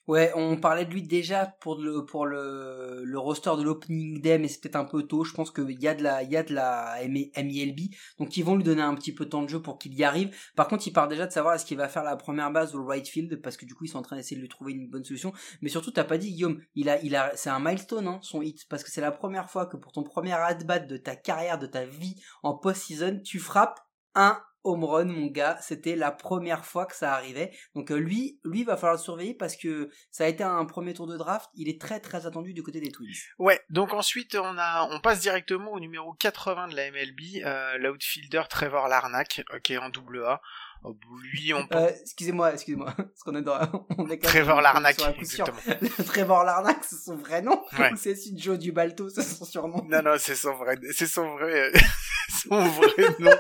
Ouais, 0.07 0.33
on 0.35 0.57
parlait 0.57 0.85
de 0.85 0.91
lui 0.91 1.03
déjà 1.03 1.47
pour 1.61 1.77
le 1.77 2.05
pour 2.05 2.27
le, 2.27 3.03
le 3.05 3.19
roster 3.19 3.51
de 3.59 3.63
l'opening 3.63 4.21
day, 4.21 4.39
mais 4.39 4.49
c'est 4.49 4.61
peut-être 4.61 4.77
un 4.77 4.85
peu 4.85 5.03
tôt. 5.03 5.25
Je 5.25 5.35
pense 5.35 5.51
qu'il 5.51 5.81
y 5.81 5.89
a 5.89 5.95
de 5.95 6.03
la 6.03 6.23
il 6.23 6.31
y 6.31 6.37
a 6.37 6.43
de 6.43 6.55
la 6.55 6.97
MILB, 7.07 7.91
donc 8.19 8.37
ils 8.37 8.45
vont 8.45 8.57
lui 8.57 8.65
donner 8.65 8.83
un 8.83 8.95
petit 8.95 9.13
peu 9.13 9.25
de 9.25 9.31
temps 9.31 9.43
de 9.43 9.49
jeu 9.49 9.61
pour 9.61 9.79
qu'il 9.79 9.95
y 9.95 10.05
arrive. 10.05 10.35
Par 10.57 10.69
contre, 10.69 10.87
il 10.87 10.93
parle 10.93 11.09
déjà 11.09 11.27
de 11.27 11.33
savoir 11.33 11.55
est-ce 11.55 11.67
qu'il 11.67 11.77
va 11.77 11.89
faire 11.89 12.05
la 12.05 12.17
première 12.17 12.51
base 12.51 12.75
ou 12.75 12.79
le 12.79 12.85
right 12.85 13.07
field, 13.07 13.41
parce 13.43 13.57
que 13.57 13.67
du 13.67 13.75
coup 13.75 13.85
ils 13.85 13.89
sont 13.89 13.99
en 13.99 14.03
train 14.03 14.17
d'essayer 14.17 14.37
de 14.37 14.43
lui 14.43 14.49
trouver 14.49 14.73
une 14.73 14.89
bonne 14.89 15.05
solution. 15.05 15.33
Mais 15.61 15.69
surtout, 15.69 15.91
t'as 15.91 16.05
pas 16.05 16.19
dit 16.19 16.33
Guillaume, 16.33 16.61
il 16.75 16.89
a 16.89 17.01
il 17.03 17.15
a 17.15 17.33
c'est 17.37 17.51
un 17.51 17.61
milestone 17.61 18.07
hein, 18.09 18.19
son 18.23 18.43
hit, 18.43 18.67
parce 18.69 18.83
que 18.85 18.91
c'est 18.91 19.01
la 19.01 19.13
première 19.13 19.51
fois 19.51 19.67
que 19.67 19.77
pour 19.77 19.93
ton 19.93 20.03
premier 20.03 20.33
at 20.33 20.55
bat 20.65 20.79
de 20.79 20.97
ta 20.97 21.17
carrière, 21.17 21.59
de 21.59 21.67
ta 21.67 21.85
vie 21.85 22.17
en 22.43 22.57
post-season, 22.57 23.21
tu 23.25 23.39
frappes 23.39 23.79
un 24.15 24.41
home 24.65 25.09
mon 25.09 25.27
gars. 25.27 25.59
C'était 25.61 25.97
la 25.97 26.11
première 26.11 26.65
fois 26.65 26.87
que 26.87 26.95
ça 26.95 27.15
arrivait. 27.15 27.53
Donc 27.75 27.91
euh, 27.91 27.97
lui, 27.97 28.41
lui 28.45 28.65
va 28.65 28.77
falloir 28.77 28.97
le 28.97 29.03
surveiller 29.03 29.35
parce 29.35 29.57
que 29.57 29.91
ça 30.11 30.25
a 30.25 30.29
été 30.29 30.43
un 30.45 30.65
premier 30.65 30.95
tour 30.95 31.07
de 31.07 31.17
draft. 31.17 31.49
Il 31.55 31.69
est 31.69 31.81
très 31.81 32.01
très 32.01 32.27
attendu 32.27 32.55
du 32.55 32.63
côté 32.63 32.81
des 32.81 32.91
Twins. 32.91 33.09
Ouais. 33.39 33.61
Donc 33.71 33.93
ensuite 33.93 34.37
on 34.37 35.01
passe 35.01 35.21
directement 35.21 35.73
au 35.73 35.81
numéro 35.81 36.13
80 36.15 36.69
de 36.69 36.77
la 36.77 36.91
MLB, 36.91 37.45
euh, 37.45 37.79
l'outfielder 37.79 38.43
Trevor 38.49 38.89
Larnack, 38.89 39.43
euh, 39.53 39.59
qui 39.61 39.75
est 39.75 39.79
en 39.79 39.91
double 39.91 40.25
A. 40.25 40.41
Oh, 40.85 40.97
lui, 41.33 41.53
on 41.53 41.67
euh, 41.73 41.91
excusez-moi, 42.03 42.53
excusez-moi, 42.53 42.93
parce 42.97 43.23
qu'on 43.25 43.35
est 43.35 43.43
dans, 43.43 43.59
on 43.99 44.09
est 44.09 44.23
Trevor 44.23 44.61
Larnack, 44.61 44.97
exactement. 45.19 45.59
Trevor 46.07 46.45
Larnack, 46.45 46.79
c'est 46.83 46.97
son 46.97 47.17
vrai 47.17 47.43
nom, 47.43 47.61
ouais. 47.79 47.93
ou 47.93 47.97
c'est 47.97 48.17
Joe 48.37 48.59
Dubalto, 48.59 49.09
c'est 49.09 49.23
son 49.23 49.45
surnom? 49.45 49.85
Non, 49.89 50.03
non, 50.03 50.15
c'est 50.19 50.37
son 50.37 50.55
vrai, 50.55 50.77
c'est 50.93 51.09
son 51.09 51.37
vrai, 51.37 51.73
son 52.43 52.61
vrai 52.61 53.17
nom. 53.19 53.37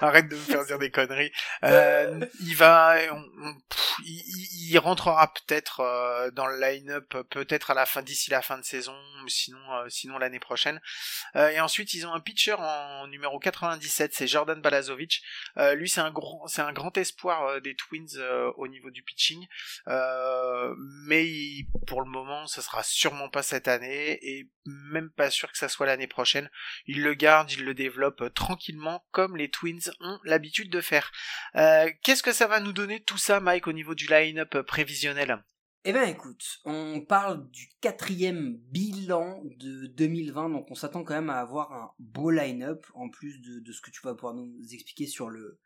Arrête 0.00 0.28
de 0.28 0.34
me 0.34 0.40
faire 0.40 0.64
dire 0.66 0.78
des 0.78 0.90
conneries. 0.90 1.32
Euh, 1.62 2.26
il 2.40 2.54
va, 2.56 2.96
il, 4.04 4.70
il, 4.70 4.78
rentrera 4.78 5.32
peut-être 5.32 5.80
euh, 5.80 6.30
dans 6.32 6.46
le 6.46 6.60
line-up, 6.60 7.14
peut-être 7.30 7.70
à 7.70 7.74
la 7.74 7.86
fin, 7.86 8.02
d'ici 8.02 8.30
la 8.30 8.42
fin 8.42 8.58
de 8.58 8.64
saison, 8.64 8.96
sinon, 9.26 9.58
euh, 9.72 9.88
sinon 9.88 10.18
l'année 10.18 10.40
prochaine. 10.40 10.80
Euh, 11.36 11.48
et 11.48 11.60
ensuite, 11.60 11.94
ils 11.94 12.06
ont 12.06 12.12
un 12.12 12.20
pitcher 12.20 12.54
en 12.58 13.06
numéro 13.06 13.38
97, 13.38 14.12
c'est 14.14 14.26
Jordan 14.26 14.60
Balazovic. 14.60 15.22
lui, 15.74 15.88
c'est 15.88 16.00
un 16.00 16.10
grand, 16.10 16.46
c'est 16.46 16.62
un 16.62 16.72
grand 16.74 16.96
espoir 16.98 17.60
des 17.62 17.74
Twins 17.74 18.20
au 18.56 18.68
niveau 18.68 18.90
du 18.90 19.02
pitching, 19.02 19.46
mais 21.06 21.26
pour 21.86 22.02
le 22.02 22.10
moment, 22.10 22.46
ce 22.46 22.60
sera 22.60 22.82
sûrement 22.82 23.28
pas 23.28 23.42
cette 23.42 23.68
année 23.68 24.18
et 24.22 24.50
même 24.66 25.10
pas 25.10 25.30
sûr 25.30 25.50
que 25.50 25.58
ça 25.58 25.68
soit 25.68 25.86
l'année 25.86 26.06
prochaine. 26.06 26.50
Il 26.86 27.02
le 27.02 27.14
garde, 27.14 27.52
il 27.52 27.64
le 27.64 27.74
développe 27.74 28.32
tranquillement 28.34 29.04
comme 29.10 29.36
les 29.36 29.50
Twins 29.50 29.90
ont 30.00 30.18
l'habitude 30.24 30.70
de 30.70 30.80
faire. 30.80 31.10
Euh, 31.56 31.90
qu'est-ce 32.02 32.22
que 32.22 32.32
ça 32.32 32.46
va 32.46 32.60
nous 32.60 32.72
donner 32.72 33.00
tout 33.00 33.18
ça, 33.18 33.40
Mike, 33.40 33.66
au 33.66 33.72
niveau 33.72 33.94
du 33.94 34.06
line-up 34.06 34.60
prévisionnel? 34.62 35.42
Eh 35.86 35.92
ben 35.92 36.08
écoute, 36.08 36.60
on 36.64 37.02
parle 37.02 37.50
du 37.50 37.68
quatrième 37.82 38.56
bilan 38.70 39.42
de 39.58 39.86
2020, 39.88 40.48
donc 40.48 40.70
on 40.70 40.74
s'attend 40.74 41.04
quand 41.04 41.12
même 41.12 41.28
à 41.28 41.40
avoir 41.40 41.72
un 41.72 41.92
beau 41.98 42.30
line-up, 42.30 42.86
en 42.94 43.10
plus 43.10 43.38
de, 43.40 43.70
ce 43.70 43.82
que 43.82 43.90
tu 43.90 44.00
vas 44.02 44.14
pouvoir 44.14 44.32
nous 44.32 44.50
expliquer 44.72 45.06
sur 45.06 45.28
le, 45.28 45.60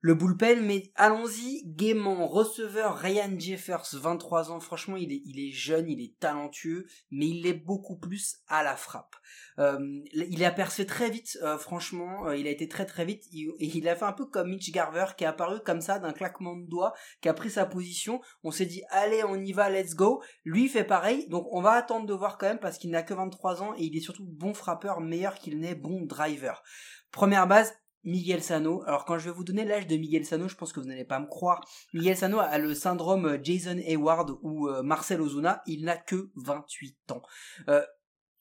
le 0.00 0.14
bullpen, 0.14 0.64
mais 0.64 0.90
allons-y, 0.94 1.62
gaiement, 1.66 2.26
receveur 2.26 2.96
Ryan 2.96 3.38
Jeffers, 3.38 3.84
23 3.92 4.50
ans, 4.50 4.60
franchement 4.60 4.96
il 4.96 5.12
est, 5.12 5.20
il 5.26 5.38
est 5.38 5.52
jeune, 5.52 5.90
il 5.90 6.00
est 6.00 6.18
talentueux, 6.18 6.86
mais 7.10 7.28
il 7.28 7.46
est 7.46 7.54
beaucoup 7.54 7.96
plus 7.96 8.38
à 8.48 8.62
la 8.62 8.76
frappe. 8.76 9.14
Euh, 9.58 10.00
il 10.14 10.42
a 10.44 10.50
percé 10.50 10.86
très 10.86 11.10
vite, 11.10 11.38
euh, 11.42 11.58
franchement, 11.58 12.28
euh, 12.28 12.36
il 12.36 12.46
a 12.46 12.50
été 12.50 12.66
très 12.66 12.86
très 12.86 13.04
vite, 13.04 13.24
et 13.32 13.50
il 13.58 13.88
a 13.88 13.94
fait 13.94 14.06
un 14.06 14.14
peu 14.14 14.24
comme 14.24 14.48
Mitch 14.48 14.72
Garver, 14.72 15.06
qui 15.18 15.24
est 15.24 15.26
apparu 15.26 15.60
comme 15.64 15.82
ça 15.82 15.98
d'un 15.98 16.12
claquement 16.12 16.56
de 16.56 16.66
doigts, 16.66 16.94
qui 17.20 17.28
a 17.28 17.34
pris 17.34 17.50
sa 17.50 17.66
position, 17.66 18.22
on 18.42 18.50
s'est 18.50 18.66
dit 18.66 18.82
allez 18.88 19.22
on 19.24 19.36
y 19.36 19.52
va, 19.52 19.68
let's 19.68 19.94
go, 19.94 20.22
lui 20.44 20.68
fait 20.68 20.84
pareil, 20.84 21.28
donc 21.28 21.46
on 21.52 21.60
va 21.60 21.72
attendre 21.72 22.06
de 22.06 22.14
voir 22.14 22.38
quand 22.38 22.46
même, 22.46 22.58
parce 22.58 22.78
qu'il 22.78 22.90
n'a 22.90 23.02
que 23.02 23.12
23 23.12 23.62
ans, 23.62 23.74
et 23.76 23.84
il 23.84 23.96
est 23.96 24.00
surtout 24.00 24.26
bon 24.26 24.54
frappeur, 24.54 25.00
meilleur 25.00 25.34
qu'il 25.34 25.58
n'est 25.58 25.74
bon 25.74 26.00
driver. 26.06 26.62
Première 27.10 27.46
base, 27.46 27.74
Miguel 28.04 28.42
Sano. 28.42 28.82
Alors 28.86 29.04
quand 29.04 29.18
je 29.18 29.26
vais 29.26 29.34
vous 29.34 29.44
donner 29.44 29.64
l'âge 29.64 29.86
de 29.86 29.96
Miguel 29.96 30.24
Sano, 30.24 30.48
je 30.48 30.54
pense 30.54 30.72
que 30.72 30.80
vous 30.80 30.86
n'allez 30.86 31.04
pas 31.04 31.20
me 31.20 31.26
croire. 31.26 31.60
Miguel 31.92 32.16
Sano 32.16 32.38
a 32.38 32.58
le 32.58 32.74
syndrome 32.74 33.26
euh, 33.26 33.38
Jason 33.42 33.78
Hayward 33.78 34.38
ou 34.42 34.68
euh, 34.68 34.82
Marcel 34.82 35.20
Ozuna, 35.20 35.62
il 35.66 35.84
n'a 35.84 35.96
que 35.96 36.30
28 36.36 37.12
ans. 37.12 37.22
Euh, 37.68 37.84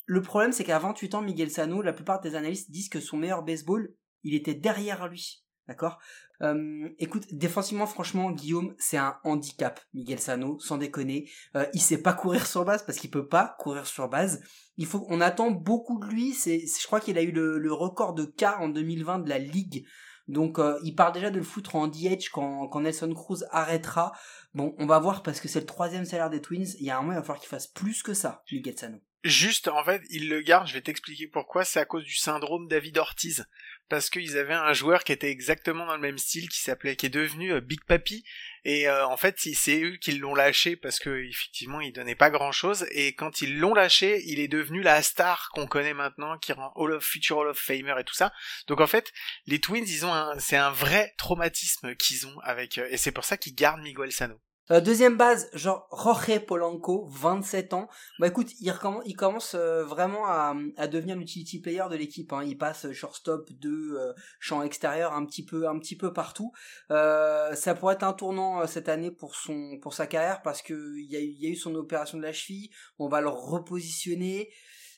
le 0.06 0.22
problème 0.22 0.52
c'est 0.52 0.64
qu'à 0.64 0.80
28 0.80 1.16
ans, 1.16 1.22
Miguel 1.22 1.52
Sano, 1.52 1.82
la 1.82 1.94
plupart 1.94 2.22
des 2.22 2.36
analystes 2.36 2.72
disent 2.72 2.90
que 2.90 3.00
son 3.00 3.18
meilleur 3.18 3.44
baseball, 3.44 3.94
il 4.24 4.34
était 4.34 4.56
derrière 4.56 5.08
lui. 5.08 5.44
D'accord? 5.70 6.00
Euh, 6.42 6.90
Écoute, 6.98 7.28
défensivement, 7.32 7.86
franchement, 7.86 8.32
Guillaume, 8.32 8.74
c'est 8.80 8.98
un 8.98 9.20
handicap, 9.24 9.80
Miguel 9.94 10.20
Sano, 10.20 10.58
sans 10.60 10.80
déconner. 10.80 11.30
Euh, 11.56 11.68
il 11.76 11.80
sait 11.80 12.02
pas 12.02 12.14
courir 12.14 12.48
sur 12.48 12.66
base 12.66 12.84
parce 12.84 12.98
qu'il 12.98 13.12
peut 13.12 13.28
pas 13.28 13.56
courir 13.60 13.86
sur 13.86 14.10
base. 14.10 14.42
Il 14.78 14.88
faut, 14.88 15.06
on 15.10 15.22
attend 15.22 15.52
beaucoup 15.52 16.00
de 16.00 16.08
lui. 16.08 16.34
C'est, 16.34 16.60
je 16.66 16.88
crois 16.88 17.00
qu'il 17.00 17.20
a 17.20 17.22
eu 17.22 17.32
le, 17.32 17.72
record 17.72 18.16
de 18.16 18.26
K 18.26 18.46
en 18.58 18.70
2020 18.70 19.20
de 19.20 19.30
la 19.30 19.38
ligue. 19.38 19.86
Donc, 20.28 20.58
euh, 20.58 20.80
il 20.84 20.96
part 20.96 21.12
déjà 21.12 21.30
de 21.30 21.38
le 21.38 21.44
foutre 21.44 21.76
en 21.76 21.88
DH 21.88 22.32
quand, 22.34 22.68
quand 22.68 22.82
Nelson 22.82 23.14
Cruz 23.14 23.46
arrêtera. 23.52 24.12
Bon, 24.56 24.74
on 24.80 24.88
va 24.88 24.98
voir 24.98 25.22
parce 25.22 25.40
que 25.40 25.48
c'est 25.48 25.60
le 25.60 25.68
troisième 25.68 26.06
salaire 26.06 26.32
des 26.32 26.42
Twins. 26.42 26.66
Il 26.80 26.86
y 26.86 26.90
a 26.90 26.98
un 26.98 27.02
moment, 27.02 27.14
il 27.14 27.18
va 27.18 27.22
falloir 27.22 27.40
qu'il 27.40 27.50
fasse 27.50 27.68
plus 27.68 28.02
que 28.02 28.16
ça, 28.16 28.42
Miguel 28.52 28.76
Sano. 28.76 28.98
Juste, 29.24 29.68
en 29.68 29.84
fait, 29.84 30.02
il 30.10 30.30
le 30.30 30.42
garde, 30.42 30.68
je 30.68 30.74
vais 30.74 30.82
t'expliquer 30.82 31.28
pourquoi, 31.28 31.64
c'est 31.64 31.80
à 31.80 31.86
cause 31.86 32.06
du 32.06 32.16
syndrome 32.16 32.68
David 32.70 32.98
Ortiz 32.98 33.46
parce 33.90 34.10
qu'ils 34.10 34.38
avaient 34.38 34.54
un 34.54 34.74
joueur 34.74 35.04
qui 35.04 35.12
était 35.12 35.30
exactement 35.30 35.86
dans 35.86 35.96
le 35.96 36.02
même 36.02 36.18
style, 36.18 36.48
qui 36.48 36.60
s'appelait, 36.60 36.96
qui 36.96 37.08
est 37.08 37.10
devenu 37.10 37.52
euh, 37.52 37.62
Big 37.62 37.84
Papi, 37.84 38.24
et 38.64 38.88
euh, 38.88 39.06
en 39.08 39.18
fait 39.18 39.36
c'est 39.40 39.82
eux 39.82 39.98
qui 39.98 40.14
l'ont 40.14 40.36
lâché 40.36 40.76
parce 40.76 41.00
que 41.00 41.10
effectivement 41.28 41.82
il 41.82 41.92
donnait 41.92 42.16
pas 42.16 42.30
grand 42.30 42.52
chose, 42.52 42.86
et 42.92 43.16
quand 43.16 43.42
ils 43.42 43.60
l'ont 43.60 43.74
lâché, 43.74 44.22
il 44.26 44.40
est 44.40 44.48
devenu 44.48 44.82
la 44.82 45.02
star 45.02 45.50
qu'on 45.54 45.68
connaît 45.68 45.94
maintenant, 45.94 46.38
qui 46.38 46.54
rend 46.54 46.72
Hall 46.76 46.94
of 46.94 47.04
Future 47.04 47.38
Hall 47.38 47.50
of 47.50 47.58
Famer 47.58 47.96
et 48.00 48.04
tout 48.04 48.16
ça. 48.16 48.32
Donc 48.68 48.80
en 48.80 48.88
fait 48.88 49.12
les 49.48 49.60
Twins, 49.60 49.86
ils 49.88 50.06
ont 50.06 50.14
un, 50.14 50.38
c'est 50.40 50.58
un 50.58 50.72
vrai 50.72 51.14
traumatisme 51.18 51.96
qu'ils 51.96 52.28
ont 52.28 52.40
avec, 52.42 52.78
euh, 52.78 52.88
et 52.92 52.98
c'est 52.98 53.12
pour 53.12 53.26
ça 53.26 53.38
qu'ils 53.38 53.56
gardent 53.56 53.82
Miguel 53.82 54.12
Sano. 54.12 54.40
Euh, 54.72 54.82
deuxième 54.82 55.18
base, 55.18 55.50
genre 55.54 55.88
Jorge 55.92 56.46
Polanco, 56.46 57.08
27 57.10 57.74
ans. 57.74 57.90
Bah 58.20 58.28
écoute, 58.28 58.50
il 58.60 59.16
commence 59.16 59.56
euh, 59.56 59.84
vraiment 59.84 60.28
à, 60.28 60.56
à 60.78 60.88
devenir 60.88 61.16
l'utility 61.16 61.60
player 61.60 61.86
de 61.90 61.96
l'équipe. 61.96 62.32
Hein. 62.34 62.44
Il 62.46 62.56
passe 62.56 62.92
shortstop, 62.92 63.52
deux 63.54 63.98
euh, 63.98 64.14
champ 64.40 64.62
extérieur, 64.62 65.14
un 65.14 65.26
petit 65.26 65.44
peu, 65.44 65.68
un 65.68 65.80
petit 65.80 65.96
peu 65.96 66.14
partout. 66.14 66.52
Euh, 66.92 67.56
ça 67.56 67.74
pourrait 67.74 67.96
être 67.96 68.04
un 68.04 68.14
tournant 68.14 68.68
cette 68.68 68.90
année 68.90 69.10
pour 69.10 69.36
son, 69.36 69.80
pour 69.82 69.96
sa 69.96 70.06
carrière 70.06 70.44
parce 70.44 70.62
que 70.62 70.96
il 71.00 71.10
y 71.12 71.48
a 71.48 71.50
eu 71.50 71.56
son 71.56 71.74
opération 71.74 72.20
de 72.20 72.24
la 72.24 72.34
cheville. 72.34 72.70
On 73.00 73.08
va 73.08 73.22
le 73.22 73.30
repositionner. 73.30 74.52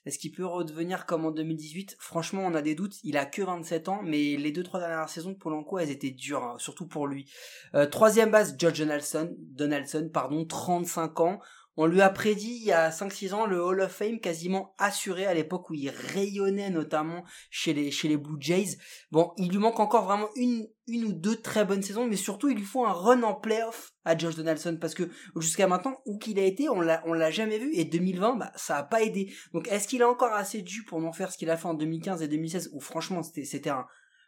Est-ce 0.06 0.18
qu'il 0.18 0.32
peut 0.32 0.46
redevenir 0.46 1.06
comme 1.06 1.26
en 1.26 1.32
2018 1.32 1.96
Franchement, 2.00 2.44
on 2.46 2.56
a 2.56 2.62
des 2.62 2.76
doutes. 2.76 2.96
Il 3.04 3.18
a 3.18 3.26
que 3.26 3.42
27 3.42 3.90
ans, 3.90 4.02
mais 4.04 4.36
les 4.38 4.52
deux 4.52 4.64
trois 4.64 4.80
dernières 4.80 5.10
saisons 5.10 5.32
de 5.32 5.38
Polanco, 5.38 5.78
elles 5.78 5.92
étaient 5.92 6.12
dures, 6.12 6.44
hein, 6.44 6.56
surtout 6.58 6.88
pour 6.88 7.08
lui. 7.08 7.32
Euh, 7.76 7.86
troisième 7.86 8.32
base, 8.32 8.56
George 8.58 8.80
Donaldson, 8.80 9.36
Donaldson, 9.38 10.10
pardon, 10.12 10.46
35 10.46 11.20
ans. 11.20 11.40
On 11.78 11.86
lui 11.86 12.02
a 12.02 12.10
prédit 12.10 12.58
il 12.62 12.66
y 12.66 12.72
a 12.72 12.90
5-6 12.90 13.34
ans 13.34 13.46
le 13.46 13.64
Hall 13.64 13.82
of 13.82 13.92
Fame 13.92 14.20
quasiment 14.20 14.76
assuré 14.78 15.26
à 15.26 15.34
l'époque 15.34 15.70
où 15.70 15.74
il 15.74 15.90
rayonnait 15.90 16.70
notamment 16.70 17.24
chez 17.50 17.74
les, 17.74 17.92
chez 17.92 18.10
les 18.10 18.18
Blue 18.18 18.36
Jays. 18.40 18.78
Bon, 19.12 19.32
il 19.38 19.50
lui 19.50 19.58
manque 19.58 19.80
encore 19.80 20.06
vraiment 20.06 20.28
une, 20.36 20.68
une 20.88 21.06
ou 21.06 21.14
deux 21.14 21.38
très 21.38 21.64
bonnes 21.64 21.82
saisons, 21.82 22.06
mais 22.06 22.18
surtout 22.18 22.50
il 22.50 22.58
lui 22.58 22.66
faut 22.66 22.86
un 22.86 22.92
run 22.92 23.24
en 23.24 23.36
playoff 23.36 23.94
à 24.04 24.18
Josh 24.18 24.36
Donaldson 24.36 24.78
parce 24.82 24.94
que 24.94 25.10
jusqu'à 25.38 25.68
maintenant, 25.68 25.96
où 26.06 26.18
qu'il 26.18 26.40
a 26.40 26.44
été, 26.44 26.68
on 26.68 26.82
l'a, 26.82 27.02
l'a 27.06 27.32
jamais 27.32 27.58
vu 27.58 27.72
et 27.74 27.86
2020, 27.86 28.36
bah, 28.36 28.52
ça 28.56 28.78
a 28.78 28.84
pas 28.84 29.02
aidé. 29.02 29.34
Donc 29.54 29.68
est-ce 29.70 29.88
qu'il 29.88 30.04
a 30.04 30.10
encore 30.10 30.34
assez 30.34 30.62
dû 30.62 30.84
pour 30.84 31.00
non 31.00 31.14
faire 31.14 31.32
ce 31.32 31.38
qu'il 31.38 31.50
a 31.50 31.56
fait 31.56 31.68
en 31.68 31.74
2015 31.74 32.22
et 32.22 32.28
2016 32.28 32.72
où 32.74 32.82
franchement 32.82 33.24
c'était, 33.24 33.46
c'était 33.46 33.72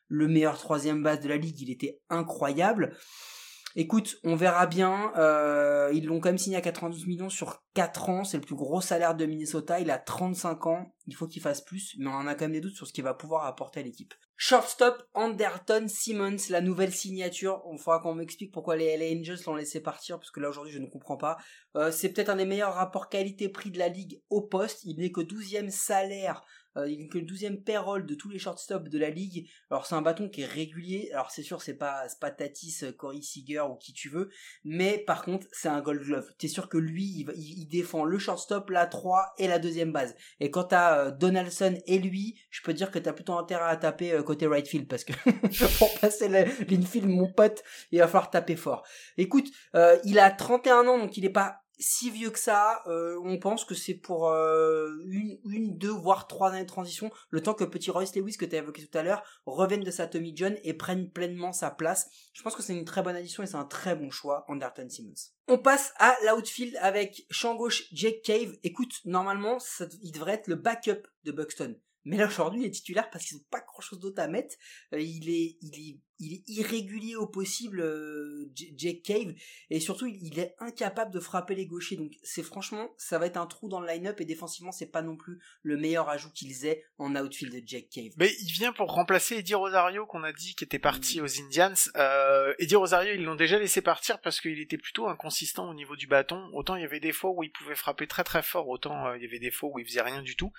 le 0.08 0.27
meilleur 0.27 0.58
troisième 0.58 1.03
base 1.03 1.19
de 1.19 1.27
la 1.27 1.38
ligue, 1.38 1.60
il 1.60 1.71
était 1.71 1.99
incroyable. 2.10 2.95
Écoute, 3.75 4.17
on 4.23 4.36
verra 4.36 4.67
bien. 4.67 5.12
Euh, 5.17 5.91
ils 5.93 6.05
l'ont 6.05 6.19
quand 6.19 6.29
même 6.29 6.38
signé 6.38 6.57
à 6.57 6.62
92 6.62 7.07
millions 7.07 7.29
sur 7.29 7.63
4 7.73 8.09
ans. 8.09 8.23
C'est 8.23 8.38
le 8.38 8.43
plus 8.43 8.55
gros 8.55 8.81
salaire 8.81 9.15
de 9.15 9.25
Minnesota. 9.25 9.79
Il 9.79 9.89
a 9.89 9.97
35 9.97 10.67
ans. 10.67 10.93
Il 11.07 11.15
faut 11.15 11.27
qu'il 11.27 11.41
fasse 11.41 11.62
plus. 11.62 11.95
Mais 11.97 12.07
on 12.07 12.13
en 12.13 12.27
a 12.27 12.36
quand 12.36 12.45
même 12.45 12.53
des 12.53 12.62
doutes 12.62 12.75
sur 12.75 12.88
ce 12.88 12.93
qu'il 12.93 13.03
va 13.03 13.13
pouvoir 13.13 13.45
apporter 13.45 13.79
à 13.79 13.83
l'équipe. 13.83 14.13
Shortstop, 14.36 15.03
Anderton 15.13 15.86
Simmons, 15.88 16.38
la 16.49 16.59
nouvelle 16.59 16.91
signature. 16.91 17.62
On 17.65 17.77
faudra 17.77 17.99
qu'on 17.99 18.15
m'explique 18.15 18.51
pourquoi 18.51 18.75
les 18.75 18.97
LA 18.97 19.19
Angels 19.19 19.38
l'ont 19.45 19.55
laissé 19.55 19.79
partir, 19.79 20.17
parce 20.17 20.31
que 20.31 20.39
là 20.39 20.49
aujourd'hui 20.49 20.73
je 20.73 20.79
ne 20.79 20.88
comprends 20.88 21.17
pas. 21.17 21.38
Euh, 21.75 21.91
c'est 21.91 22.09
peut-être 22.09 22.29
un 22.29 22.36
des 22.36 22.45
meilleurs 22.45 22.73
rapports 22.73 23.09
qualité-prix 23.09 23.71
de 23.71 23.79
la 23.79 23.88
ligue 23.88 24.21
au 24.29 24.41
poste. 24.41 24.83
Il 24.83 24.97
n'est 24.97 25.12
que 25.12 25.21
12e 25.21 25.69
salaire 25.69 26.43
euh, 26.77 26.89
il 26.89 26.99
n'est 26.99 27.07
que 27.07 27.17
le 27.17 27.25
12e 27.25 27.63
payroll 27.63 28.05
de 28.05 28.15
tous 28.15 28.29
les 28.29 28.39
shortstops 28.39 28.89
de 28.89 28.99
la 28.99 29.09
ligue. 29.09 29.49
Alors 29.69 29.86
c'est 29.86 29.95
un 29.95 30.01
bâton 30.01 30.29
qui 30.29 30.41
est 30.41 30.45
régulier. 30.45 31.09
Alors 31.13 31.31
c'est 31.31 31.43
sûr 31.43 31.62
c'est 31.62 31.75
pas 31.75 32.05
pas 32.19 32.31
Tatis, 32.31 32.79
euh, 32.83 32.91
Corey 32.91 33.21
Seager 33.21 33.62
ou 33.62 33.75
qui 33.75 33.93
tu 33.93 34.09
veux, 34.09 34.29
mais 34.63 34.97
par 34.97 35.23
contre 35.23 35.47
c'est 35.51 35.67
un 35.67 35.81
Gold 35.81 36.01
Glove. 36.01 36.33
T'es 36.38 36.47
sûr 36.47 36.69
que 36.69 36.77
lui 36.77 37.25
il, 37.36 37.67
défend 37.69 38.05
le 38.05 38.17
shortstop, 38.17 38.69
la 38.69 38.86
3 38.86 39.33
et 39.38 39.47
la 39.47 39.59
deuxième 39.59 39.91
base. 39.91 40.15
Et 40.39 40.51
quand 40.51 40.65
t'as 40.65 40.97
euh, 40.97 41.12
Donaldson 41.12 41.77
et 41.86 41.99
lui, 41.99 42.39
je 42.49 42.62
peux 42.62 42.73
dire 42.73 42.91
que 42.91 42.99
t'as 42.99 43.13
plutôt 43.13 43.33
intérêt 43.33 43.69
à 43.69 43.77
taper 43.77 44.13
euh, 44.13 44.23
côté 44.23 44.47
right 44.47 44.67
field 44.67 44.88
parce 44.88 45.03
que 45.03 45.13
pour 45.77 45.99
passer 45.99 46.27
l'infield 46.27 47.07
mon 47.07 47.31
pote 47.31 47.63
il 47.91 47.99
va 47.99 48.07
falloir 48.07 48.29
taper 48.29 48.55
fort. 48.55 48.83
Écoute, 49.17 49.49
il 50.05 50.19
a 50.19 50.31
31 50.31 50.88
ans 50.88 50.97
donc 50.97 51.17
il 51.17 51.25
est 51.25 51.29
pas 51.29 51.62
si 51.84 52.10
vieux 52.10 52.30
que 52.30 52.39
ça, 52.39 52.82
euh, 52.88 53.19
on 53.24 53.38
pense 53.38 53.65
que 53.65 53.76
c'est 53.76 53.93
pour 53.93 54.30
euh, 54.30 54.89
une, 55.06 55.78
deux, 55.78 55.89
voire 55.89 56.28
trois 56.28 56.52
années 56.52 56.63
de 56.63 56.67
transition, 56.67 57.12
le 57.30 57.43
temps 57.43 57.54
que 57.54 57.65
petit 57.65 57.91
Royce 57.91 58.15
Lewis 58.15 58.38
que 58.38 58.46
tu 58.46 58.56
as 58.56 58.60
évoqué 58.60 58.86
tout 58.86 58.98
à 58.98 59.04
l'heure 59.04 59.22
revienne 59.46 59.84
de 59.84 59.91
sa 59.91 60.08
Tommy 60.08 60.32
John 60.36 60.56
et 60.63 60.74
prenne 60.74 61.12
pleinement 61.12 61.52
sa 61.52 61.72
place. 61.72 62.10
Je 62.34 62.41
pense 62.41 62.56
que 62.56 62.63
c'est 62.63 62.74
une 62.74 62.86
très 62.86 63.04
bonne 63.04 63.17
addition 63.17 63.43
et 63.43 63.48
c'est 63.48 63.58
un 63.58 63.65
très 63.65 63.96
bon 63.96 64.10
choix, 64.12 64.46
Anderton 64.48 64.88
Simmons. 64.89 65.13
On 65.50 65.58
passe 65.58 65.93
à 65.98 66.15
l'outfield 66.26 66.78
avec 66.80 67.26
champ 67.30 67.56
gauche 67.56 67.84
Jake 67.91 68.22
Cave. 68.24 68.56
Écoute, 68.63 69.02
normalement, 69.04 69.58
il 70.02 70.12
devrait 70.13 70.34
être 70.34 70.48
le 70.48 70.56
backup 70.56 71.06
de 71.26 71.32
Buxton. 71.34 71.76
Mais 72.06 72.17
là 72.17 72.28
aujourd'hui 72.28 72.62
il 72.62 72.65
est 72.65 72.72
titulaire 72.72 73.10
parce 73.10 73.26
qu'ils 73.26 73.38
n'ont 73.38 73.46
pas 73.50 73.62
grand 73.62 73.82
chose 73.82 74.00
d'autre 74.00 74.22
à 74.22 74.28
mettre. 74.28 74.56
Euh, 74.93 75.00
il 75.00 75.30
est, 75.30 75.58
il 75.62 75.80
est, 75.80 76.00
il 76.19 76.34
est 76.34 76.43
irrégulier 76.47 77.15
au 77.15 77.28
possible, 77.28 77.82
euh, 77.82 78.52
Jake 78.56 79.04
Cave, 79.04 79.34
et 79.69 79.80
surtout 79.80 80.08
il, 80.08 80.39
est 80.39 80.56
incapable 80.60 81.13
de 81.13 81.19
frapper 81.19 81.56
les 81.56 81.65
gauchers. 81.65 81.95
Donc 81.95 82.13
c'est 82.23 82.43
franchement, 82.43 82.93
ça 82.97 83.17
va 83.17 83.26
être 83.26 83.38
un 83.38 83.45
trou 83.45 83.69
dans 83.69 83.80
le 83.80 83.88
line-up 83.88 84.21
et 84.21 84.26
défensivement 84.26 84.71
c'est 84.71 84.91
pas 84.91 85.02
non 85.02 85.15
plus 85.15 85.39
le 85.63 85.78
meilleur 85.78 86.10
ajout 86.10 86.32
qu'ils 86.32 86.65
aient 86.65 86.84
en 86.97 87.15
outfield 87.15 87.54
de 87.54 87.62
Jake 87.65 87.89
Cave. 87.89 88.12
Mais 88.17 88.32
il 88.41 88.52
vient 88.52 88.73
pour 88.73 88.91
remplacer 88.91 89.38
Eddie 89.38 89.56
Rosario 89.56 90.06
qu'on 90.06 90.23
a 90.23 90.34
dit 90.34 90.56
qui 90.56 90.63
était 90.63 90.80
parti 90.80 91.21
aux 91.21 91.41
Indians. 91.41 91.73
Euh, 91.95 92.54
Eddie 92.60 92.76
Rosario 92.76 93.13
ils 93.13 93.23
l'ont 93.23 93.36
déjà 93.36 93.58
laissé 93.60 93.82
partir 93.82 94.21
parce 94.21 94.39
qu'il 94.39 94.60
était 94.60 94.78
plutôt 94.78 95.08
inconsistant 95.08 95.69
au 95.69 95.73
niveau 95.73 95.95
du 95.95 96.08
bâton. 96.08 96.49
Autant 96.54 96.76
il 96.76 96.82
y 96.82 96.86
avait 96.86 96.99
des 96.99 97.12
fois 97.13 97.32
où 97.32 97.43
il 97.43 97.52
pouvait 97.52 97.76
frapper 97.76 98.08
très 98.08 98.23
très 98.23 98.43
fort, 98.43 98.67
autant 98.67 99.08
euh, 99.08 99.17
il 99.17 99.23
y 99.23 99.26
avait 99.26 99.39
des 99.39 99.52
fois 99.52 99.69
où 99.73 99.80
il 99.80 99.86
faisait 99.86 100.02
rien 100.02 100.21
du 100.21 100.36
tout. 100.36 100.52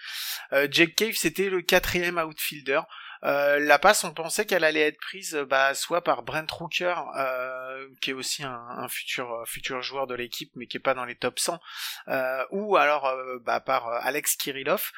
Jake 0.70 0.94
Cave 0.94 1.14
c'était 1.14 1.48
le 1.48 1.62
quatrième 1.62 2.18
outfielder. 2.18 2.80
Euh, 3.24 3.58
la 3.58 3.78
passe, 3.78 4.04
on 4.04 4.12
pensait 4.12 4.44
qu'elle 4.44 4.64
allait 4.64 4.88
être 4.88 5.00
prise 5.00 5.34
bah, 5.48 5.74
soit 5.74 6.02
par 6.02 6.22
Brent 6.22 6.50
Rooker, 6.50 6.94
euh, 7.16 7.88
qui 8.00 8.10
est 8.10 8.14
aussi 8.14 8.44
un, 8.44 8.88
futur 8.88 9.32
euh, 9.32 9.44
futur 9.46 9.82
joueur 9.82 10.06
de 10.06 10.14
l'équipe, 10.14 10.50
mais 10.56 10.66
qui 10.66 10.76
est 10.76 10.80
pas 10.80 10.94
dans 10.94 11.04
les 11.04 11.14
top 11.16 11.38
100, 11.38 11.58
ou 12.50 12.76
alors 12.76 13.12
bah, 13.42 13.60
par 13.60 13.88
Alex 13.88 14.36
Kirillov 14.36 14.92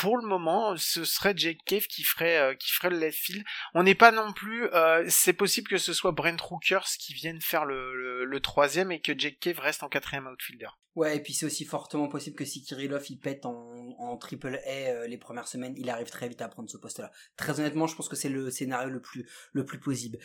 pour 0.00 0.18
le 0.18 0.26
moment, 0.26 0.76
ce 0.76 1.04
serait 1.04 1.32
Jake 1.36 1.60
Cave 1.64 1.86
qui 1.86 2.02
ferait 2.02 2.38
euh, 2.38 2.54
qui 2.54 2.70
ferait 2.70 2.90
le 2.90 2.98
left 2.98 3.18
field. 3.18 3.44
On 3.74 3.82
n'est 3.82 3.94
pas 3.94 4.12
non 4.12 4.32
plus. 4.32 4.66
Euh, 4.74 5.04
c'est 5.08 5.32
possible 5.32 5.68
que 5.68 5.78
ce 5.78 5.92
soit 5.92 6.12
Brent 6.12 6.40
Rookers 6.40 6.86
qui 6.98 7.14
vienne 7.14 7.40
faire 7.40 7.64
le, 7.64 8.38
troisième 8.42 8.92
et 8.92 9.00
que 9.00 9.18
Jake 9.18 9.40
Cave 9.40 9.58
reste 9.58 9.82
en 9.82 9.88
quatrième 9.88 10.26
outfielder. 10.26 10.68
Ouais, 10.94 11.16
et 11.16 11.20
puis 11.20 11.32
c'est 11.32 11.46
aussi 11.46 11.64
fortement 11.64 12.08
possible 12.08 12.36
que 12.36 12.44
si 12.44 12.62
Kirillov 12.62 13.04
il 13.08 13.18
pète 13.18 13.46
en, 13.46 14.16
triple 14.18 14.60
A 14.66 14.70
euh, 14.70 15.06
les 15.06 15.18
premières 15.18 15.48
semaines, 15.48 15.74
il 15.76 15.88
arrive 15.88 16.10
très 16.10 16.28
vite 16.28 16.42
à 16.42 16.48
prendre 16.48 16.70
ce 16.70 16.76
poste-là. 16.76 17.10
Très 17.36 17.58
honnêtement, 17.58 17.86
je 17.86 17.96
pense 17.96 18.08
que 18.08 18.16
c'est 18.16 18.28
le 18.28 18.50
scénario 18.50 18.90
le 18.90 19.00
plus 19.00 19.26
le 19.52 19.64
plus 19.64 19.80
possible. 19.80 20.18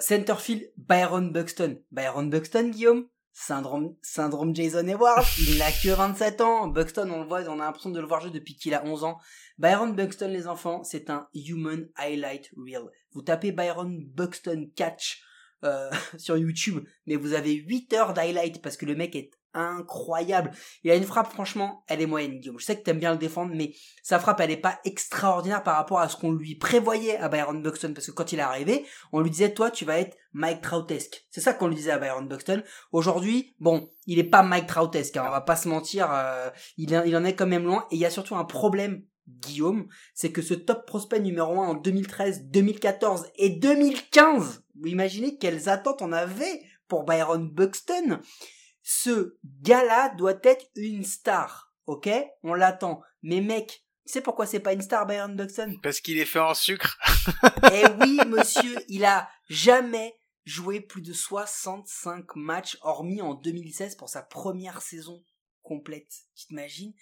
centerfield, 0.00 0.72
Byron 0.76 1.32
Buxton. 1.32 1.82
Byron 1.90 2.30
Buxton, 2.30 2.68
Guillaume? 2.68 3.08
Syndrome, 3.40 3.94
syndrome 4.02 4.54
Jason 4.54 4.88
Edwards, 4.88 5.24
il 5.38 5.58
n'a 5.58 5.70
que 5.70 5.94
27 5.94 6.40
ans. 6.40 6.66
Buxton, 6.66 7.08
on 7.08 7.22
le 7.22 7.28
voit, 7.28 7.48
on 7.48 7.60
a 7.60 7.66
l'impression 7.66 7.90
de 7.90 8.00
le 8.00 8.06
voir 8.06 8.20
jouer 8.20 8.32
depuis 8.32 8.56
qu'il 8.56 8.74
a 8.74 8.84
11 8.84 9.04
ans. 9.04 9.18
Byron 9.58 9.94
Buxton, 9.94 10.26
les 10.26 10.48
enfants, 10.48 10.82
c'est 10.82 11.08
un 11.08 11.28
human 11.32 11.88
highlight 11.96 12.50
reel. 12.56 12.82
Vous 13.12 13.22
tapez 13.22 13.52
Byron 13.52 14.04
Buxton 14.12 14.70
catch 14.74 15.22
euh, 15.64 15.90
sur 16.18 16.36
YouTube, 16.36 16.84
mais 17.06 17.16
vous 17.16 17.32
avez 17.34 17.54
8 17.54 17.92
heures 17.94 18.12
d'highlight 18.14 18.62
parce 18.62 18.76
que 18.76 18.86
le 18.86 18.94
mec 18.94 19.16
est 19.16 19.30
incroyable. 19.54 20.52
Il 20.84 20.90
a 20.90 20.94
une 20.94 21.04
frappe, 21.04 21.32
franchement, 21.32 21.84
elle 21.88 22.00
est 22.00 22.06
moyenne, 22.06 22.38
Guillaume. 22.38 22.58
Je 22.58 22.64
sais 22.64 22.76
que 22.76 22.82
t'aimes 22.82 22.98
bien 22.98 23.12
le 23.12 23.18
défendre, 23.18 23.54
mais 23.54 23.74
sa 24.02 24.18
frappe, 24.18 24.40
elle 24.40 24.50
est 24.50 24.56
pas 24.56 24.78
extraordinaire 24.84 25.62
par 25.62 25.76
rapport 25.76 26.00
à 26.00 26.08
ce 26.08 26.16
qu'on 26.16 26.32
lui 26.32 26.54
prévoyait 26.54 27.16
à 27.16 27.28
Byron 27.28 27.62
Buxton, 27.62 27.92
parce 27.94 28.06
que 28.06 28.12
quand 28.12 28.32
il 28.32 28.38
est 28.38 28.42
arrivé, 28.42 28.86
on 29.12 29.20
lui 29.20 29.30
disait, 29.30 29.54
toi, 29.54 29.70
tu 29.70 29.84
vas 29.84 29.98
être 29.98 30.16
Mike 30.32 30.60
Troutesque. 30.60 31.26
C'est 31.30 31.40
ça 31.40 31.54
qu'on 31.54 31.68
lui 31.68 31.76
disait 31.76 31.90
à 31.90 31.98
Byron 31.98 32.28
Buxton. 32.28 32.62
Aujourd'hui, 32.92 33.56
bon, 33.58 33.90
il 34.06 34.18
est 34.18 34.24
pas 34.24 34.42
Mike 34.42 34.66
Troutesque, 34.66 35.16
hein, 35.16 35.24
on 35.26 35.30
va 35.30 35.40
pas 35.40 35.56
se 35.56 35.68
mentir, 35.68 36.08
euh, 36.12 36.50
il, 36.76 36.90
il 37.06 37.16
en 37.16 37.24
est 37.24 37.34
quand 37.34 37.46
même 37.46 37.64
loin, 37.64 37.86
et 37.90 37.96
il 37.96 38.00
y 38.00 38.06
a 38.06 38.10
surtout 38.10 38.36
un 38.36 38.44
problème 38.44 39.02
Guillaume, 39.28 39.88
c'est 40.14 40.32
que 40.32 40.40
ce 40.40 40.54
top 40.54 40.86
prospect 40.86 41.20
numéro 41.20 41.60
1 41.60 41.68
en 41.68 41.74
2013, 41.74 42.46
2014 42.46 43.26
et 43.36 43.50
2015, 43.50 44.64
vous 44.80 44.88
imaginez 44.88 45.36
quelles 45.38 45.68
attentes 45.68 46.02
on 46.02 46.12
avait 46.12 46.62
pour 46.88 47.04
Byron 47.04 47.50
Buxton 47.50 48.20
ce 48.90 49.36
gars-là 49.60 50.14
doit 50.16 50.38
être 50.42 50.64
une 50.74 51.04
star, 51.04 51.74
ok? 51.84 52.08
On 52.42 52.54
l'attend. 52.54 53.02
Mais 53.22 53.42
mec, 53.42 53.84
tu 54.06 54.12
sais 54.14 54.22
pourquoi 54.22 54.46
c'est 54.46 54.60
pas 54.60 54.72
une 54.72 54.80
star 54.80 55.04
Byron 55.04 55.36
Buxton? 55.36 55.76
Parce 55.82 56.00
qu'il 56.00 56.16
est 56.16 56.24
fait 56.24 56.38
en 56.38 56.54
sucre. 56.54 56.98
eh 57.70 57.84
oui, 58.00 58.18
monsieur, 58.26 58.78
il 58.88 59.04
a 59.04 59.28
jamais 59.50 60.16
joué 60.46 60.80
plus 60.80 61.02
de 61.02 61.12
65 61.12 62.34
matchs, 62.36 62.78
hormis 62.80 63.20
en 63.20 63.34
2016 63.34 63.96
pour 63.96 64.08
sa 64.08 64.22
première 64.22 64.80
saison 64.80 65.22
complète. 65.60 66.10
Tu 66.34 66.46
t'imagines? 66.46 66.94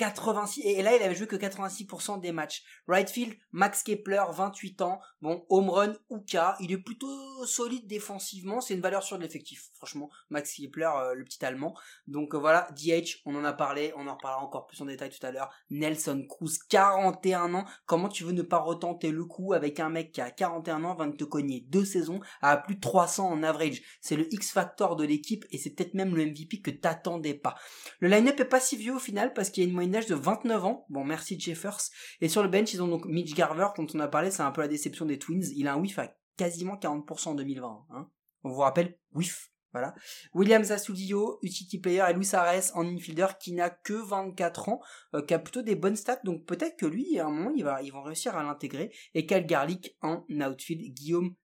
86 0.00 0.62
et 0.64 0.82
là 0.82 0.96
il 0.96 1.02
avait 1.02 1.14
joué 1.14 1.26
que 1.26 1.36
86% 1.36 2.20
des 2.20 2.32
matchs. 2.32 2.64
Right 2.88 3.10
field, 3.10 3.36
Max 3.52 3.82
Kepler, 3.82 4.22
28 4.32 4.80
ans. 4.80 4.98
Bon, 5.20 5.44
home 5.50 5.68
run 5.68 5.92
Uka, 6.10 6.56
il 6.60 6.72
est 6.72 6.78
plutôt 6.78 7.44
solide 7.44 7.86
défensivement, 7.86 8.62
c'est 8.62 8.72
une 8.72 8.80
valeur 8.80 9.02
sûre 9.02 9.18
de 9.18 9.22
l'effectif. 9.24 9.68
Franchement, 9.74 10.10
Max 10.30 10.54
Kepler 10.54 10.88
euh, 10.96 11.14
le 11.14 11.24
petit 11.24 11.44
allemand. 11.44 11.74
Donc 12.06 12.34
euh, 12.34 12.38
voilà, 12.38 12.68
DH, 12.74 13.20
on 13.26 13.34
en 13.34 13.44
a 13.44 13.52
parlé, 13.52 13.92
on 13.96 14.06
en 14.06 14.14
reparlera 14.14 14.42
encore 14.42 14.66
plus 14.66 14.80
en 14.80 14.86
détail 14.86 15.10
tout 15.10 15.24
à 15.26 15.32
l'heure. 15.32 15.50
Nelson 15.68 16.24
Cruz, 16.26 16.52
41 16.70 17.52
ans. 17.52 17.66
Comment 17.84 18.08
tu 18.08 18.24
veux 18.24 18.32
ne 18.32 18.42
pas 18.42 18.58
retenter 18.58 19.10
le 19.10 19.26
coup 19.26 19.52
avec 19.52 19.80
un 19.80 19.90
mec 19.90 20.12
qui 20.12 20.22
a 20.22 20.30
41 20.30 20.82
ans, 20.84 20.94
va 20.94 21.08
te 21.08 21.24
cogner 21.24 21.60
deux 21.68 21.84
saisons 21.84 22.20
à 22.40 22.56
plus 22.56 22.76
de 22.76 22.80
300 22.80 23.28
en 23.28 23.42
average. 23.42 23.82
C'est 24.00 24.16
le 24.16 24.32
X 24.32 24.50
factor 24.50 24.96
de 24.96 25.04
l'équipe 25.04 25.44
et 25.50 25.58
c'est 25.58 25.70
peut-être 25.70 25.92
même 25.92 26.16
le 26.16 26.24
MVP 26.24 26.62
que 26.62 26.70
t'attendais 26.70 27.34
pas. 27.34 27.54
Le 27.98 28.08
line-up 28.08 28.40
est 28.40 28.44
pas 28.46 28.60
si 28.60 28.78
vieux 28.78 28.94
au 28.94 28.98
final 28.98 29.34
parce 29.34 29.50
qu'il 29.50 29.62
y 29.62 29.66
a 29.66 29.68
une 29.68 29.74
moyenne 29.74 29.89
d'âge 29.90 30.06
de 30.06 30.14
29 30.14 30.64
ans. 30.64 30.86
Bon, 30.88 31.04
merci 31.04 31.38
Jeffers. 31.38 31.80
Et 32.20 32.28
sur 32.28 32.42
le 32.42 32.48
bench, 32.48 32.72
ils 32.72 32.82
ont 32.82 32.88
donc 32.88 33.06
Mitch 33.06 33.34
Garver, 33.34 33.68
dont 33.76 33.86
on 33.94 34.00
a 34.00 34.08
parlé, 34.08 34.30
c'est 34.30 34.42
un 34.42 34.50
peu 34.50 34.60
la 34.60 34.68
déception 34.68 35.06
des 35.06 35.18
Twins. 35.18 35.44
Il 35.54 35.68
a 35.68 35.74
un 35.74 35.78
whiff 35.78 35.98
à 35.98 36.14
quasiment 36.36 36.76
40% 36.76 37.28
en 37.28 37.34
2020. 37.34 37.86
Hein. 37.90 38.08
On 38.44 38.50
vous 38.50 38.60
rappelle, 38.60 38.98
whiff 39.12 39.52
Voilà. 39.72 39.94
William 40.32 40.62
Astudillo, 40.62 41.38
utility 41.42 41.78
player, 41.78 42.04
et 42.08 42.14
Luis 42.14 42.34
Ares 42.34 42.74
en 42.74 42.86
infielder 42.86 43.28
qui 43.40 43.52
n'a 43.52 43.70
que 43.70 43.92
24 43.92 44.68
ans, 44.70 44.80
euh, 45.14 45.22
qui 45.22 45.34
a 45.34 45.38
plutôt 45.38 45.62
des 45.62 45.76
bonnes 45.76 45.96
stats, 45.96 46.20
donc 46.24 46.46
peut-être 46.46 46.76
que 46.76 46.86
lui, 46.86 47.18
à 47.18 47.26
un 47.26 47.30
moment, 47.30 47.52
il 47.54 47.66
ils 47.84 47.92
vont 47.92 48.02
réussir 48.02 48.36
à 48.36 48.42
l'intégrer. 48.42 48.92
Et 49.14 49.26
Cal 49.26 49.46
Garlic 49.46 49.96
en 50.00 50.24
outfield. 50.30 50.94
Guillaume, 50.94 51.34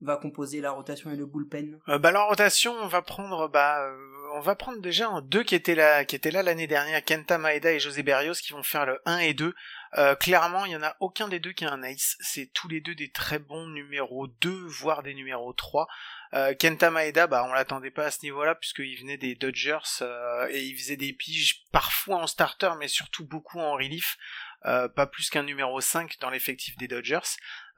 va 0.00 0.16
composer 0.16 0.60
la 0.60 0.70
rotation 0.70 1.10
et 1.10 1.16
le 1.16 1.26
bullpen 1.26 1.78
Euh, 1.88 1.98
bah 1.98 2.10
la 2.10 2.22
rotation, 2.22 2.72
on 2.72 2.86
va 2.86 3.02
prendre 3.02 3.48
bah 3.48 3.82
euh, 3.82 3.96
on 4.34 4.40
va 4.40 4.54
prendre 4.54 4.80
déjà 4.80 5.10
deux 5.22 5.42
qui 5.42 5.54
étaient 5.54 5.74
là 5.74 6.04
qui 6.04 6.16
étaient 6.16 6.30
là 6.30 6.42
l'année 6.42 6.66
dernière, 6.66 7.04
Kenta 7.04 7.36
Maeda 7.38 7.72
et 7.72 7.80
José 7.80 8.02
Berrios 8.02 8.34
qui 8.34 8.52
vont 8.52 8.62
faire 8.62 8.86
le 8.86 9.00
1 9.04 9.18
et 9.18 9.34
2. 9.34 9.54
Euh, 9.98 10.14
clairement, 10.14 10.64
il 10.64 10.72
y 10.72 10.76
en 10.76 10.82
a 10.82 10.96
aucun 11.00 11.28
des 11.28 11.40
deux 11.40 11.52
qui 11.52 11.64
a 11.64 11.72
un 11.72 11.82
ace, 11.82 12.16
c'est 12.20 12.46
tous 12.52 12.68
les 12.68 12.80
deux 12.80 12.94
des 12.94 13.10
très 13.10 13.38
bons 13.38 13.66
numéros 13.66 14.28
2 14.28 14.50
voire 14.50 15.02
des 15.02 15.14
numéros 15.14 15.52
3. 15.52 15.88
Euh, 16.32 16.54
Kenta 16.54 16.90
Maeda, 16.90 17.26
bah 17.26 17.44
on 17.46 17.52
l'attendait 17.52 17.90
pas 17.90 18.06
à 18.06 18.10
ce 18.10 18.22
niveau-là 18.22 18.54
puisqu'il 18.54 18.96
venait 18.98 19.16
des 19.18 19.34
Dodgers 19.34 19.78
et 20.50 20.62
il 20.62 20.76
faisait 20.76 20.96
des 20.96 21.12
piges 21.12 21.64
parfois 21.72 22.16
en 22.16 22.26
starter 22.26 22.70
mais 22.78 22.88
surtout 22.88 23.26
beaucoup 23.26 23.58
en 23.58 23.72
relief. 23.72 24.16
Pas 24.62 25.06
plus 25.06 25.30
qu'un 25.30 25.42
numéro 25.42 25.80
5 25.80 26.18
dans 26.20 26.30
l'effectif 26.30 26.76
des 26.76 26.86
Dodgers. 26.86 27.18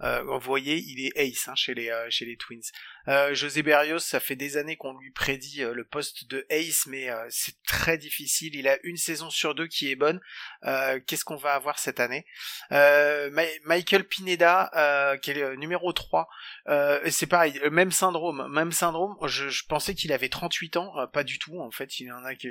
Euh, 0.00 0.22
vous 0.22 0.40
voyez, 0.40 0.78
il 0.78 1.06
est 1.06 1.16
ace 1.16 1.46
hein, 1.48 1.54
chez 1.54 1.74
les 1.74 1.90
euh, 1.90 2.06
chez 2.10 2.24
les 2.24 2.36
Twins. 2.36 2.62
Euh, 3.08 3.34
José 3.34 3.62
Berrios, 3.62 3.98
ça 3.98 4.20
fait 4.20 4.36
des 4.36 4.56
années 4.56 4.76
qu'on 4.76 4.96
lui 4.98 5.10
prédit 5.10 5.62
euh, 5.62 5.74
le 5.74 5.84
poste 5.84 6.28
de 6.28 6.46
ace, 6.50 6.86
mais 6.86 7.10
euh, 7.10 7.26
c'est 7.30 7.60
très 7.64 7.98
difficile. 7.98 8.54
Il 8.54 8.68
a 8.68 8.78
une 8.84 8.96
saison 8.96 9.28
sur 9.30 9.54
deux 9.54 9.66
qui 9.66 9.90
est 9.90 9.96
bonne. 9.96 10.20
Euh, 10.64 11.00
Qu'est-ce 11.06 11.24
qu'on 11.24 11.36
va 11.36 11.54
avoir 11.54 11.78
cette 11.78 12.00
année? 12.00 12.24
Ma- 12.70 13.42
Michael 13.64 14.04
Pineda, 14.04 15.18
qui 15.22 15.30
est 15.30 15.34
le 15.34 15.56
numéro 15.56 15.92
3, 15.92 16.28
euh, 16.68 17.00
c'est 17.10 17.26
pareil, 17.26 17.60
même 17.70 17.92
syndrome, 17.92 18.48
même 18.52 18.72
syndrome. 18.72 19.16
Je, 19.26 19.48
je 19.48 19.64
pensais 19.66 19.94
qu'il 19.94 20.12
avait 20.12 20.28
38 20.28 20.76
ans, 20.76 20.92
pas 21.12 21.24
du 21.24 21.38
tout. 21.38 21.60
En 21.60 21.70
fait, 21.70 22.00
il 22.00 22.10
en 22.12 22.24
a 22.24 22.34
que, 22.34 22.48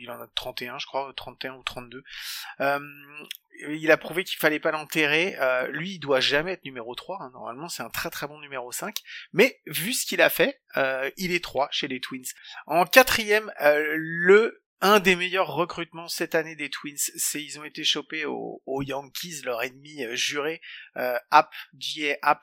il 0.00 0.10
en 0.10 0.20
a 0.20 0.26
31, 0.34 0.78
je 0.78 0.86
crois, 0.86 1.12
31 1.16 1.54
ou 1.54 1.62
32. 1.62 2.02
Il 3.70 3.90
a 3.90 3.96
prouvé 3.96 4.24
qu'il 4.24 4.38
fallait 4.38 4.60
pas 4.60 4.70
l'enterrer. 4.70 5.36
Euh, 5.40 5.68
lui, 5.68 5.92
il 5.94 5.98
doit 5.98 6.20
jamais 6.20 6.52
être 6.52 6.64
numéro 6.64 6.94
3. 6.94 7.18
hein. 7.20 7.30
Normalement, 7.32 7.68
c'est 7.68 7.82
un 7.82 7.90
très 7.90 8.10
très 8.10 8.26
bon 8.26 8.40
numéro 8.40 8.72
5. 8.72 8.96
Mais 9.32 9.60
vu 9.66 9.92
ce 9.92 10.06
qu'il 10.06 10.20
a 10.20 10.30
fait, 10.30 10.60
euh, 10.76 11.10
il 11.16 11.32
est 11.32 11.42
3 11.42 11.68
chez 11.70 11.88
les 11.88 12.00
Twins. 12.00 12.24
En 12.66 12.84
quatrième, 12.84 13.52
euh, 13.60 13.94
le 13.96 14.62
un 14.84 14.98
des 14.98 15.14
meilleurs 15.14 15.54
recrutements 15.54 16.08
cette 16.08 16.34
année 16.34 16.56
des 16.56 16.68
Twins, 16.68 16.96
c'est 16.96 17.40
ils 17.40 17.60
ont 17.60 17.64
été 17.64 17.84
chopés 17.84 18.24
aux, 18.24 18.82
Yankees, 18.82 19.42
leur 19.44 19.62
ennemi 19.62 20.04
juré, 20.16 20.60
App, 20.96 21.52
J.A. 21.78 22.18
App, 22.20 22.42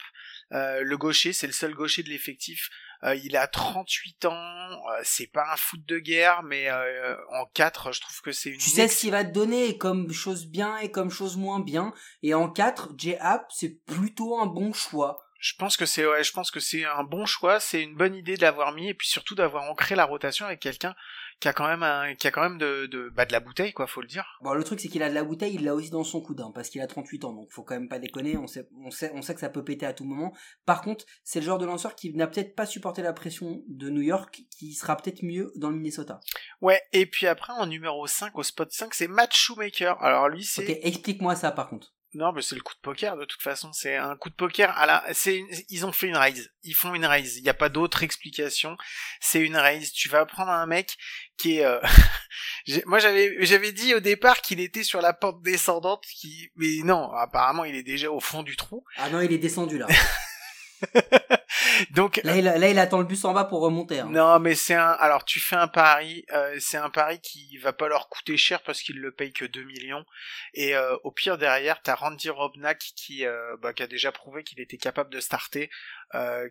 le 0.51 0.95
gaucher, 0.95 1.34
c'est 1.34 1.47
le 1.47 1.53
seul 1.53 1.73
gaucher 1.73 2.01
de 2.01 2.08
l'effectif. 2.08 2.69
Euh, 3.04 3.16
il 3.16 3.38
a 3.38 3.48
38 3.48 4.26
ans, 4.26 4.34
euh, 4.34 5.02
c'est 5.04 5.28
pas 5.32 5.46
un 5.54 5.56
foot 5.56 5.86
de 5.86 6.00
guerre, 6.00 6.44
mais 6.44 6.70
euh, 6.70 7.16
en 7.32 7.46
4, 7.54 7.92
je 7.94 8.02
trouve 8.02 8.20
que 8.22 8.32
c'est 8.34 8.50
une 8.50 8.58
Tu 8.60 8.70
sais 8.70 8.84
ex- 8.84 8.96
ce 8.96 9.00
qu'il 9.02 9.12
va 9.12 9.24
te 9.24 9.32
donner 9.32 9.78
comme 9.78 10.12
chose 10.12 10.46
bien 10.48 10.78
et 10.78 10.92
comme 10.92 11.10
chose 11.10 11.38
moins 11.38 11.60
bien. 11.62 11.94
Et 12.24 12.34
en 12.34 12.50
4, 12.50 12.90
J-App, 12.98 13.46
c'est 13.50 13.84
plutôt 13.86 14.38
un 14.40 14.46
bon 14.48 14.74
choix. 14.74 15.24
Je 15.40 15.54
pense 15.58 15.78
que 15.78 15.86
c'est 15.86 16.06
ouais, 16.06 16.22
je 16.26 16.34
pense 16.34 16.52
que 16.52 16.60
c'est 16.60 16.84
un 16.84 17.04
bon 17.06 17.26
choix, 17.26 17.62
c'est 17.62 17.82
une 17.82 17.96
bonne 17.96 18.14
idée 18.16 18.36
de 18.36 18.42
l'avoir 18.42 18.74
mis 18.74 18.90
et 18.90 18.94
puis 18.94 19.08
surtout 19.08 19.36
d'avoir 19.36 19.64
ancré 19.72 19.96
la 19.96 20.04
rotation 20.04 20.46
avec 20.46 20.60
quelqu'un 20.60 20.94
qui 21.39 21.47
a 21.47 21.54
quand 21.54 21.67
même 21.67 21.84
un, 21.84 22.15
qui 22.15 22.28
a 22.28 22.32
quand 22.32 22.41
même 22.41 22.58
de 22.58 22.86
de 22.88 23.10
bah 23.10 23.25
de 23.25 23.32
la 23.32 23.39
bouteille 23.39 23.73
quoi, 23.73 23.88
faut 23.88 24.02
le 24.02 24.08
dire. 24.08 24.38
Bon, 24.41 24.54
le 24.54 24.63
truc, 24.63 24.80
c'est 24.80 24.88
qu'il 24.88 25.04
a 25.04 25.10
de 25.10 25.15
la 25.15 25.23
bouteille, 25.23 25.56
il 25.56 25.63
l'a 25.63 25.73
aussi 25.73 25.89
dans 25.89 26.04
son 26.04 26.21
coude, 26.21 26.41
hein, 26.41 26.52
parce 26.54 26.69
qu'il 26.69 26.82
a 26.82 26.88
38 26.88 27.25
ans, 27.25 27.34
donc 27.34 27.52
faut 27.52 27.63
quand 27.63 27.75
même 27.75 27.89
pas 27.89 27.99
déconner, 27.99 28.38
on 28.38 28.47
sait, 28.47 28.67
on 28.84 28.91
sait, 28.91 29.12
on 29.13 29.21
sait 29.21 29.34
que 29.34 29.39
ça 29.39 29.49
peut 29.49 29.63
péter 29.63 29.86
à 29.86 29.93
tout 29.93 30.06
moment. 30.06 30.34
Par 30.65 30.82
contre, 30.82 31.06
c'est 31.23 31.39
le 31.39 31.45
genre 31.45 31.58
de 31.58 31.65
lanceur 31.65 31.95
qui 31.95 32.13
n'a 32.13 32.28
peut-être 32.28 32.56
pas 32.56 32.65
supporté 32.65 33.02
la 33.02 33.13
pression 33.13 33.63
de 33.67 33.89
New 33.89 34.02
York, 34.02 34.41
qui 34.58 34.73
sera 34.73 34.97
peut-être 34.97 35.23
mieux 35.23 35.52
dans 35.56 35.69
le 35.69 35.75
Minnesota. 35.75 36.19
Ouais, 36.62 36.82
et 36.91 37.06
puis 37.06 37.28
après 37.28 37.54
en 37.54 37.65
numéro 37.67 38.06
5 38.06 38.38
au 38.38 38.43
spot 38.43 38.71
5, 38.71 38.93
c'est 38.93 39.08
Matt 39.08 39.34
Shoemaker. 39.34 40.02
Alors 40.02 40.30
lui 40.30 40.43
c'est 40.43 40.63
Ok, 40.63 40.78
explique-moi 40.84 41.36
ça 41.36 41.52
par 41.52 41.69
contre. 41.69 41.93
Non, 42.15 42.32
mais 42.34 42.41
c'est 42.41 42.56
le 42.56 42.62
coup 42.62 42.74
de 42.74 42.80
poker 42.80 43.17
de 43.17 43.26
toute 43.26 43.41
façon. 43.41 43.72
C'est 43.72 43.95
un 43.95 44.15
coup 44.17 44.30
de 44.30 44.36
poker 44.36 44.76
à 44.78 44.86
la. 44.88 45.04
C'est 45.13 45.38
une- 45.38 45.48
ils 45.69 45.86
ont 45.86 45.91
fait 45.91 46.08
une 46.08 46.17
raise. 46.17 46.50
Ils 46.63 46.74
font 46.74 46.95
une 46.95 47.06
raise. 47.06 47.38
Il 47.38 47.43
n'y 47.43 47.50
a 47.50 47.54
pas 47.54 47.69
d'autre 47.69 48.02
explication. 48.02 48.76
C'est 49.22 49.39
une 49.41 49.56
raise. 49.58 49.91
Tu 49.91 50.10
vas 50.10 50.26
prendre 50.26 50.50
un 50.52 50.65
mec 50.65 50.98
qui 51.38 51.58
est. 51.58 51.65
euh, 51.65 51.80
Moi, 52.88 52.98
j'avais 53.00 53.36
j'avais 53.45 53.72
dit 53.72 53.93
au 53.93 54.00
départ 54.00 54.41
qu'il 54.41 54.60
était 54.60 54.84
sur 54.84 55.02
la 55.02 55.13
pente 55.13 55.41
descendante. 55.43 56.04
Qui, 56.19 56.50
mais 56.56 56.78
non. 56.84 57.12
Apparemment, 57.13 57.63
il 57.63 57.76
est 57.76 57.84
déjà 57.84 58.10
au 58.12 58.19
fond 58.19 58.41
du 58.41 58.56
trou. 58.56 58.84
Ah 58.98 59.10
non, 59.10 59.22
il 59.22 59.32
est 59.32 59.38
descendu 59.38 59.78
là. 59.78 59.86
Donc 61.92 62.20
Là, 62.24 62.36
il, 62.38 62.44
là, 62.46 62.70
il 62.70 62.80
attend 62.80 63.00
le 63.00 63.06
bus 63.06 63.24
en 63.26 63.34
bas 63.34 63.46
pour 63.46 63.62
remonter. 63.62 64.00
hein. 64.00 64.08
Non, 64.10 64.39
mais 64.39 64.56
c'est 64.56 64.74
un. 64.76 64.92
Alors, 64.92 65.26
tu 65.26 65.39
fais 65.39 65.56
un 65.56 65.68
pari. 65.68 66.26
euh, 66.34 66.56
c'est 66.60 66.78
un 66.78 66.89
pari 66.89 67.20
qui 67.22 67.58
va 67.58 67.74
pas 67.74 67.88
leur 67.88 68.10
coûter 68.10 68.38
cher 68.38 68.62
parce 68.63 68.82
qu'ils 68.82 69.00
le 69.00 69.12
payent 69.12 69.34
que 69.34 69.46
2 69.46 69.63
millions. 69.63 70.06
Et 70.54 70.76
euh, 70.76 70.96
au 71.04 71.12
pire 71.12 71.38
derrière, 71.38 71.82
t'as 71.82 71.96
Randy 71.96 72.30
Robnack 72.30 72.80
qui, 72.96 73.26
euh, 73.26 73.56
bah, 73.62 73.74
qui 73.74 73.84
a 73.84 73.88
déjà 73.88 74.12
prouvé 74.12 74.44
qu'il 74.44 74.60
était 74.60 74.78
capable 74.78 75.10
de 75.12 75.20
starter, 75.20 75.70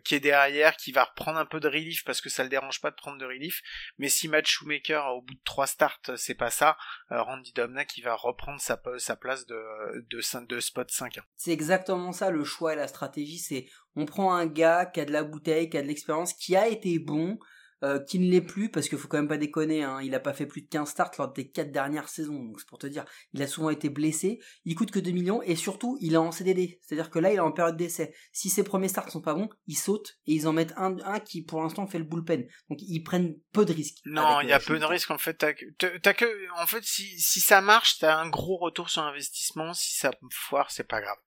qui 0.05 0.15
est 0.15 0.19
derrière, 0.19 0.75
qui 0.77 0.91
va 0.91 1.03
reprendre 1.03 1.37
un 1.37 1.45
peu 1.45 1.59
de 1.59 1.67
relief 1.67 2.03
parce 2.05 2.21
que 2.21 2.29
ça 2.29 2.43
le 2.43 2.49
dérange 2.49 2.79
pas 2.81 2.91
de 2.91 2.95
prendre 2.95 3.17
de 3.17 3.25
relief. 3.25 3.61
Mais 3.97 4.07
si 4.09 4.27
Matt 4.27 4.47
Shoemaker 4.47 5.13
au 5.15 5.21
bout 5.21 5.33
de 5.33 5.41
trois 5.43 5.67
starts, 5.67 5.99
c'est 6.15 6.35
pas 6.35 6.49
ça, 6.49 6.77
Randy 7.09 7.53
Robnack 7.57 7.97
il 7.97 8.03
va 8.03 8.15
reprendre 8.15 8.61
sa, 8.61 8.79
sa 8.97 9.15
place 9.17 9.45
de, 9.47 9.61
de, 10.09 10.21
cin- 10.21 10.47
de 10.47 10.59
spot 10.61 10.89
5. 10.89 11.19
C'est 11.35 11.51
exactement 11.51 12.11
ça 12.13 12.29
le 12.31 12.43
choix 12.45 12.73
et 12.73 12.77
la 12.77 12.87
stratégie, 12.87 13.37
c'est 13.39 13.65
on 13.95 14.05
prend 14.05 14.33
un 14.33 14.45
gars 14.45 14.85
qui 14.85 14.99
a 14.99 15.05
de 15.05 15.11
la 15.11 15.23
bouteille, 15.23 15.69
qui 15.69 15.77
a 15.77 15.81
de 15.81 15.87
l'expérience, 15.87 16.33
qui 16.33 16.55
a 16.55 16.67
été 16.67 16.99
bon, 16.99 17.37
euh, 17.83 17.99
qui 17.99 18.19
ne 18.19 18.29
l'est 18.29 18.41
plus, 18.41 18.69
parce 18.69 18.89
qu'il 18.89 18.97
faut 18.97 19.07
quand 19.07 19.17
même 19.17 19.27
pas 19.27 19.37
déconner, 19.37 19.83
hein, 19.83 19.99
il 20.01 20.13
a 20.15 20.19
pas 20.19 20.33
fait 20.33 20.45
plus 20.45 20.61
de 20.61 20.67
15 20.67 20.89
starts 20.89 21.11
lors 21.17 21.31
des 21.31 21.49
4 21.49 21.71
dernières 21.71 22.09
saisons, 22.09 22.43
donc 22.43 22.59
c'est 22.59 22.67
pour 22.67 22.77
te 22.77 22.87
dire, 22.87 23.05
il 23.33 23.41
a 23.41 23.47
souvent 23.47 23.69
été 23.69 23.89
blessé, 23.89 24.39
il 24.65 24.75
coûte 24.75 24.91
que 24.91 24.99
2 24.99 25.11
millions, 25.11 25.41
et 25.43 25.55
surtout, 25.55 25.97
il 26.01 26.13
est 26.13 26.17
en 26.17 26.31
CDD, 26.31 26.79
c'est-à-dire 26.81 27.09
que 27.09 27.19
là, 27.19 27.31
il 27.31 27.35
est 27.35 27.39
en 27.39 27.51
période 27.51 27.77
d'essai. 27.77 28.13
Si 28.31 28.49
ses 28.49 28.63
premiers 28.63 28.87
starts 28.89 29.09
sont 29.09 29.21
pas 29.21 29.33
bons, 29.33 29.49
ils 29.67 29.77
sautent, 29.77 30.17
et 30.27 30.33
ils 30.33 30.47
en 30.47 30.53
mettent 30.53 30.73
un, 30.77 30.97
un 31.05 31.19
qui 31.19 31.43
pour 31.43 31.61
l'instant 31.61 31.87
fait 31.87 31.99
le 31.99 32.03
bullpen. 32.05 32.47
Donc 32.69 32.79
ils 32.81 33.03
prennent 33.03 33.35
peu 33.53 33.65
de 33.65 33.73
risques. 33.73 33.97
Non, 34.05 34.41
il 34.41 34.49
y 34.49 34.51
a 34.53 34.57
euh, 34.57 34.59
peu 34.65 34.77
de 34.79 34.85
risques 34.85 35.11
en 35.11 35.17
fait. 35.17 35.33
T'as 35.35 35.53
que, 35.53 35.65
t'as- 35.77 35.99
t'as 35.99 36.13
que, 36.13 36.25
en 36.61 36.67
fait, 36.67 36.83
si, 36.83 37.19
si 37.19 37.39
ça 37.39 37.61
marche, 37.61 37.99
t'as 37.99 38.15
un 38.17 38.29
gros 38.29 38.57
retour 38.57 38.89
sur 38.89 39.03
investissement. 39.03 39.73
Si 39.73 39.97
ça 39.97 40.11
foire, 40.31 40.71
c'est 40.71 40.83
pas 40.87 41.01
grave. 41.01 41.17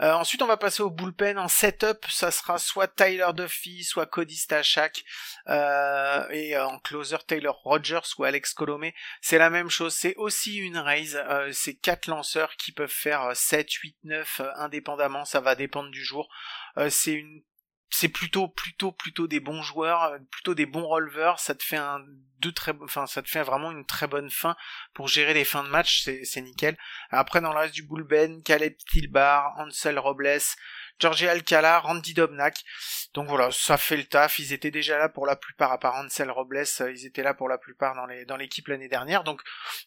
Euh, 0.00 0.12
ensuite, 0.12 0.42
on 0.42 0.46
va 0.46 0.56
passer 0.56 0.82
au 0.82 0.90
bullpen 0.90 1.38
en 1.38 1.48
setup. 1.48 2.06
Ça 2.08 2.30
sera 2.30 2.58
soit 2.58 2.88
Tyler 2.88 3.28
Duffy, 3.34 3.84
soit 3.84 4.06
Cody 4.06 4.36
Stachak, 4.36 5.04
euh, 5.48 5.71
et 6.30 6.56
euh, 6.56 6.66
en 6.66 6.78
closer 6.78 7.18
Taylor 7.26 7.56
Rogers 7.62 8.00
ou 8.18 8.24
Alex 8.24 8.54
Colomé. 8.54 8.94
C'est 9.20 9.38
la 9.38 9.50
même 9.50 9.70
chose. 9.70 9.94
C'est 9.94 10.14
aussi 10.16 10.56
une 10.56 10.78
raise. 10.78 11.20
Euh, 11.28 11.50
c'est 11.52 11.74
quatre 11.74 12.06
lanceurs 12.06 12.56
qui 12.56 12.72
peuvent 12.72 12.88
faire 12.88 13.22
euh, 13.22 13.34
7, 13.34 13.70
8, 13.70 13.96
9 14.04 14.40
euh, 14.40 14.50
indépendamment. 14.56 15.24
Ça 15.24 15.40
va 15.40 15.54
dépendre 15.54 15.90
du 15.90 16.04
jour. 16.04 16.28
Euh, 16.78 16.90
c'est 16.90 17.12
une 17.12 17.42
plutôt 18.12 18.48
plutôt 18.48 18.92
plutôt 18.92 19.26
des 19.26 19.40
bons 19.40 19.62
joueurs, 19.62 20.04
euh, 20.04 20.18
plutôt 20.30 20.54
des 20.54 20.66
bons 20.66 20.86
releveurs. 20.86 21.38
Ça 21.40 21.54
te 21.54 21.62
fait 21.62 21.78
vraiment 23.42 23.70
une 23.70 23.86
très 23.86 24.06
bonne 24.06 24.30
fin 24.30 24.56
pour 24.94 25.08
gérer 25.08 25.34
les 25.34 25.44
fins 25.44 25.64
de 25.64 25.68
match. 25.68 26.02
C'est 26.02 26.24
c'est 26.24 26.40
nickel. 26.40 26.76
Après 27.10 27.40
dans 27.40 27.52
le 27.52 27.58
reste 27.58 27.74
du 27.74 27.82
bullpen, 27.82 28.42
Caleb 28.42 28.76
Tilbar, 28.90 29.54
Ansel 29.58 29.98
Robles, 29.98 30.40
Georgie 30.98 31.28
Alcala, 31.28 31.80
Randy 31.80 32.14
Dobnak. 32.14 32.62
Donc 33.14 33.28
voilà, 33.28 33.50
ça 33.50 33.76
fait 33.76 33.96
le 33.96 34.04
taf. 34.04 34.38
Ils 34.38 34.52
étaient 34.52 34.70
déjà 34.70 34.98
là 34.98 35.08
pour 35.08 35.26
la 35.26 35.36
plupart, 35.36 35.72
à 35.72 35.78
part 35.78 35.94
Ansel 35.96 36.30
Robles, 36.30 36.64
euh, 36.80 36.92
ils 36.92 37.06
étaient 37.06 37.22
là 37.22 37.34
pour 37.34 37.48
la 37.48 37.58
plupart 37.58 37.94
dans 37.94 38.06
les 38.06 38.24
dans 38.24 38.36
l'équipe 38.36 38.68
l'année 38.68 38.88
dernière. 38.88 39.24
Donc 39.24 39.42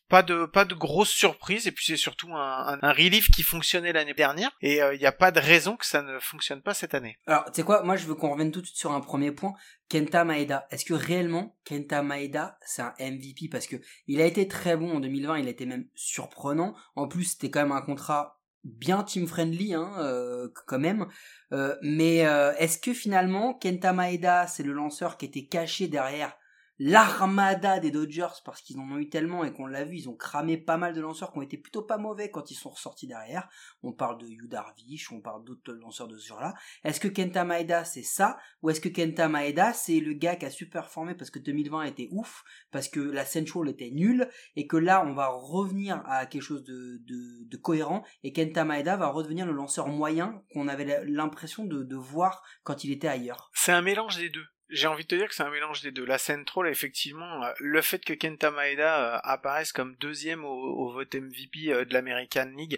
pas 0.09 0.23
de 0.23 0.45
pas 0.45 0.65
de 0.65 0.75
grosses 0.75 1.09
surprises. 1.09 1.67
Et 1.67 1.71
puis 1.71 1.85
c'est 1.85 1.97
surtout 1.97 2.33
un 2.35 2.91
relief 2.91 3.31
qui 3.31 3.43
fonctionnait 3.43 3.93
l'année 3.93 4.13
dernière. 4.13 4.51
Et 4.61 4.81
euh, 4.81 4.93
il 4.93 4.99
n'y 4.99 5.05
a 5.05 5.11
pas 5.11 5.31
de 5.31 5.39
raison 5.39 5.75
que 5.75 5.85
ça 5.85 6.01
ne 6.01 6.19
fonctionne 6.19 6.61
pas 6.61 6.73
cette 6.73 6.93
année. 6.93 7.17
Alors, 7.27 7.45
tu 7.45 7.51
sais 7.55 7.63
quoi, 7.63 7.83
moi 7.83 7.95
je 7.95 8.05
veux 8.05 8.15
qu'on 8.15 8.31
revienne 8.31 8.51
tout 8.51 8.61
de 8.61 8.65
suite 8.65 8.77
sur 8.77 8.91
un 8.91 9.01
premier 9.01 9.31
point. 9.31 9.53
Kenta 9.89 10.25
Maeda. 10.25 10.67
Est-ce 10.71 10.85
que 10.85 10.93
réellement 10.93 11.55
Kenta 11.63 12.01
Maeda 12.01 12.57
c'est 12.65 12.81
un 12.81 12.93
MVP 12.99 13.49
Parce 13.51 13.67
que 13.67 13.75
il 14.07 14.21
a 14.21 14.25
été 14.25 14.47
très 14.47 14.75
bon 14.77 14.97
en 14.97 14.99
2020, 14.99 15.39
il 15.39 15.47
a 15.47 15.51
été 15.51 15.65
même 15.65 15.87
surprenant. 15.95 16.75
En 16.95 17.07
plus, 17.07 17.25
c'était 17.25 17.49
quand 17.49 17.61
même 17.61 17.71
un 17.71 17.81
contrat 17.81 18.39
bien 18.65 19.03
team 19.03 19.27
friendly, 19.27 19.73
hein, 19.73 19.93
euh, 19.99 20.49
quand 20.67 20.79
même. 20.79 21.07
Euh, 21.53 21.75
mais 21.81 22.25
euh, 22.25 22.53
est-ce 22.57 22.79
que 22.79 22.93
finalement 22.93 23.53
Kenta 23.53 23.93
Maeda 23.93 24.47
c'est 24.47 24.63
le 24.63 24.73
lanceur 24.73 25.17
qui 25.17 25.25
était 25.25 25.45
caché 25.45 25.87
derrière 25.87 26.35
l'armada 26.79 27.79
des 27.79 27.91
Dodgers 27.91 28.41
parce 28.43 28.61
qu'ils 28.61 28.79
en 28.79 28.91
ont 28.91 28.97
eu 28.97 29.09
tellement 29.09 29.43
et 29.43 29.53
qu'on 29.53 29.65
l'a 29.65 29.83
vu, 29.83 29.97
ils 29.97 30.09
ont 30.09 30.15
cramé 30.15 30.57
pas 30.57 30.77
mal 30.77 30.93
de 30.93 31.01
lanceurs 31.01 31.31
qui 31.31 31.39
ont 31.39 31.41
été 31.41 31.57
plutôt 31.57 31.83
pas 31.83 31.97
mauvais 31.97 32.29
quand 32.29 32.51
ils 32.51 32.55
sont 32.55 32.69
ressortis 32.69 33.07
derrière. 33.07 33.47
On 33.83 33.93
parle 33.93 34.19
de 34.19 34.27
Yu 34.27 34.47
Darvish, 34.47 35.11
on 35.11 35.21
parle 35.21 35.43
d'autres 35.43 35.73
lanceurs 35.73 36.07
de 36.07 36.17
ce 36.17 36.27
genre-là. 36.27 36.53
Est-ce 36.83 36.99
que 36.99 37.07
Kenta 37.07 37.45
Maeda 37.45 37.85
c'est 37.85 38.03
ça 38.03 38.37
ou 38.61 38.69
est-ce 38.69 38.81
que 38.81 38.89
Kenta 38.89 39.27
Maeda 39.29 39.73
c'est 39.73 39.99
le 39.99 40.13
gars 40.13 40.35
qui 40.35 40.45
a 40.45 40.49
su 40.49 40.67
performer 40.69 41.15
parce 41.15 41.31
que 41.31 41.39
2020 41.39 41.83
était 41.83 42.09
ouf, 42.11 42.43
parce 42.71 42.89
que 42.89 42.99
la 42.99 43.25
Central 43.25 43.69
était 43.69 43.91
nulle 43.91 44.29
et 44.55 44.67
que 44.67 44.77
là 44.77 45.05
on 45.05 45.13
va 45.13 45.27
revenir 45.27 46.03
à 46.05 46.25
quelque 46.25 46.41
chose 46.41 46.63
de, 46.63 46.97
de, 47.05 47.47
de 47.47 47.57
cohérent 47.57 48.03
et 48.23 48.33
Kenta 48.33 48.65
Maeda 48.65 48.97
va 48.97 49.07
redevenir 49.07 49.45
le 49.45 49.53
lanceur 49.53 49.87
moyen 49.87 50.43
qu'on 50.51 50.67
avait 50.67 51.05
l'impression 51.05 51.65
de, 51.65 51.83
de 51.83 51.95
voir 51.95 52.43
quand 52.63 52.83
il 52.83 52.91
était 52.91 53.07
ailleurs. 53.07 53.49
C'est 53.53 53.71
un 53.71 53.81
mélange 53.81 54.17
des 54.17 54.29
deux. 54.29 54.45
J'ai 54.69 54.87
envie 54.87 55.03
de 55.03 55.07
te 55.07 55.15
dire 55.15 55.27
que 55.27 55.35
c'est 55.35 55.43
un 55.43 55.51
mélange 55.51 55.81
des 55.81 55.91
deux. 55.91 56.05
La 56.05 56.17
Central, 56.17 56.67
effectivement, 56.67 57.43
euh, 57.43 57.53
le 57.59 57.81
fait 57.81 58.03
que 58.03 58.13
Kenta 58.13 58.51
Maeda 58.51 59.15
euh, 59.15 59.19
apparaisse 59.23 59.71
comme 59.71 59.95
deuxième 59.97 60.43
au, 60.43 60.91
vote 60.91 61.13
MVP 61.13 61.71
euh, 61.71 61.85
de 61.85 61.93
l'American 61.93 62.51
League, 62.55 62.77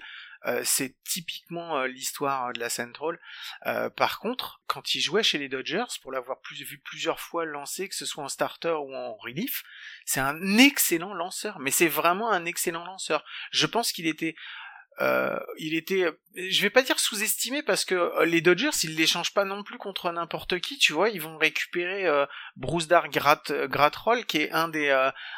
c'est 0.64 0.96
typiquement 1.04 1.84
l'histoire 1.84 2.54
de 2.54 2.60
la 2.62 2.70
Central. 2.70 3.20
par 3.98 4.20
contre, 4.20 4.62
quand 4.66 4.96
il 4.96 5.02
jouait 5.02 5.24
chez 5.24 5.38
les 5.38 5.50
Dodgers, 5.50 5.84
pour 6.02 6.14
l'avoir 6.14 6.40
plus, 6.40 6.64
vu 6.64 6.78
plusieurs 6.78 7.20
fois 7.20 7.44
lancer, 7.44 7.90
que 7.90 7.96
ce 7.96 8.06
soit 8.06 8.24
en 8.24 8.30
starter 8.30 8.70
ou 8.80 8.96
en 8.96 9.16
relief, 9.16 9.64
c'est 10.06 10.22
un 10.22 10.58
excellent 10.58 11.14
lanceur. 11.14 11.60
Mais 11.60 11.72
c'est 11.72 11.90
vraiment 11.90 12.32
un 12.32 12.46
excellent 12.46 12.86
lanceur. 12.86 13.26
Je 13.52 13.66
pense 13.66 13.92
qu'il 13.92 14.08
était 14.08 14.36
euh, 15.00 15.40
il 15.60 15.76
était, 15.76 16.06
je 16.36 16.62
vais 16.64 16.72
pas 16.72 16.82
dire 16.82 17.00
sous-estimé 17.00 17.62
parce 17.62 17.86
que 17.86 17.94
euh, 17.94 18.26
les 18.26 18.42
Dodgers, 18.42 18.72
ils 18.82 18.96
l'échangent 18.96 19.34
pas 19.34 19.46
non 19.46 19.62
plus 19.64 19.78
contre 19.78 20.12
n'importe 20.12 20.60
qui, 20.60 20.80
tu 20.80 20.92
vois, 20.92 21.10
ils 21.10 21.22
vont 21.22 21.38
récupérer 21.38 22.08
euh, 22.08 22.26
Bruce 22.56 22.88
Dar 22.88 23.08
Gratroll, 23.10 24.26
qui 24.26 24.38
est 24.38 24.52
un 24.52 24.70
des 24.70 24.90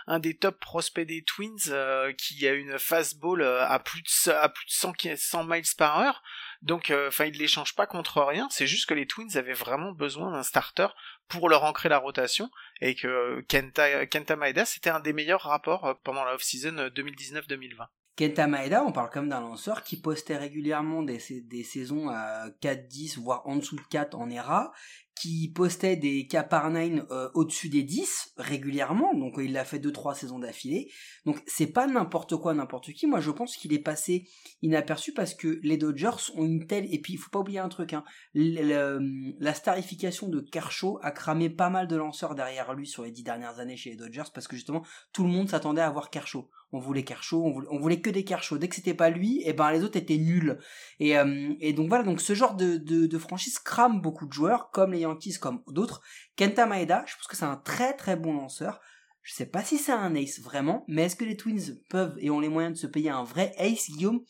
un 0.07 0.19
des 0.19 0.37
top 0.37 0.59
prospects 0.59 1.05
des 1.05 1.23
Twins, 1.23 1.73
qui 2.17 2.47
a 2.47 2.53
une 2.53 2.79
fastball 2.79 3.43
à 3.43 3.79
plus 3.79 4.01
de 4.01 4.31
à 4.31 4.47
plus 4.47 4.65
de 4.65 4.71
100, 4.71 4.93
100 5.15 5.43
miles 5.43 5.63
par 5.77 5.99
heure. 5.99 6.23
Donc, 6.61 6.93
enfin, 7.07 7.25
ils 7.25 7.37
l'échangent 7.37 7.75
pas 7.75 7.87
contre 7.87 8.21
rien. 8.21 8.47
C'est 8.51 8.67
juste 8.67 8.87
que 8.87 8.93
les 8.93 9.07
Twins 9.07 9.35
avaient 9.35 9.53
vraiment 9.53 9.91
besoin 9.91 10.31
d'un 10.31 10.43
starter 10.43 10.87
pour 11.27 11.49
leur 11.49 11.63
ancrer 11.63 11.89
la 11.89 11.97
rotation 11.97 12.49
et 12.81 12.95
que 12.95 13.41
Kenta 13.47 14.05
Kenta 14.07 14.35
Maeda 14.35 14.65
c'était 14.65 14.89
un 14.89 14.99
des 14.99 15.13
meilleurs 15.13 15.41
rapports 15.41 15.99
pendant 16.03 16.23
la 16.23 16.35
off-season 16.35 16.89
2019-2020. 16.89 17.87
Kenta 18.19 18.47
Maeda, 18.47 18.83
on 18.83 18.91
parle 18.91 19.09
comme 19.11 19.29
d'un 19.29 19.39
lanceur 19.39 19.81
qui 19.81 19.95
postait 19.95 20.35
régulièrement 20.35 21.03
des, 21.03 21.19
saisons 21.63 22.09
à 22.09 22.49
4-10, 22.61 23.17
voire 23.17 23.47
en 23.47 23.55
dessous 23.55 23.77
de 23.77 23.81
4 23.89 24.17
en 24.19 24.29
ERA, 24.29 24.73
qui 25.15 25.49
postait 25.55 25.95
des 25.95 26.27
K 26.27 26.45
par 26.49 26.69
9 26.69 27.05
euh, 27.11 27.29
au-dessus 27.33 27.69
des 27.69 27.83
10 27.83 28.33
régulièrement, 28.35 29.13
donc 29.13 29.35
il 29.37 29.53
l'a 29.53 29.63
fait 29.63 29.79
2-3 29.79 30.15
saisons 30.15 30.39
d'affilée. 30.39 30.91
Donc 31.25 31.41
c'est 31.47 31.67
pas 31.67 31.87
n'importe 31.87 32.35
quoi, 32.35 32.53
n'importe 32.53 32.91
qui. 32.91 33.07
Moi 33.07 33.21
je 33.21 33.31
pense 33.31 33.55
qu'il 33.55 33.71
est 33.71 33.79
passé 33.79 34.27
inaperçu 34.61 35.13
parce 35.13 35.33
que 35.33 35.57
les 35.63 35.77
Dodgers 35.77 36.33
ont 36.35 36.43
une 36.43 36.67
telle... 36.67 36.93
Et 36.93 36.99
puis 36.99 37.13
il 37.13 37.17
faut 37.17 37.29
pas 37.29 37.39
oublier 37.39 37.59
un 37.59 37.69
truc, 37.69 37.93
hein. 37.93 38.03
la 38.33 39.53
starification 39.53 40.27
de 40.27 40.41
Kershaw 40.41 40.99
a 41.03 41.11
cramé 41.11 41.49
pas 41.49 41.69
mal 41.69 41.87
de 41.87 41.95
lanceurs 41.95 42.35
derrière 42.35 42.73
lui 42.73 42.85
sur 42.85 43.03
les 43.03 43.11
10 43.11 43.23
dernières 43.23 43.59
années 43.59 43.77
chez 43.77 43.91
les 43.91 43.95
Dodgers 43.95 44.29
parce 44.33 44.49
que 44.49 44.57
justement 44.57 44.83
tout 45.13 45.23
le 45.23 45.29
monde 45.29 45.47
s'attendait 45.47 45.81
à 45.81 45.89
voir 45.89 46.09
Kershaw 46.09 46.49
on 46.71 46.79
voulait 46.79 47.03
Kershaw, 47.03 47.43
on 47.69 47.79
voulait, 47.79 47.99
que 47.99 48.09
des 48.09 48.23
Kershaw. 48.23 48.57
Dès 48.57 48.67
que 48.67 48.75
c'était 48.75 48.93
pas 48.93 49.09
lui, 49.09 49.39
et 49.39 49.49
eh 49.49 49.53
ben 49.53 49.71
les 49.71 49.83
autres 49.83 49.97
étaient 49.97 50.17
nuls. 50.17 50.59
Et, 50.99 51.17
euh, 51.17 51.53
et 51.59 51.73
donc 51.73 51.89
voilà, 51.89 52.03
donc 52.03 52.21
ce 52.21 52.33
genre 52.33 52.55
de, 52.55 52.77
de, 52.77 53.17
franchise 53.17 53.59
crame 53.59 54.01
beaucoup 54.01 54.27
de 54.27 54.33
joueurs, 54.33 54.69
comme 54.71 54.93
les 54.93 54.99
Yankees, 54.99 55.39
comme 55.39 55.63
d'autres. 55.67 56.01
Kenta 56.35 56.65
Maeda, 56.65 57.03
je 57.07 57.15
pense 57.15 57.27
que 57.27 57.35
c'est 57.35 57.45
un 57.45 57.57
très 57.57 57.93
très 57.93 58.15
bon 58.15 58.33
lanceur. 58.33 58.79
Je 59.23 59.33
sais 59.33 59.47
pas 59.47 59.63
si 59.63 59.77
c'est 59.77 59.91
un 59.91 60.15
ace 60.15 60.39
vraiment, 60.39 60.85
mais 60.87 61.03
est-ce 61.03 61.15
que 61.15 61.25
les 61.25 61.37
Twins 61.37 61.77
peuvent 61.89 62.15
et 62.19 62.29
ont 62.29 62.39
les 62.39 62.49
moyens 62.49 62.73
de 62.73 62.79
se 62.79 62.87
payer 62.87 63.09
un 63.09 63.23
vrai 63.23 63.53
ace, 63.57 63.89
Guillaume? 63.89 64.21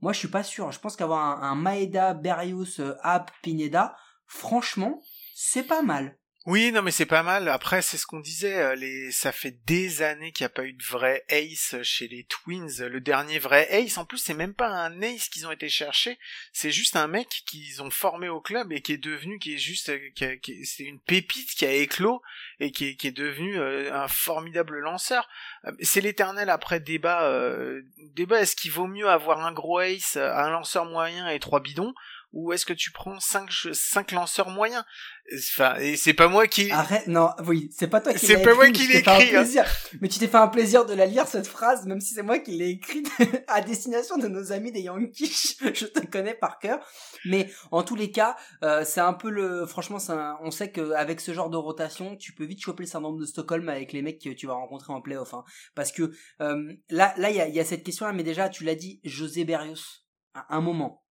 Moi, 0.00 0.12
je 0.12 0.18
suis 0.18 0.28
pas 0.28 0.42
sûr. 0.42 0.72
Je 0.72 0.80
pense 0.80 0.96
qu'avoir 0.96 1.42
un, 1.42 1.54
Maeda, 1.54 2.14
Berrios, 2.14 2.80
euh, 2.80 2.96
App, 3.02 3.30
Pineda, 3.42 3.94
franchement, 4.26 5.02
c'est 5.34 5.64
pas 5.64 5.82
mal. 5.82 6.18
Oui, 6.46 6.72
non, 6.72 6.80
mais 6.80 6.90
c'est 6.90 7.04
pas 7.04 7.22
mal. 7.22 7.48
Après, 7.48 7.82
c'est 7.82 7.98
ce 7.98 8.06
qu'on 8.06 8.18
disait. 8.18 8.56
Euh, 8.56 8.74
les, 8.74 9.12
ça 9.12 9.30
fait 9.30 9.58
des 9.66 10.00
années 10.00 10.32
qu'il 10.32 10.44
n'y 10.44 10.46
a 10.46 10.54
pas 10.54 10.64
eu 10.64 10.72
de 10.72 10.82
vrai 10.82 11.22
ace 11.28 11.76
chez 11.82 12.08
les 12.08 12.24
Twins. 12.24 12.80
Le 12.80 12.98
dernier 12.98 13.38
vrai 13.38 13.68
ace, 13.70 13.98
en 13.98 14.06
plus, 14.06 14.16
c'est 14.16 14.32
même 14.32 14.54
pas 14.54 14.68
un 14.68 15.02
ace 15.02 15.28
qu'ils 15.28 15.46
ont 15.46 15.50
été 15.50 15.68
chercher. 15.68 16.18
C'est 16.54 16.70
juste 16.70 16.96
un 16.96 17.08
mec 17.08 17.28
qu'ils 17.46 17.82
ont 17.82 17.90
formé 17.90 18.30
au 18.30 18.40
club 18.40 18.72
et 18.72 18.80
qui 18.80 18.92
est 18.92 18.96
devenu, 18.96 19.38
qui 19.38 19.54
est 19.54 19.58
juste, 19.58 19.90
euh, 19.90 19.98
qui, 20.40 20.64
c'est 20.64 20.84
une 20.84 21.00
pépite 21.00 21.50
qui 21.50 21.66
a 21.66 21.72
éclos 21.72 22.22
et 22.58 22.72
qui 22.72 22.86
est, 22.86 22.96
qui 22.96 23.08
est 23.08 23.12
devenu 23.12 23.58
euh, 23.58 23.94
un 23.94 24.08
formidable 24.08 24.78
lanceur. 24.78 25.28
C'est 25.82 26.00
l'éternel 26.00 26.48
après 26.48 26.80
débat. 26.80 27.30
débat. 28.14 28.40
Est-ce 28.40 28.56
qu'il 28.56 28.72
vaut 28.72 28.86
mieux 28.86 29.10
avoir 29.10 29.44
un 29.44 29.52
gros 29.52 29.80
ace, 29.80 30.16
un 30.16 30.48
lanceur 30.48 30.86
moyen 30.86 31.28
et 31.28 31.38
trois 31.38 31.60
bidons? 31.60 31.92
Ou 32.32 32.52
est-ce 32.52 32.64
que 32.64 32.72
tu 32.72 32.92
prends 32.92 33.18
cinq, 33.18 33.50
cinq 33.72 34.12
lanceurs 34.12 34.50
moyens? 34.50 34.84
Enfin, 35.32 35.76
et 35.76 35.96
c'est 35.96 36.14
pas 36.14 36.28
moi 36.28 36.46
qui. 36.46 36.70
Arrête, 36.70 37.06
non, 37.06 37.30
oui, 37.46 37.70
c'est 37.76 37.88
pas 37.88 38.00
toi 38.00 38.12
qui 38.14 38.26
C'est 38.26 38.42
pas 38.42 38.54
moi 38.54 38.70
qui 38.70 38.86
l'ai 38.86 38.98
écrit. 38.98 39.36
Hein. 39.36 39.64
Mais 40.00 40.08
tu 40.08 40.18
t'es 40.18 40.26
fait 40.26 40.36
un 40.36 40.48
plaisir 40.48 40.86
de 40.86 40.94
la 40.94 41.06
lire 41.06 41.26
cette 41.26 41.46
phrase, 41.46 41.86
même 41.86 42.00
si 42.00 42.14
c'est 42.14 42.22
moi 42.22 42.38
qui 42.38 42.52
l'ai 42.52 42.70
écrite 42.70 43.10
à 43.48 43.60
destination 43.60 44.16
de 44.16 44.28
nos 44.28 44.52
amis 44.52 44.72
des 44.72 44.82
Yankees. 44.82 45.56
Je 45.74 45.86
te 45.86 46.06
connais 46.06 46.34
par 46.34 46.58
cœur. 46.58 46.78
Mais 47.24 47.50
en 47.70 47.82
tous 47.82 47.96
les 47.96 48.10
cas, 48.10 48.36
euh, 48.64 48.84
c'est 48.84 49.00
un 49.00 49.12
peu 49.12 49.30
le. 49.30 49.66
Franchement, 49.66 49.98
on 50.42 50.50
sait 50.50 50.70
qu'avec 50.70 51.20
ce 51.20 51.32
genre 51.32 51.50
de 51.50 51.56
rotation, 51.56 52.16
tu 52.16 52.32
peux 52.32 52.44
vite 52.44 52.60
choper 52.60 52.84
le 52.84 52.88
syndrome 52.88 53.18
de 53.18 53.26
Stockholm 53.26 53.68
avec 53.68 53.92
les 53.92 54.02
mecs 54.02 54.20
que 54.20 54.30
tu 54.30 54.46
vas 54.46 54.54
rencontrer 54.54 54.92
en 54.92 55.00
playoff. 55.00 55.34
Hein. 55.34 55.44
Parce 55.74 55.92
que 55.92 56.12
euh, 56.40 56.72
là, 56.90 57.14
là, 57.16 57.30
il 57.30 57.36
y 57.36 57.40
a, 57.40 57.48
y 57.48 57.60
a 57.60 57.64
cette 57.64 57.82
question-là, 57.82 58.12
mais 58.12 58.24
déjà, 58.24 58.48
tu 58.48 58.64
l'as 58.64 58.74
dit, 58.74 59.00
José 59.04 59.44
Berrios, 59.44 60.04
à 60.34 60.56
un 60.56 60.60
moment 60.60 61.04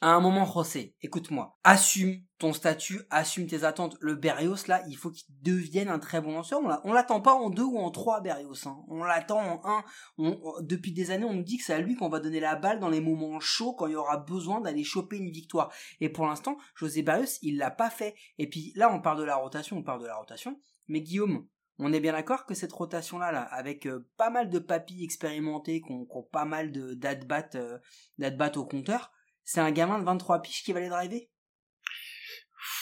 à 0.00 0.10
un 0.10 0.20
moment, 0.20 0.44
José, 0.44 0.94
écoute-moi. 1.02 1.58
Assume 1.64 2.22
ton 2.38 2.52
statut, 2.52 3.00
assume 3.10 3.48
tes 3.48 3.64
attentes. 3.64 3.96
Le 4.00 4.14
Berrios, 4.14 4.68
là, 4.68 4.82
il 4.88 4.96
faut 4.96 5.10
qu'il 5.10 5.26
devienne 5.42 5.88
un 5.88 5.98
très 5.98 6.20
bon 6.20 6.32
lanceur. 6.32 6.60
On 6.84 6.92
l'attend 6.92 7.20
pas 7.20 7.34
en 7.34 7.50
deux 7.50 7.64
ou 7.64 7.78
en 7.78 7.90
trois, 7.90 8.20
Berrios. 8.20 8.68
Hein. 8.68 8.78
On 8.86 9.02
l'attend 9.02 9.40
en 9.40 9.60
un. 9.64 9.84
depuis 10.60 10.92
des 10.92 11.10
années, 11.10 11.24
on 11.24 11.34
nous 11.34 11.42
dit 11.42 11.58
que 11.58 11.64
c'est 11.64 11.74
à 11.74 11.80
lui 11.80 11.96
qu'on 11.96 12.08
va 12.08 12.20
donner 12.20 12.38
la 12.38 12.54
balle 12.54 12.78
dans 12.78 12.88
les 12.88 13.00
moments 13.00 13.40
chauds, 13.40 13.74
quand 13.74 13.88
il 13.88 13.94
y 13.94 13.96
aura 13.96 14.18
besoin 14.18 14.60
d'aller 14.60 14.84
choper 14.84 15.16
une 15.16 15.30
victoire. 15.30 15.72
Et 16.00 16.08
pour 16.08 16.26
l'instant, 16.26 16.56
José 16.76 17.02
Berrios, 17.02 17.38
il 17.42 17.58
l'a 17.58 17.72
pas 17.72 17.90
fait. 17.90 18.14
Et 18.38 18.48
puis 18.48 18.72
là, 18.76 18.92
on 18.94 19.00
parle 19.00 19.18
de 19.18 19.24
la 19.24 19.36
rotation, 19.36 19.78
on 19.78 19.82
parle 19.82 20.02
de 20.02 20.06
la 20.06 20.16
rotation. 20.16 20.60
Mais 20.86 21.00
Guillaume, 21.00 21.44
on 21.80 21.92
est 21.92 22.00
bien 22.00 22.12
d'accord 22.12 22.46
que 22.46 22.54
cette 22.54 22.72
rotation-là, 22.72 23.32
là, 23.32 23.42
avec 23.42 23.86
euh, 23.86 24.08
pas 24.16 24.30
mal 24.30 24.48
de 24.48 24.58
papis 24.58 25.02
expérimentés, 25.04 25.80
qui 25.80 25.92
ont, 25.92 26.22
pas 26.30 26.44
mal 26.44 26.72
d'ad-bat 26.72 27.50
euh, 27.56 27.78
au 28.56 28.64
compteur, 28.64 29.12
c'est 29.48 29.60
un 29.60 29.70
gamin 29.70 29.98
de 29.98 30.04
23 30.04 30.42
piges 30.42 30.62
qui 30.62 30.74
va 30.74 30.80
les 30.80 30.90
driver? 30.90 31.22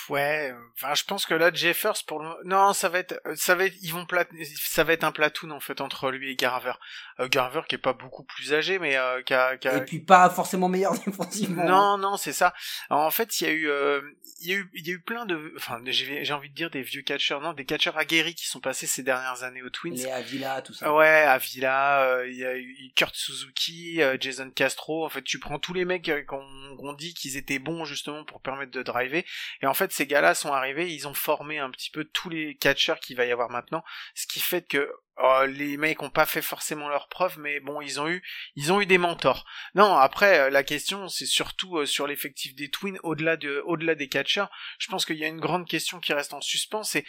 Ouais, 0.09 0.52
enfin 0.74 0.94
je 0.94 1.05
pense 1.05 1.24
que 1.24 1.35
là 1.35 1.52
Jeffers 1.52 2.02
pour 2.07 2.20
le 2.20 2.29
non 2.44 2.72
ça 2.72 2.88
va 2.88 2.98
être 2.98 3.20
ça 3.37 3.55
va 3.55 3.66
ils 3.66 3.92
vont 3.92 4.05
plat... 4.05 4.24
ça 4.57 4.83
va 4.83 4.92
être 4.92 5.05
un 5.05 5.12
platoon 5.12 5.50
en 5.50 5.61
fait 5.61 5.81
entre 5.81 6.11
lui 6.11 6.33
et 6.33 6.37
Garver. 6.37 6.72
Euh, 7.18 7.29
Garver 7.29 7.62
qui 7.68 7.74
est 7.74 7.79
pas 7.79 7.94
beaucoup 7.94 8.24
plus 8.24 8.52
âgé 8.52 8.79
mais 8.79 8.96
euh, 8.96 9.22
qui, 9.22 9.33
a, 9.33 9.57
qui 9.57 9.68
a... 9.68 9.79
et 9.79 9.85
puis 9.85 10.00
pas 10.00 10.29
forcément 10.29 10.68
meilleur 10.68 10.92
défensivement. 11.07 11.64
Non 11.64 11.98
non 11.98 12.16
c'est 12.16 12.33
ça. 12.33 12.52
en 12.90 13.11
fait 13.11 13.40
il 13.40 13.44
y 13.44 13.46
a 13.46 13.52
eu 13.52 13.68
euh, 13.68 14.02
il 14.40 14.48
y 14.50 14.52
a 14.52 14.57
eu 14.57 14.70
il 14.74 14.87
y 14.87 14.90
a 14.90 14.94
eu 14.94 15.00
plein 15.00 15.24
de 15.24 15.52
enfin 15.57 15.81
j'ai 15.87 16.33
envie 16.33 16.50
de 16.50 16.55
dire 16.55 16.70
des 16.70 16.83
vieux 16.83 17.00
catcheurs 17.02 17.40
non 17.40 17.55
des 17.55 17.64
catcheurs 17.64 17.96
aguerris 17.96 18.35
qui 18.35 18.46
sont 18.46 18.61
passés 18.61 18.87
ces 18.87 19.02
dernières 19.02 19.42
années 19.44 19.62
aux 19.62 19.70
Twins. 19.70 19.94
Les 19.94 20.11
Avila 20.11 20.61
tout 20.61 20.74
ça. 20.74 20.92
Ouais 20.94 21.07
Avila 21.07 22.02
euh, 22.02 22.29
il 22.29 22.37
y 22.37 22.44
a 22.44 22.57
eu 22.57 22.92
Kurt 22.94 23.14
Suzuki, 23.14 24.02
euh, 24.02 24.16
Jason 24.20 24.50
Castro 24.50 25.07
en 25.07 25.09
fait 25.09 25.22
tu 25.22 25.38
prends 25.38 25.59
tous 25.59 25.72
les 25.72 25.87
mecs 25.87 26.11
qu'on 26.26 26.92
dit 26.92 27.14
qu'ils 27.14 27.37
étaient 27.37 27.59
bons 27.59 27.85
justement 27.85 28.24
pour 28.24 28.40
permettre 28.42 28.72
de 28.72 28.83
driver 28.83 29.24
et 29.62 29.66
en 29.66 29.74
fait 29.74 29.90
ces 29.92 30.07
gars-là 30.07 30.35
sont 30.35 30.52
arrivés, 30.52 30.92
ils 30.92 31.09
ont 31.09 31.14
formé 31.14 31.59
un 31.59 31.70
petit 31.70 31.90
peu 31.90 32.05
tous 32.05 32.29
les 32.29 32.57
catcheurs 32.57 33.00
qu'il 33.00 33.16
va 33.16 33.24
y 33.24 33.33
avoir 33.33 33.50
maintenant, 33.50 33.83
ce 34.14 34.26
qui 34.26 34.40
fait 34.40 34.62
que 34.62 34.90
oh, 35.18 35.42
les 35.46 35.76
mecs 35.76 36.02
ont 36.02 36.11
pas 36.11 36.26
fait 36.26 36.42
forcément 36.42 36.88
leur 36.88 37.09
preuve, 37.09 37.38
mais 37.38 37.61
bon, 37.61 37.81
ils 37.81 38.00
ont 38.00 38.09
eu, 38.09 38.22
ils 38.55 38.72
ont 38.72 38.81
eu 38.81 38.87
des 38.87 38.98
mentors. 38.98 39.44
Non, 39.74 39.96
après, 39.96 40.38
euh, 40.38 40.50
la 40.50 40.62
question, 40.62 41.09
c'est 41.09 41.26
surtout 41.26 41.79
euh, 41.79 41.87
sur 41.87 42.07
l'effectif 42.07 42.55
des 42.55 42.70
Twins, 42.70 42.98
au-delà 43.02 43.37
de, 43.37 43.62
au-delà 43.66 43.94
des 43.94 44.09
catcheurs. 44.09 44.50
Je 44.79 44.88
pense 44.88 45.05
qu'il 45.05 45.16
y 45.16 45.24
a 45.24 45.29
une 45.29 45.40
grande 45.40 45.66
question 45.66 46.00
qui 46.00 46.12
reste 46.12 46.35
en 46.35 46.40
suspens, 46.40 46.83
c'est 46.83 47.05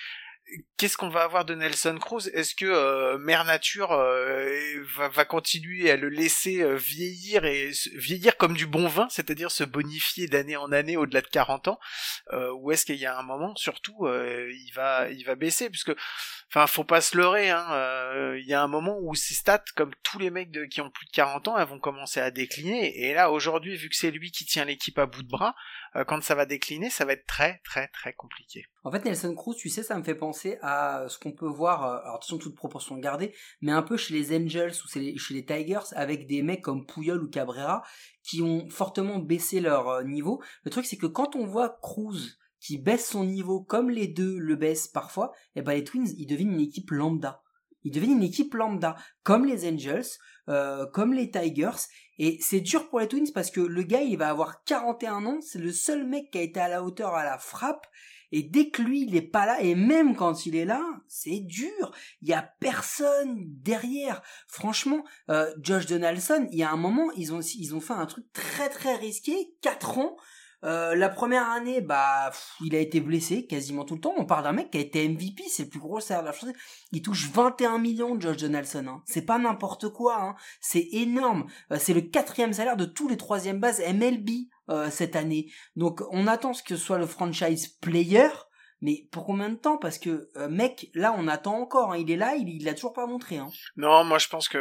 qu'est-ce 0.78 0.98
qu'on 0.98 1.10
va 1.10 1.24
avoir 1.24 1.46
de 1.46 1.56
Nelson 1.56 1.98
Cruz? 2.00 2.30
Est-ce 2.34 2.56
que 2.56 2.66
euh, 2.66 3.18
Mère 3.18 3.46
Nature 3.46 3.92
euh, 3.92 4.48
va, 4.96 5.26
continuer 5.26 5.90
à 5.92 5.98
le 5.98 6.10
laisser 6.10 6.62
euh, 6.62 6.76
vieillir 6.76 7.46
et 7.46 7.72
vieillir 7.96 8.38
comme 8.38 8.56
du 8.56 8.68
bon 8.68 8.88
vin, 8.88 9.08
c'est-à-dire 9.10 9.52
se 9.52 9.64
bonifier 9.64 10.28
d'année 10.28 10.56
en 10.56 10.72
année 10.72 10.98
au-delà 10.98 11.22
de 11.22 11.28
40 11.28 11.68
ans? 11.70 11.80
Ou 12.60 12.72
est-ce 12.72 12.86
qu'il 12.86 12.96
y 12.96 13.06
a 13.06 13.18
un 13.18 13.24
moment, 13.24 13.56
surtout, 13.56 14.08
il 14.08 14.72
va 14.76 15.10
il 15.10 15.24
va 15.24 15.36
baisser? 15.36 15.70
Puisque, 15.70 15.94
enfin, 16.50 16.68
faut 16.68 16.84
pas 16.84 17.02
se 17.02 17.18
leurrer. 17.18 17.50
Hein, 17.50 18.36
il 18.36 18.46
y 18.46 18.54
a 18.54 18.62
un 18.62 18.68
moment 18.68 18.98
où 19.02 19.16
ses 19.16 19.34
stats, 19.34 19.64
comme 19.76 19.92
tous 20.04 20.20
les 20.20 20.30
mecs 20.30 20.52
qui 20.70 20.82
ont 20.82 20.90
plus 20.90 21.06
de 21.06 21.12
40 21.12 21.48
ans, 21.48 21.58
elles 21.58 21.68
vont 21.68 21.80
commencer 21.80 22.20
à 22.20 22.32
décliner. 22.32 23.06
Et 23.06 23.14
là, 23.14 23.32
aujourd'hui, 23.32 23.76
vu 23.76 23.90
que 23.90 23.96
c'est 23.96 24.12
lui 24.12 24.32
qui 24.32 24.46
tient 24.46 24.66
l'équipe 24.66 24.98
à 25.00 25.06
bout 25.06 25.24
de 25.24 25.30
bras, 25.30 25.56
quand 26.08 26.22
ça 26.22 26.36
va 26.36 26.46
décliner, 26.46 26.90
ça 26.90 27.06
va 27.06 27.14
être 27.14 27.26
très 27.26 27.62
très 27.64 27.88
très 27.88 28.14
compliqué. 28.14 28.66
En 28.84 28.92
fait, 28.92 29.04
Nelson 29.04 29.36
Cruz, 29.36 29.56
tu 29.56 29.70
sais, 29.70 29.84
ça 29.84 29.98
me 29.98 30.04
fait 30.04 30.16
penser 30.16 30.37
à 30.62 31.06
ce 31.10 31.18
qu'on 31.20 31.32
peut 31.32 31.48
voir, 31.48 31.84
euh, 31.84 32.00
alors 32.02 32.16
attention, 32.16 32.38
toute 32.38 32.56
proportion 32.56 32.98
gardée, 32.98 33.34
mais 33.62 33.72
un 33.72 33.82
peu 33.82 33.98
chez 33.98 34.14
les 34.14 34.36
Angels 34.36 34.74
ou 34.84 34.88
chez 34.88 35.34
les 35.34 35.46
Tigers, 35.46 35.94
avec 35.94 36.28
des 36.28 36.42
mecs 36.42 36.62
comme 36.62 36.86
Puyol 36.86 37.24
ou 37.24 37.30
Cabrera, 37.30 37.84
qui 38.24 38.42
ont 38.42 38.70
fortement 38.70 39.20
baissé 39.20 39.60
leur 39.60 39.90
euh, 39.90 40.04
niveau. 40.04 40.42
Le 40.64 40.72
truc, 40.72 40.86
c'est 40.86 40.98
que 40.98 41.08
quand 41.08 41.36
on 41.36 41.46
voit 41.46 41.78
Cruz 41.82 42.38
qui 42.60 42.78
baisse 42.78 43.08
son 43.08 43.24
niveau 43.24 43.62
comme 43.62 43.90
les 43.90 44.08
deux 44.08 44.38
le 44.38 44.56
baissent 44.56 44.88
parfois, 44.88 45.32
et 45.56 45.60
eh 45.60 45.62
ben 45.62 45.74
les 45.74 45.84
Twins, 45.84 46.08
ils 46.18 46.26
deviennent 46.26 46.54
une 46.54 46.60
équipe 46.60 46.92
lambda. 46.92 47.44
Ils 47.84 47.92
deviennent 47.92 48.18
une 48.18 48.24
équipe 48.24 48.54
lambda, 48.54 48.96
comme 49.24 49.46
les 49.46 49.68
Angels, 49.68 50.08
euh, 50.50 50.86
comme 50.88 51.14
les 51.14 51.30
Tigers. 51.30 51.88
Et 52.18 52.38
c'est 52.42 52.62
dur 52.62 52.90
pour 52.90 53.00
les 53.00 53.08
Twins 53.08 53.32
parce 53.34 53.52
que 53.52 53.62
le 53.62 53.84
gars, 53.84 54.02
il 54.02 54.18
va 54.18 54.30
avoir 54.30 54.64
41 54.64 55.26
ans, 55.26 55.40
c'est 55.42 55.60
le 55.60 55.72
seul 55.72 56.06
mec 56.08 56.32
qui 56.32 56.40
a 56.40 56.42
été 56.42 56.60
à 56.60 56.68
la 56.68 56.84
hauteur 56.84 57.14
à 57.14 57.24
la 57.24 57.38
frappe. 57.38 57.86
Et 58.32 58.44
dès 58.44 58.70
que 58.70 58.82
lui, 58.82 59.04
il 59.04 59.16
est 59.16 59.22
pas 59.22 59.46
là, 59.46 59.62
et 59.62 59.76
même 59.76 60.16
quand 60.16 60.46
il 60.46 60.56
est 60.56 60.66
là, 60.66 60.84
c'est 61.08 61.40
dur. 61.40 61.92
Il 62.22 62.28
y 62.28 62.34
a 62.34 62.42
personne 62.60 63.46
derrière. 63.48 64.22
Franchement, 64.48 65.04
euh, 65.30 65.54
Josh 65.62 65.86
Donaldson, 65.86 66.48
il 66.52 66.60
y 66.60 66.64
a 66.64 66.72
un 66.72 66.78
moment, 66.78 67.10
ils 67.16 67.34
ont, 67.34 67.40
ils 67.42 67.76
ont 67.76 67.82
fait 67.82 67.94
un 67.94 68.06
truc 68.06 68.26
très 68.34 68.70
très 68.70 68.96
risqué, 68.96 69.54
4 69.62 69.98
ans. 70.00 70.18
Euh, 70.64 70.96
la 70.96 71.10
première 71.10 71.50
année, 71.50 71.82
bah, 71.82 72.32
il 72.62 72.76
a 72.76 72.80
été 72.80 73.00
blessé 73.00 73.46
quasiment 73.46 73.86
tout 73.86 73.96
le 73.96 74.02
temps. 74.02 74.14
On 74.18 74.26
parle 74.26 74.44
d'un 74.44 74.54
mec 74.54 74.72
qui 74.72 74.78
a 74.78 74.82
été 74.82 75.08
MVP, 75.08 75.44
c'est 75.48 75.64
le 75.64 75.70
plus 75.70 75.80
gros 75.80 76.00
salaire 76.00 76.24
de 76.24 76.28
la 76.28 76.34
France. 76.34 76.50
Il 76.92 77.02
touche 77.02 77.30
21 77.30 77.78
millions, 77.78 78.20
Josh 78.20 78.38
Donaldson. 78.38 78.86
Hein. 78.88 79.04
C'est 79.06 79.26
pas 79.26 79.38
n'importe 79.38 79.90
quoi. 79.90 80.20
Hein. 80.20 80.36
C'est 80.60 80.88
énorme. 80.92 81.46
Euh, 81.72 81.78
c'est 81.80 81.94
le 81.94 82.02
quatrième 82.02 82.54
salaire 82.54 82.78
de 82.78 82.86
tous 82.86 83.08
les 83.08 83.18
troisième 83.18 83.60
bases 83.60 83.82
MLB 83.82 84.30
euh, 84.70 84.90
cette 84.90 85.16
année. 85.16 85.52
Donc, 85.76 86.02
on 86.12 86.28
attend 86.28 86.54
ce 86.54 86.64
que 86.64 86.76
soit 86.76 86.98
le 86.98 87.08
franchise 87.08 87.68
player. 87.68 88.30
Mais 88.82 89.08
pour 89.12 89.26
combien 89.26 89.50
de 89.50 89.56
temps? 89.56 89.78
Parce 89.78 89.98
que 89.98 90.30
euh, 90.38 90.50
mec, 90.50 90.92
là 90.94 91.16
on 91.18 91.28
attend 91.28 91.60
encore. 91.60 91.94
Hein. 91.94 91.98
Il 91.98 92.12
est 92.12 92.16
là, 92.16 92.36
il, 92.36 92.48
il 92.50 92.70
a 92.70 92.76
toujours 92.76 92.94
pas 92.94 93.08
montré. 93.08 93.38
Hein. 93.38 93.50
Non, 93.76 94.04
moi 94.04 94.20
je 94.20 94.28
pense 94.28 94.48
que 94.48 94.60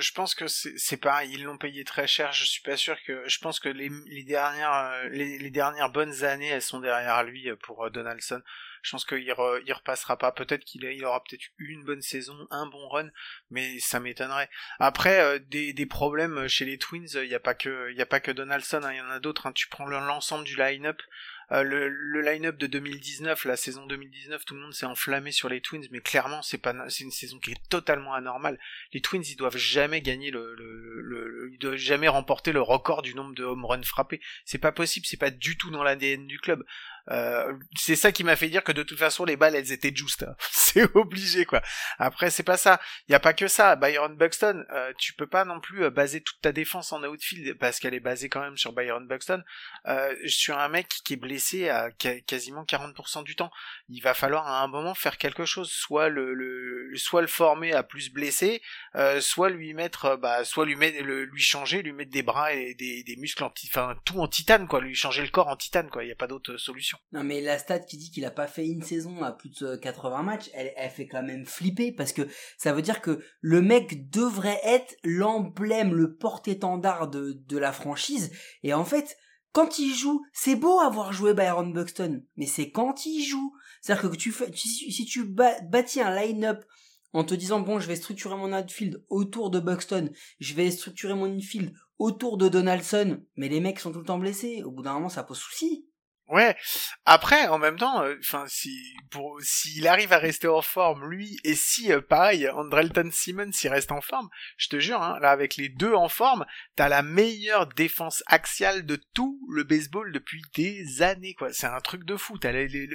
je 0.00 0.12
pense 0.12 0.34
que 0.34 0.46
c'est 0.46 0.96
pareil. 0.96 1.30
Ils 1.32 1.44
l'ont 1.44 1.58
payé 1.58 1.84
très 1.84 2.06
cher. 2.06 2.32
Je 2.32 2.44
suis 2.44 2.62
pas 2.62 2.76
sûr 2.76 2.96
que. 3.04 3.22
Je 3.26 3.38
pense 3.38 3.60
que 3.60 3.68
les, 3.68 3.90
dernières 4.24 4.74
euh, 4.74 5.08
les, 5.10 5.50
dernières 5.50 5.90
bonnes 5.90 6.24
années, 6.24 6.48
elles 6.48 6.62
sont 6.62 6.80
derrière 6.80 7.22
lui 7.24 7.50
euh, 7.50 7.56
pour 7.56 7.90
Donaldson. 7.90 8.42
Je 8.82 8.92
pense 8.92 9.04
qu'il 9.04 9.32
re, 9.32 9.60
repassera 9.68 10.16
pas. 10.16 10.32
Peut-être 10.32 10.64
qu'il 10.64 10.84
il 10.84 11.04
aura 11.04 11.22
peut-être 11.24 11.44
eu 11.58 11.72
une 11.72 11.84
bonne 11.84 12.02
saison, 12.02 12.46
un 12.50 12.66
bon 12.66 12.88
run, 12.88 13.10
mais 13.50 13.78
ça 13.80 14.00
m'étonnerait. 14.00 14.48
Après, 14.78 15.40
des, 15.40 15.86
problèmes 15.86 16.46
chez 16.48 16.64
les 16.64 16.78
Twins, 16.78 17.08
il 17.14 17.28
y 17.28 17.34
a 17.34 17.40
pas 17.40 17.54
que 17.54 18.00
a 18.00 18.06
pas 18.06 18.20
que 18.20 18.30
Donaldson. 18.30 18.82
Hein. 18.84 18.92
Il 18.92 18.98
y 18.98 19.00
en 19.00 19.10
a 19.10 19.20
d'autres. 19.20 19.46
Hein. 19.46 19.52
Tu 19.52 19.68
prends 19.68 19.86
l'ensemble 19.86 20.44
du 20.44 20.56
line-up. 20.56 21.02
Euh, 21.50 21.62
le, 21.62 21.88
le 21.88 22.20
line-up 22.20 22.58
de 22.58 22.66
2019, 22.66 23.46
la 23.46 23.56
saison 23.56 23.86
2019, 23.86 24.44
tout 24.44 24.54
le 24.54 24.60
monde 24.60 24.74
s'est 24.74 24.84
enflammé 24.84 25.32
sur 25.32 25.48
les 25.48 25.62
Twins, 25.62 25.86
mais 25.90 26.00
clairement 26.00 26.42
c'est 26.42 26.58
pas 26.58 26.74
c'est 26.90 27.04
une 27.04 27.10
saison 27.10 27.38
qui 27.38 27.52
est 27.52 27.68
totalement 27.70 28.12
anormale. 28.12 28.58
Les 28.92 29.00
Twins 29.00 29.22
ils 29.26 29.36
doivent 29.36 29.56
jamais 29.56 30.02
gagner 30.02 30.30
le, 30.30 30.54
le, 30.54 31.00
le, 31.00 31.50
ils 31.50 31.58
doivent 31.58 31.76
jamais 31.76 32.08
remporter 32.08 32.52
le 32.52 32.60
record 32.60 33.00
du 33.00 33.14
nombre 33.14 33.34
de 33.34 33.44
home 33.44 33.64
runs 33.64 33.82
frappés. 33.82 34.20
C'est 34.44 34.58
pas 34.58 34.72
possible, 34.72 35.06
c'est 35.06 35.16
pas 35.16 35.30
du 35.30 35.56
tout 35.56 35.70
dans 35.70 35.82
l'ADN 35.82 36.26
du 36.26 36.38
club. 36.38 36.64
Euh, 37.10 37.54
c'est 37.76 37.96
ça 37.96 38.12
qui 38.12 38.24
m'a 38.24 38.36
fait 38.36 38.48
dire 38.48 38.64
que 38.64 38.72
de 38.72 38.82
toute 38.82 38.98
façon 38.98 39.24
les 39.24 39.36
balles 39.36 39.54
elles 39.54 39.72
étaient 39.72 39.94
juste. 39.94 40.24
Hein. 40.24 40.34
c'est 40.50 40.84
obligé 40.94 41.44
quoi. 41.44 41.62
Après 41.98 42.30
c'est 42.30 42.42
pas 42.42 42.56
ça. 42.56 42.80
Il 43.08 43.12
y 43.12 43.14
a 43.14 43.20
pas 43.20 43.32
que 43.32 43.48
ça. 43.48 43.76
Byron 43.76 44.16
Buxton, 44.16 44.64
euh, 44.70 44.92
tu 44.98 45.14
peux 45.14 45.26
pas 45.26 45.44
non 45.44 45.60
plus 45.60 45.84
euh, 45.84 45.90
baser 45.90 46.20
toute 46.20 46.40
ta 46.40 46.52
défense 46.52 46.92
en 46.92 47.02
outfield 47.02 47.58
parce 47.58 47.80
qu'elle 47.80 47.94
est 47.94 48.00
basée 48.00 48.28
quand 48.28 48.40
même 48.40 48.56
sur 48.56 48.72
Byron 48.72 49.06
Buxton 49.06 49.42
euh, 49.86 50.14
sur 50.26 50.58
un 50.58 50.68
mec 50.68 50.88
qui 51.04 51.14
est 51.14 51.16
blessé 51.16 51.68
à 51.68 51.90
quasiment 51.90 52.64
40% 52.64 53.24
du 53.24 53.36
temps. 53.36 53.50
Il 53.88 54.00
va 54.00 54.14
falloir 54.14 54.46
à 54.46 54.62
un 54.62 54.68
moment 54.68 54.94
faire 54.94 55.18
quelque 55.18 55.44
chose, 55.44 55.70
soit 55.70 56.08
le, 56.08 56.34
le 56.34 56.90
soit 56.96 57.22
le 57.22 57.26
former 57.26 57.72
à 57.72 57.82
plus 57.82 58.10
blessé, 58.12 58.62
euh, 58.96 59.20
soit 59.20 59.50
lui 59.50 59.74
mettre 59.74 60.16
bah 60.16 60.44
soit 60.44 60.66
lui 60.66 60.76
mettre 60.76 61.02
le, 61.02 61.24
lui 61.24 61.42
changer, 61.42 61.82
lui 61.82 61.92
mettre 61.92 62.10
des 62.10 62.22
bras 62.22 62.52
et 62.52 62.74
des, 62.74 63.02
des 63.02 63.16
muscles 63.16 63.44
en 63.44 63.52
enfin 63.66 63.96
tout 64.04 64.20
en 64.20 64.28
titane 64.28 64.68
quoi, 64.68 64.80
lui 64.80 64.94
changer 64.94 65.22
le 65.22 65.28
corps 65.30 65.48
en 65.48 65.56
titane 65.56 65.90
quoi. 65.90 66.04
Il 66.04 66.08
y 66.08 66.12
a 66.12 66.16
pas 66.16 66.26
d'autre 66.26 66.56
solution. 66.56 66.97
Non, 67.12 67.24
mais 67.24 67.40
la 67.40 67.58
stat 67.58 67.80
qui 67.80 67.96
dit 67.96 68.10
qu'il 68.10 68.24
a 68.26 68.30
pas 68.30 68.46
fait 68.46 68.66
une 68.66 68.82
saison 68.82 69.22
à 69.22 69.32
plus 69.32 69.50
de 69.50 69.76
80 69.76 70.22
matchs, 70.22 70.50
elle, 70.52 70.72
elle 70.76 70.90
fait 70.90 71.06
quand 71.06 71.22
même 71.22 71.46
flipper 71.46 71.92
parce 71.92 72.12
que 72.12 72.28
ça 72.58 72.72
veut 72.72 72.82
dire 72.82 73.00
que 73.00 73.22
le 73.40 73.62
mec 73.62 74.10
devrait 74.10 74.60
être 74.62 74.94
l'emblème, 75.04 75.94
le 75.94 76.14
porte-étendard 76.14 77.08
de, 77.08 77.32
de 77.32 77.58
la 77.58 77.72
franchise. 77.72 78.30
Et 78.62 78.74
en 78.74 78.84
fait, 78.84 79.16
quand 79.52 79.78
il 79.78 79.94
joue, 79.94 80.22
c'est 80.32 80.56
beau 80.56 80.80
avoir 80.80 81.12
joué 81.12 81.32
Byron 81.32 81.72
Buxton, 81.72 82.22
mais 82.36 82.46
c'est 82.46 82.70
quand 82.70 83.06
il 83.06 83.24
joue. 83.24 83.54
C'est-à-dire 83.80 84.10
que 84.10 84.16
tu 84.16 84.32
si 84.54 85.04
tu 85.06 85.24
bâtis 85.24 86.00
un 86.00 86.14
line-up 86.14 86.64
en 87.12 87.24
te 87.24 87.34
disant 87.34 87.60
bon, 87.60 87.78
je 87.78 87.88
vais 87.88 87.96
structurer 87.96 88.36
mon 88.36 88.52
outfield 88.52 89.02
autour 89.08 89.50
de 89.50 89.60
Buxton, 89.60 90.10
je 90.40 90.54
vais 90.54 90.70
structurer 90.70 91.14
mon 91.14 91.26
infield 91.26 91.72
autour 91.98 92.36
de 92.36 92.48
Donaldson, 92.48 93.24
mais 93.36 93.48
les 93.48 93.60
mecs 93.60 93.80
sont 93.80 93.92
tout 93.92 94.00
le 94.00 94.04
temps 94.04 94.18
blessés. 94.18 94.62
Au 94.62 94.70
bout 94.70 94.82
d'un 94.82 94.94
moment, 94.94 95.08
ça 95.08 95.22
pose 95.22 95.38
souci. 95.38 95.86
Ouais. 96.28 96.54
Après, 97.06 97.46
en 97.46 97.58
même 97.58 97.78
temps, 97.78 98.02
euh, 98.02 98.14
enfin, 98.20 98.44
si 98.48 98.94
pour 99.10 99.40
s'il 99.40 99.88
arrive 99.88 100.12
à 100.12 100.18
rester 100.18 100.46
en 100.46 100.60
forme, 100.60 101.08
lui, 101.08 101.38
et 101.42 101.54
si 101.54 101.90
euh, 101.90 102.02
pareil, 102.02 102.50
Andrelton 102.50 103.08
Simmons 103.10 103.52
s'il 103.52 103.70
reste 103.70 103.92
en 103.92 104.02
forme, 104.02 104.28
je 104.58 104.68
te 104.68 104.78
jure, 104.78 105.00
hein, 105.00 105.18
là 105.22 105.30
avec 105.30 105.56
les 105.56 105.70
deux 105.70 105.94
en 105.94 106.10
forme, 106.10 106.44
t'as 106.76 106.90
la 106.90 107.00
meilleure 107.00 107.66
défense 107.68 108.22
axiale 108.26 108.84
de 108.84 108.96
tout 109.14 109.40
le 109.50 109.64
baseball 109.64 110.12
depuis 110.12 110.42
des 110.54 111.00
années, 111.00 111.32
quoi. 111.32 111.50
C'est 111.54 111.66
un 111.66 111.80
truc 111.80 112.04
de 112.04 112.16
fou. 112.16 112.36
T'as 112.36 112.52
les, 112.52 112.68
les, 112.68 112.88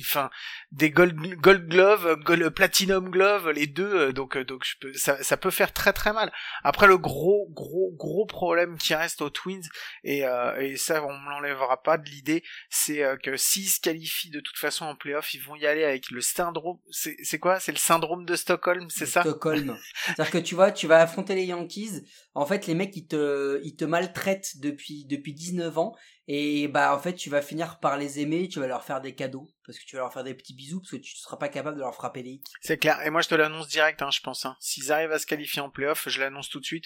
enfin, 0.00 0.28
des 0.70 0.90
gold, 0.90 1.16
gold 1.36 1.68
glove, 1.68 2.16
gold, 2.22 2.50
platinum 2.50 3.08
glove, 3.08 3.50
les 3.50 3.66
deux, 3.66 4.12
donc 4.12 4.36
donc 4.36 4.64
je 4.66 4.74
peux, 4.78 4.92
ça, 4.92 5.22
ça 5.22 5.38
peut 5.38 5.50
faire 5.50 5.72
très 5.72 5.94
très 5.94 6.12
mal. 6.12 6.30
Après, 6.64 6.86
le 6.86 6.98
gros 6.98 7.48
gros 7.50 7.94
gros 7.96 8.26
problème 8.26 8.76
qui 8.76 8.94
reste 8.94 9.22
aux 9.22 9.30
Twins, 9.30 9.66
et 10.04 10.24
et 10.58 10.76
ça 10.76 11.02
on 11.02 11.18
me 11.18 11.30
l'enlèvera 11.30 11.82
pas 11.82 11.96
de 11.96 12.10
l'idée 12.10 12.44
c'est 12.70 13.02
euh, 13.02 13.16
que 13.16 13.36
s'ils 13.36 13.68
se 13.68 13.80
qualifient 13.80 14.30
de 14.30 14.40
toute 14.40 14.56
façon 14.56 14.84
en 14.84 14.94
playoff, 14.96 15.34
ils 15.34 15.42
vont 15.42 15.56
y 15.56 15.66
aller 15.66 15.84
avec 15.84 16.10
le 16.10 16.20
syndrome. 16.20 16.78
C'est 16.90 17.38
quoi? 17.38 17.60
C'est 17.60 17.72
le 17.72 17.78
syndrome 17.78 18.24
de 18.24 18.36
Stockholm, 18.36 18.88
c'est 18.90 19.06
ça? 19.06 19.22
Stockholm. 19.22 19.76
C'est-à-dire 20.06 20.30
que 20.30 20.38
tu 20.38 20.54
vois, 20.54 20.72
tu 20.72 20.86
vas 20.86 21.00
affronter 21.00 21.34
les 21.34 21.44
Yankees. 21.44 22.02
En 22.34 22.46
fait, 22.46 22.66
les 22.66 22.74
mecs 22.74 22.96
ils 22.96 23.06
te 23.06 23.60
ils 23.64 23.76
te 23.76 23.84
maltraitent 23.84 24.58
depuis 24.60 25.04
depuis 25.06 25.34
19 25.34 25.78
ans 25.78 25.96
et 26.30 26.68
bah 26.68 26.94
en 26.94 26.98
fait 26.98 27.14
tu 27.14 27.30
vas 27.30 27.40
finir 27.40 27.78
par 27.80 27.96
les 27.96 28.20
aimer. 28.20 28.48
Tu 28.48 28.60
vas 28.60 28.66
leur 28.66 28.84
faire 28.84 29.00
des 29.00 29.14
cadeaux 29.14 29.48
parce 29.66 29.78
que 29.78 29.84
tu 29.84 29.96
vas 29.96 30.02
leur 30.02 30.12
faire 30.12 30.24
des 30.24 30.34
petits 30.34 30.54
bisous 30.54 30.80
parce 30.80 30.90
que 30.90 30.96
tu 30.96 31.14
ne 31.14 31.18
seras 31.18 31.38
pas 31.38 31.48
capable 31.48 31.76
de 31.76 31.80
leur 31.80 31.94
frapper 31.94 32.22
les 32.22 32.32
hits. 32.32 32.44
C'est 32.60 32.76
clair. 32.76 33.00
Et 33.06 33.10
moi 33.10 33.22
je 33.22 33.28
te 33.28 33.34
l'annonce 33.34 33.66
direct, 33.66 34.02
hein, 34.02 34.10
je 34.12 34.20
pense. 34.20 34.44
Hein. 34.44 34.54
S'ils 34.60 34.92
arrivent 34.92 35.10
à 35.10 35.18
se 35.18 35.26
qualifier 35.26 35.62
en 35.62 35.70
playoff, 35.70 36.06
je 36.06 36.20
l'annonce 36.20 36.50
tout 36.50 36.60
de 36.60 36.66
suite. 36.66 36.84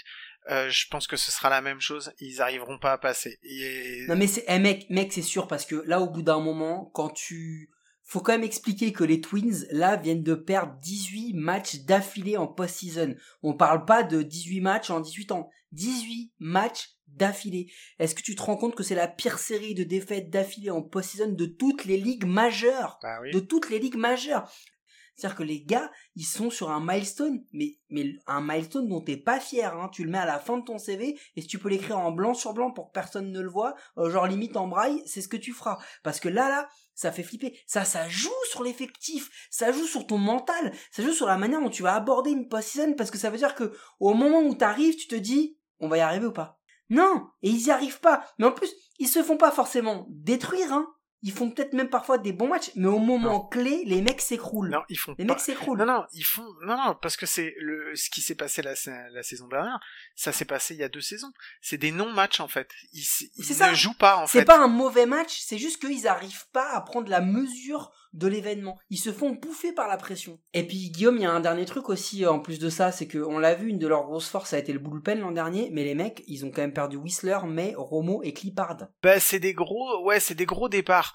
Euh, 0.49 0.71
je 0.71 0.87
pense 0.89 1.09
que 1.09 1.17
ce 1.17 1.33
sera 1.33 1.51
la 1.51 1.61
même 1.61 1.81
chose. 1.81 2.13
Ils 2.21 2.41
arriveront 2.41 2.79
pas 2.79 2.93
à 2.93 2.99
passer. 2.99 3.41
Et... 3.43 4.05
Non 4.09 4.15
mais 4.15 4.29
c'est, 4.29 4.45
eh, 4.47 4.61
mec, 4.61 4.87
mec, 4.91 5.13
c'est 5.13 5.23
sûr 5.23 5.49
parce 5.49 5.67
que 5.67 5.83
là, 5.87 6.01
au 6.01 6.09
bout 6.09 6.23
d'un 6.23 6.39
moment, 6.41 6.91
quand 6.95 7.11
tu, 7.11 7.71
faut 8.05 8.21
quand 8.21 8.33
même 8.33 8.45
expliquer 8.45 8.93
que 8.93 9.03
les 9.03 9.21
Twins 9.21 9.67
là 9.71 9.97
viennent 9.97 10.23
de 10.23 10.35
perdre 10.35 10.75
18 10.83 11.35
matchs 11.35 11.81
d'affilée 11.81 12.37
en 12.37 12.47
post-season. 12.47 13.17
On 13.43 13.55
parle 13.55 13.85
pas 13.85 14.05
de 14.05 14.23
18 14.23 14.61
matchs 14.61 14.91
en 14.91 15.01
18 15.01 15.33
ans. 15.33 15.51
18 15.73 16.33
matchs 16.39 16.97
d'affilée. 17.09 17.71
Est-ce 17.99 18.15
que 18.15 18.23
tu 18.23 18.35
te 18.35 18.43
rends 18.43 18.57
compte 18.57 18.75
que 18.75 18.83
c'est 18.83 18.95
la 18.95 19.09
pire 19.09 19.39
série 19.39 19.75
de 19.75 19.85
défaites 19.85 20.31
d'affilée 20.31 20.71
en 20.71 20.83
post-season 20.83 21.33
de 21.33 21.47
toutes 21.47 21.85
les 21.85 21.99
ligues 21.99 22.25
majeures? 22.25 22.99
Bah 23.03 23.19
oui. 23.21 23.31
De 23.33 23.41
toutes 23.41 23.71
les 23.71 23.79
ligues 23.79 23.97
majeures. 23.97 24.51
C'est-à-dire 25.15 25.37
que 25.37 25.43
les 25.43 25.63
gars, 25.63 25.91
ils 26.17 26.25
sont 26.25 26.51
sur 26.51 26.71
un 26.71 26.81
milestone, 26.81 27.45
mais, 27.53 27.79
mais 27.91 28.15
un 28.27 28.41
milestone 28.41 28.89
dont 28.89 29.03
t'es 29.03 29.19
pas 29.19 29.41
fier, 29.41 29.75
hein. 29.75 29.91
Tu 29.93 30.05
le 30.05 30.11
mets 30.11 30.19
à 30.19 30.27
la 30.27 30.39
fin 30.39 30.57
de 30.57 30.65
ton 30.65 30.79
CV, 30.79 31.19
et 31.37 31.43
si 31.43 31.47
tu 31.47 31.59
peux 31.59 31.69
l'écrire 31.69 31.99
en 31.99 32.13
blanc 32.13 32.35
sur 32.35 32.55
blanc 32.55 32.73
pour 32.73 32.89
que 32.89 32.93
personne 32.93 33.31
ne 33.31 33.41
le 33.41 33.49
voit, 33.49 33.75
euh, 33.99 34.11
genre 34.11 34.27
limite 34.27 34.57
en 34.57 34.69
braille, 34.69 35.03
c'est 35.07 35.21
ce 35.21 35.29
que 35.29 35.37
tu 35.37 35.53
feras. 35.53 35.79
Parce 36.03 36.19
que 36.19 36.29
là, 36.31 36.49
là, 36.49 36.69
ça 36.95 37.13
fait 37.13 37.23
flipper. 37.23 37.59
Ça, 37.67 37.85
ça 37.85 38.09
joue 38.09 38.31
sur 38.51 38.63
l'effectif. 38.63 39.31
Ça 39.51 39.71
joue 39.71 39.87
sur 39.87 40.07
ton 40.07 40.19
mental. 40.19 40.73
Ça 40.91 41.03
joue 41.03 41.13
sur 41.13 41.27
la 41.27 41.37
manière 41.37 41.61
dont 41.61 41.71
tu 41.71 41.83
vas 41.83 41.95
aborder 41.95 42.31
une 42.31 42.49
post-season, 42.49 42.95
parce 42.95 43.11
que 43.11 43.19
ça 43.19 43.29
veut 43.29 43.39
dire 43.39 43.55
que, 43.55 43.73
au 44.01 44.15
moment 44.15 44.41
où 44.41 44.55
t'arrives, 44.55 44.97
tu 44.97 45.09
te 45.09 45.15
dis, 45.15 45.59
on 45.83 45.89
va 45.89 45.99
y 45.99 46.01
arriver 46.01 46.27
ou 46.27 46.33
pas? 46.33 46.59
Non! 46.89 47.29
Et 47.43 47.51
ils 47.51 47.67
y 47.67 47.71
arrivent 47.71 48.01
pas. 48.01 48.27
Mais 48.39 48.47
en 48.47 48.53
plus, 48.53 48.73
ils 48.99 49.09
se 49.09 49.23
font 49.23 49.37
pas 49.37 49.51
forcément 49.51 50.07
détruire, 50.09 50.73
hein 50.73 50.87
ils 51.25 51.33
font 51.33 51.51
peut-être 51.51 51.73
même 51.73 51.89
parfois 51.89 52.19
des 52.19 52.33
bons 52.33 52.49
matchs, 52.49 52.73
mais 52.75 52.89
au 52.89 52.99
moment 52.99 53.47
clé, 53.47 53.85
les 53.87 54.03
mecs 54.03 54.21
s'écroulent. 54.21 54.71
Non, 54.71 54.83
ils 54.89 54.99
font 54.99 55.15
les 55.17 55.25
pas... 55.25 55.35
mecs 55.35 55.41
s'écroulent. 55.41 55.79
Non, 55.79 55.87
non, 55.87 56.05
ils 56.13 56.25
font, 56.25 56.45
non, 56.65 56.77
non, 56.77 56.97
parce 57.01 57.17
que 57.17 57.27
c'est 57.27 57.55
le, 57.61 57.95
ce 57.95 58.11
qui 58.11 58.21
s'est 58.21 58.35
passé 58.35 58.61
la, 58.61 58.75
la 59.13 59.23
saison 59.23 59.47
dernière, 59.47 59.79
ça 60.17 60.33
s'est 60.33 60.45
passé 60.45 60.75
il 60.75 60.81
y 60.81 60.83
a 60.83 60.89
deux 60.89 61.01
saisons. 61.01 61.33
C'est 61.61 61.79
des 61.79 61.93
non-matchs, 61.93 62.41
en 62.41 62.49
fait. 62.49 62.69
Ils, 62.93 63.07
ils 63.37 63.45
ça. 63.45 63.71
ne 63.71 63.75
jouent 63.75 63.97
pas, 63.97 64.17
en 64.17 64.27
fait. 64.27 64.41
C'est 64.41 64.45
pas 64.45 64.61
un 64.61 64.69
mauvais 64.69 65.07
match, 65.07 65.41
c'est 65.41 65.59
juste 65.59 65.81
qu'ils 65.81 66.09
arrivent 66.09 66.49
pas 66.53 66.71
à 66.71 66.81
prendre 66.81 67.09
la 67.09 67.21
mesure 67.21 67.93
de 68.13 68.27
l'événement. 68.27 68.79
Ils 68.91 68.99
se 68.99 69.13
font 69.13 69.31
bouffer 69.31 69.73
par 69.73 69.89
la 69.89 69.97
pression. 69.97 70.39
Et 70.55 70.67
puis 70.67 70.91
Guillaume, 70.91 71.17
il 71.17 71.23
y 71.23 71.27
a 71.27 71.33
un 71.33 71.41
dernier 71.41 71.65
truc 71.65 71.89
aussi 71.89 72.27
en 72.27 72.41
plus 72.41 72.59
de 72.59 72.69
ça, 72.69 72.93
c'est 72.93 73.07
que 73.07 73.19
on 73.19 73.39
l'a 73.39 73.55
vu, 73.55 73.69
une 73.69 73.79
de 73.79 73.87
leurs 73.87 74.05
grosses 74.05 74.29
forces 74.29 74.53
a 74.53 74.59
été 74.59 74.73
le 74.73 74.79
bullpen 74.79 75.21
l'an 75.21 75.33
dernier, 75.33 75.71
mais 75.73 75.85
les 75.85 75.95
mecs, 75.95 76.23
ils 76.27 76.45
ont 76.45 76.51
quand 76.51 76.63
même 76.63 76.73
perdu 76.73 76.97
Whistler, 76.97 77.39
mais 77.47 77.75
Romo 77.77 78.23
et 78.23 78.33
Clippard. 78.33 78.89
Bah 79.03 79.21
c'est 79.21 79.41
des 79.41 79.55
gros, 79.55 80.05
ouais, 80.05 80.21
c'est 80.21 80.35
des 80.35 80.47
gros 80.47 80.69
départs. 80.69 81.15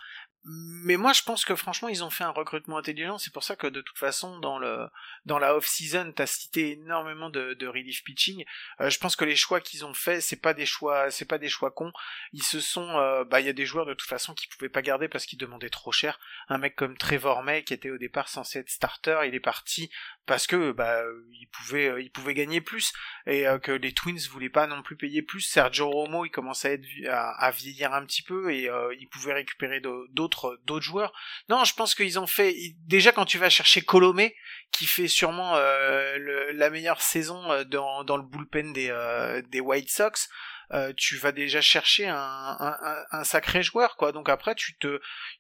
Mais 0.50 0.96
moi, 0.96 1.12
je 1.12 1.24
pense 1.24 1.44
que 1.44 1.56
franchement, 1.56 1.90
ils 1.90 2.06
ont 2.06 2.10
fait 2.10 2.24
un 2.24 2.30
recrutement 2.30 2.78
intelligent. 2.78 3.18
C'est 3.18 3.34
pour 3.34 3.44
ça 3.44 3.58
que 3.58 3.68
de 3.68 3.82
toute 3.82 3.98
façon, 3.98 4.40
dans 4.40 4.58
le 4.58 4.88
dans 5.26 5.40
la 5.40 5.56
off 5.56 5.68
season, 5.68 6.14
t'as 6.16 6.26
cité 6.26 6.72
énormément 6.72 7.30
de, 7.30 7.54
de 7.54 7.68
relief 7.68 8.02
pitching. 8.06 8.46
Euh, 8.80 8.90
je 8.90 8.98
pense 8.98 9.18
que 9.18 9.26
les 9.26 9.36
choix 9.36 9.60
qu'ils 9.60 9.86
ont 9.86 9.94
fait, 9.94 10.22
c'est 10.22 10.42
pas 10.42 10.54
des 10.54 10.66
choix, 10.66 11.12
c'est 11.12 11.26
pas 11.26 11.38
des 11.38 11.50
choix 11.50 11.72
cons. 11.72 11.92
Ils 12.32 12.44
se 12.44 12.62
sont, 12.62 12.98
euh, 12.98 13.26
bah, 13.26 13.42
il 13.42 13.46
y 13.46 13.50
a 13.50 13.54
des 13.54 13.66
joueurs 13.66 13.86
de 13.86 13.94
toute 13.94 14.08
façon 14.08 14.34
qui 14.34 14.48
pouvaient 14.48 14.70
pas 14.70 14.82
garder 14.82 15.10
parce 15.10 15.26
qu'ils 15.26 15.40
demandaient 15.40 15.70
trop 15.70 15.92
cher. 15.92 16.18
Un 16.48 16.60
mec 16.60 16.78
comme 16.78 16.98
Trevor 16.98 17.44
May, 17.44 17.64
qui 17.64 17.74
était 17.74 17.90
au 17.90 17.98
départ 17.98 18.30
censé 18.30 18.60
être 18.60 18.70
starter, 18.70 19.20
il 19.26 19.36
est 19.36 19.42
parti 19.42 19.92
parce 20.28 20.46
que 20.46 20.74
bah 20.74 21.02
il 21.40 21.48
pouvait 21.48 21.88
euh, 21.88 22.02
il 22.02 22.12
pouvait 22.12 22.36
gagner 22.36 22.62
plus 22.62 22.94
et 23.26 23.48
euh, 23.48 23.58
que 23.58 23.72
les 23.72 23.94
Twins 23.94 24.20
voulaient 24.30 24.50
pas 24.50 24.68
non 24.68 24.84
plus 24.84 24.98
payer 24.98 25.24
plus. 25.24 25.42
Sergio 25.42 25.90
Romo, 25.90 26.26
il 26.26 26.30
commençait 26.30 26.70
à 26.70 26.74
être 26.74 26.86
à 27.10 27.50
vieillir 27.52 27.94
un 27.94 28.06
petit 28.06 28.22
peu 28.22 28.54
et 28.54 28.70
euh, 28.70 28.94
il 29.00 29.08
pouvait 29.08 29.34
récupérer 29.34 29.82
d'autres 30.12 30.37
d'autres 30.66 30.86
joueurs. 30.86 31.14
Non, 31.50 31.64
je 31.64 31.74
pense 31.74 31.96
qu'ils 31.96 32.20
ont 32.20 32.28
fait 32.28 32.56
déjà 32.86 33.12
quand 33.12 33.26
tu 33.26 33.38
vas 33.38 33.50
chercher 33.50 33.82
Colomé 33.82 34.36
qui 34.72 34.86
fait 34.86 35.08
sûrement 35.08 35.56
euh, 35.56 36.18
la 36.54 36.70
meilleure 36.70 37.02
saison 37.02 37.52
euh, 37.52 37.64
dans, 37.64 38.04
dans 38.04 38.18
le 38.18 38.24
bullpen 38.24 38.74
des 38.74 38.90
euh, 38.92 39.42
White 39.60 39.90
Sox. 39.90 40.30
Tu 40.98 41.16
vas 41.16 41.32
déjà 41.32 41.62
chercher 41.62 42.08
un, 42.10 43.24
sacré 43.24 43.64
joueur 43.64 43.96
quoi 43.96 44.12
donc 44.12 44.28
après 44.28 44.54
tu 44.54 44.78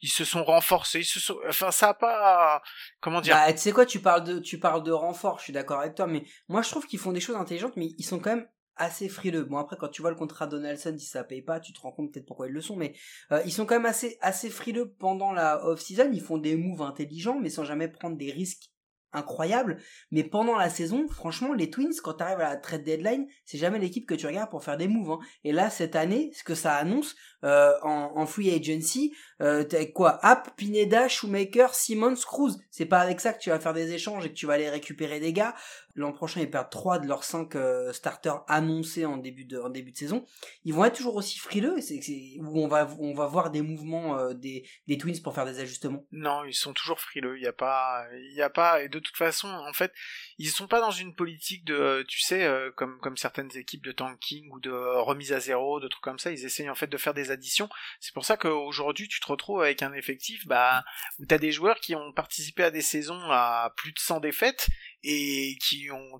ils 0.02 0.10
se 0.10 0.24
sont 0.24 0.46
renforcés 0.46 1.06
enfin 1.50 1.70
ça 1.70 1.90
a 1.90 1.94
pas 1.94 2.62
comment 3.02 3.20
dire? 3.20 3.36
Bah, 3.36 3.52
tu 3.52 3.60
sais 3.60 3.74
quoi 3.74 3.86
tu 3.86 4.00
parles 4.00 4.24
de 4.24 4.40
tu 4.40 4.58
parles 4.58 4.84
de 4.84 4.92
renfort 4.94 5.40
je 5.40 5.44
suis 5.44 5.54
d'accord 5.54 5.82
avec 5.82 5.96
toi 5.96 6.08
mais 6.08 6.24
moi 6.48 6.62
je 6.62 6.70
trouve 6.70 6.88
qu'ils 6.88 7.00
font 7.00 7.12
des 7.12 7.20
choses 7.20 7.36
intelligentes 7.36 7.76
mais 7.76 7.90
ils 7.98 8.06
sont 8.06 8.20
quand 8.20 8.38
même 8.38 8.48
assez 8.78 9.10
frileux. 9.10 9.44
Bon 9.44 9.58
après 9.58 9.78
quand 9.78 9.90
tu 9.90 10.02
vois 10.02 10.12
le 10.12 10.18
contrat 10.18 10.48
Donaldson 10.48 10.96
si 10.98 11.06
ça 11.06 11.24
paye 11.24 11.42
pas, 11.42 11.60
tu 11.60 11.74
te 11.74 11.80
rends 11.80 11.92
compte 11.92 12.14
peut-être 12.14 12.26
pourquoi 12.26 12.48
ils 12.48 12.54
le 12.54 12.62
sont 12.62 12.76
mais 12.76 12.94
euh, 13.32 13.42
ils 13.46 13.52
sont 13.52 13.66
quand 13.66 13.76
même 13.76 13.86
assez 13.86 14.18
assez 14.22 14.50
frileux 14.50 14.94
pendant 15.00 15.32
la 15.32 15.66
off-season, 15.66 16.10
ils 16.14 16.22
font 16.22 16.38
des 16.38 16.56
moves 16.56 16.82
intelligents 16.82 17.40
mais 17.40 17.50
sans 17.50 17.64
jamais 17.64 17.88
prendre 17.88 18.18
des 18.18 18.32
risques 18.32 18.72
incroyables. 19.14 19.78
Mais 20.12 20.24
pendant 20.24 20.56
la 20.56 20.70
saison, 20.70 21.08
franchement, 21.10 21.54
les 21.54 21.70
Twins, 21.70 21.94
quand 22.04 22.16
tu 22.16 22.24
arrives 22.24 22.40
à 22.40 22.50
la 22.50 22.56
trade 22.58 22.84
deadline, 22.84 23.28
c'est 23.46 23.58
jamais 23.58 23.80
l'équipe 23.80 24.06
que 24.06 24.16
tu 24.16 24.28
regardes 24.28 24.50
pour 24.50 24.64
faire 24.64 24.78
des 24.78 24.88
moves. 24.88 25.12
Hein. 25.12 25.20
Et 25.44 25.52
là, 25.52 25.70
cette 25.70 25.96
année, 25.96 26.32
ce 26.34 26.44
que 26.44 26.56
ça 26.56 26.76
annonce 26.76 27.16
euh, 27.44 27.74
en, 27.84 28.14
en, 28.16 28.26
free 28.26 28.52
agency, 28.54 29.14
euh, 29.42 29.64
t'as 29.64 29.86
quoi? 29.86 30.20
App, 30.24 30.56
Pineda, 30.56 31.08
Shoemaker, 31.08 31.74
Simmons, 31.74 32.16
Cruz. 32.26 32.58
C'est 32.72 32.86
pas 32.86 33.00
avec 33.00 33.20
ça 33.20 33.34
que 33.34 33.40
tu 33.40 33.50
vas 33.50 33.60
faire 33.60 33.74
des 33.74 33.94
échanges 33.94 34.26
et 34.26 34.30
que 34.30 34.36
tu 34.36 34.46
vas 34.46 34.54
aller 34.54 34.70
récupérer 34.70 35.20
des 35.20 35.34
gars. 35.34 35.56
L'an 35.98 36.14
prochain, 36.14 36.42
ils 36.42 36.50
perdent 36.50 36.70
3 36.70 37.00
de 37.00 37.08
leurs 37.08 37.24
5 37.24 37.56
euh, 37.56 37.92
starters 37.92 38.44
annoncés 38.48 39.06
en 39.06 39.18
début, 39.18 39.46
de, 39.46 39.68
début 39.70 39.92
de 39.92 39.98
saison. 39.98 40.24
Ils 40.64 40.76
vont 40.76 40.86
être 40.86 40.96
toujours 40.96 41.16
aussi 41.16 41.40
frileux, 41.40 41.82
c'est, 41.82 42.00
où 42.40 42.62
on 42.62 42.68
va, 42.68 42.88
on 43.00 43.16
va 43.16 43.26
voir 43.26 43.50
des 43.50 43.64
mouvements 43.64 44.16
euh, 44.16 44.36
des, 44.36 44.70
des 44.88 45.00
Twins 45.00 45.20
pour 45.24 45.34
faire 45.34 45.48
des 45.48 45.60
ajustements. 45.60 46.06
Non, 46.12 46.46
ils 46.46 46.54
sont 46.54 46.72
toujours 46.74 47.00
frileux. 47.00 47.38
Il 47.38 47.44
y 47.44 47.48
a 47.48 47.54
pas, 47.54 48.06
y 48.36 48.44
a 48.44 48.50
pas. 48.52 48.84
Et 48.84 48.90
de 48.90 49.00
toute 49.00 49.18
façon, 49.18 49.48
en 49.48 49.74
fait, 49.74 49.92
ils 50.38 50.50
sont 50.50 50.68
pas 50.68 50.80
dans 50.80 50.92
une 50.92 51.16
politique 51.16 51.66
de, 51.66 52.06
tu 52.08 52.22
sais, 52.22 52.44
euh, 52.44 52.70
comme 52.76 53.00
comme 53.00 53.18
certaines 53.18 53.56
équipes 53.58 53.84
de 53.84 53.92
tanking 53.92 54.52
ou 54.52 54.60
de 54.60 54.70
remise 54.70 55.34
à 55.34 55.40
zéro, 55.40 55.80
de 55.80 55.88
trucs 55.88 56.04
comme 56.04 56.20
ça. 56.20 56.30
Ils 56.32 56.46
essayent 56.46 56.70
en 56.70 56.76
fait 56.76 56.88
de 56.88 56.98
faire 56.98 57.16
des 57.16 57.32
additions. 57.32 57.70
C'est 58.00 58.14
pour 58.14 58.26
ça 58.26 58.38
qu'aujourd'hui, 58.38 59.08
tu 59.08 59.20
te 59.20 59.28
retrouves 59.28 59.62
avec 59.62 59.82
un 59.82 59.94
effectif, 59.94 60.46
bah, 60.46 60.86
où 61.18 61.26
t'as 61.26 61.40
des 61.40 61.52
joueurs 61.52 61.80
qui 61.80 61.96
ont 61.96 62.14
participé 62.14 62.64
à 62.64 62.70
des 62.70 62.84
saisons 62.84 63.20
à 63.32 63.74
plus 63.76 63.94
de 63.94 64.00
100 64.00 64.20
défaites 64.20 64.68
et 65.04 65.58
qui 65.62 65.90
ont 65.92 66.20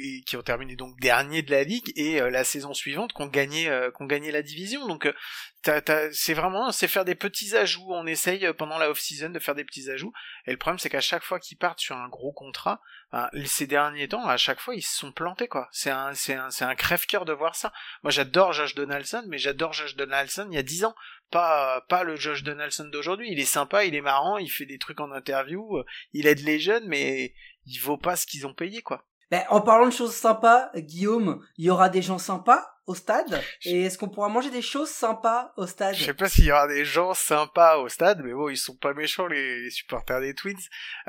et 0.00 0.22
qui 0.22 0.36
ont 0.36 0.42
terminé 0.42 0.74
donc 0.74 0.98
dernier 1.00 1.42
de 1.42 1.50
la 1.50 1.62
ligue 1.62 1.92
et 1.96 2.20
euh, 2.20 2.30
la 2.30 2.42
saison 2.42 2.74
suivante 2.74 3.12
qu'on 3.12 3.26
gagné 3.26 3.68
euh, 3.68 3.90
qu'on 3.90 4.06
gagné 4.06 4.32
la 4.32 4.42
division. 4.42 4.86
Donc 4.88 5.06
euh, 5.06 6.10
c'est 6.12 6.34
vraiment 6.34 6.72
c'est 6.72 6.88
faire 6.88 7.04
des 7.04 7.14
petits 7.14 7.56
ajouts. 7.56 7.86
On 7.90 8.06
essaye 8.06 8.52
pendant 8.54 8.78
la 8.78 8.90
off 8.90 8.98
season 8.98 9.30
de 9.30 9.38
faire 9.38 9.54
des 9.54 9.64
petits 9.64 9.88
ajouts. 9.88 10.12
Et 10.46 10.50
le 10.50 10.56
problème 10.56 10.78
c'est 10.78 10.90
qu'à 10.90 11.00
chaque 11.00 11.22
fois 11.22 11.38
qu'ils 11.38 11.58
partent 11.58 11.78
sur 11.78 11.96
un 11.96 12.08
gros 12.08 12.32
contrat 12.32 12.80
ben, 13.12 13.28
ces 13.44 13.66
derniers 13.66 14.08
temps 14.08 14.26
à 14.26 14.36
chaque 14.36 14.60
fois 14.60 14.74
ils 14.74 14.82
se 14.82 14.96
sont 14.96 15.12
plantés 15.12 15.46
quoi. 15.46 15.68
C'est 15.70 15.90
un 15.90 16.12
c'est 16.14 16.34
un 16.34 16.50
c'est 16.50 16.64
un 16.64 16.74
crève-cœur 16.74 17.24
de 17.24 17.32
voir 17.32 17.54
ça. 17.54 17.72
Moi 18.02 18.10
j'adore 18.10 18.52
Josh 18.52 18.74
Donaldson 18.74 19.24
mais 19.28 19.38
j'adore 19.38 19.72
Josh 19.72 19.94
Donaldson 19.94 20.48
il 20.50 20.56
y 20.56 20.58
a 20.58 20.64
dix 20.64 20.84
ans. 20.84 20.94
Pas 21.30 21.80
pas 21.88 22.02
le 22.02 22.16
Josh 22.16 22.42
Donaldson 22.42 22.88
d'aujourd'hui. 22.92 23.28
Il 23.30 23.38
est 23.38 23.44
sympa 23.44 23.84
il 23.84 23.94
est 23.94 24.00
marrant 24.00 24.38
il 24.38 24.50
fait 24.50 24.66
des 24.66 24.78
trucs 24.78 25.00
en 25.00 25.12
interview 25.12 25.82
il 26.12 26.26
aide 26.26 26.40
les 26.40 26.58
jeunes 26.58 26.84
mais 26.88 27.32
il 27.66 27.78
vaut 27.78 27.98
pas 27.98 28.16
ce 28.16 28.26
qu'ils 28.26 28.46
ont 28.46 28.54
payé, 28.54 28.82
quoi. 28.82 29.04
Ben, 29.30 29.44
en 29.48 29.62
parlant 29.62 29.86
de 29.86 29.92
choses 29.92 30.14
sympas, 30.14 30.70
Guillaume, 30.76 31.42
il 31.56 31.64
y 31.64 31.70
aura 31.70 31.88
des 31.88 32.02
gens 32.02 32.18
sympas 32.18 32.72
au 32.86 32.94
stade? 32.94 33.42
Et 33.64 33.84
est-ce 33.84 33.96
qu'on 33.96 34.08
pourra 34.08 34.28
manger 34.28 34.50
des 34.50 34.62
choses 34.62 34.90
sympas 34.90 35.52
au 35.56 35.66
stade? 35.66 35.94
Je 35.94 36.04
sais 36.04 36.14
pas 36.14 36.28
s'il 36.28 36.44
y 36.44 36.52
aura 36.52 36.66
des 36.66 36.84
gens 36.84 37.14
sympas 37.14 37.76
au 37.78 37.88
stade, 37.88 38.20
mais 38.22 38.32
bon, 38.32 38.48
ils 38.48 38.56
sont 38.56 38.76
pas 38.76 38.92
méchants 38.92 39.26
les, 39.26 39.70
supporters 39.70 40.20
des 40.20 40.34
Twins. 40.34 40.58